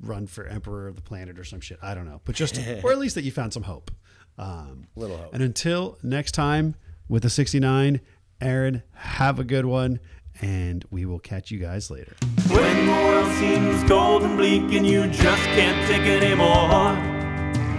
run 0.00 0.28
for 0.28 0.46
emperor 0.46 0.86
of 0.86 0.94
the 0.94 1.02
planet 1.02 1.36
or 1.36 1.42
some 1.42 1.60
shit. 1.60 1.80
I 1.82 1.94
don't 1.94 2.06
know. 2.06 2.20
But 2.24 2.36
just, 2.36 2.56
or 2.84 2.92
at 2.92 2.98
least 2.98 3.16
that 3.16 3.24
you 3.24 3.32
found 3.32 3.52
some 3.52 3.64
hope. 3.64 3.90
Um, 4.38 4.86
Little 4.94 5.16
hope. 5.16 5.34
And 5.34 5.42
until 5.42 5.98
next 6.04 6.30
time 6.32 6.76
with 7.08 7.24
the 7.24 7.30
69, 7.30 8.00
Aaron, 8.40 8.84
have 8.92 9.40
a 9.40 9.44
good 9.44 9.66
one. 9.66 9.98
And 10.40 10.84
we 10.90 11.06
will 11.06 11.20
catch 11.20 11.50
you 11.50 11.58
guys 11.58 11.90
later. 11.90 12.14
When 12.48 12.86
the 12.86 12.92
world 12.92 13.32
seems 13.34 13.82
cold 13.88 14.22
and 14.22 14.36
bleak 14.36 14.62
and 14.76 14.86
you 14.86 15.06
just 15.06 15.42
can't 15.42 15.88
take 15.88 16.02
it 16.02 16.22
anymore, 16.24 17.13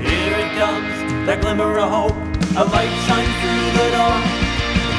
here 0.08 0.38
it 0.38 0.52
comes, 0.58 0.96
that 1.26 1.42
glimmer 1.42 1.78
of 1.80 1.90
hope. 1.90 2.18
A 2.56 2.64
light 2.64 2.94
shines 3.06 3.36
through 3.42 3.68
the 3.80 3.88
door. 3.96 4.18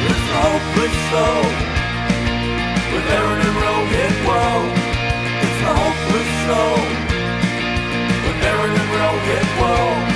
It's 0.09 0.25
the 0.29 0.39
hopeless 0.45 0.97
show. 1.11 1.37
With 2.93 3.07
Aaron 3.17 3.41
and 3.47 3.57
Rohit, 3.65 4.15
whoa. 4.27 4.55
It's 5.45 5.59
the 5.65 5.73
hopeless 5.81 6.31
show. 6.45 6.71
With 8.25 8.47
Aaron 8.51 8.73
and 8.81 8.91
Rohit, 8.99 9.49
whoa. 9.61 10.16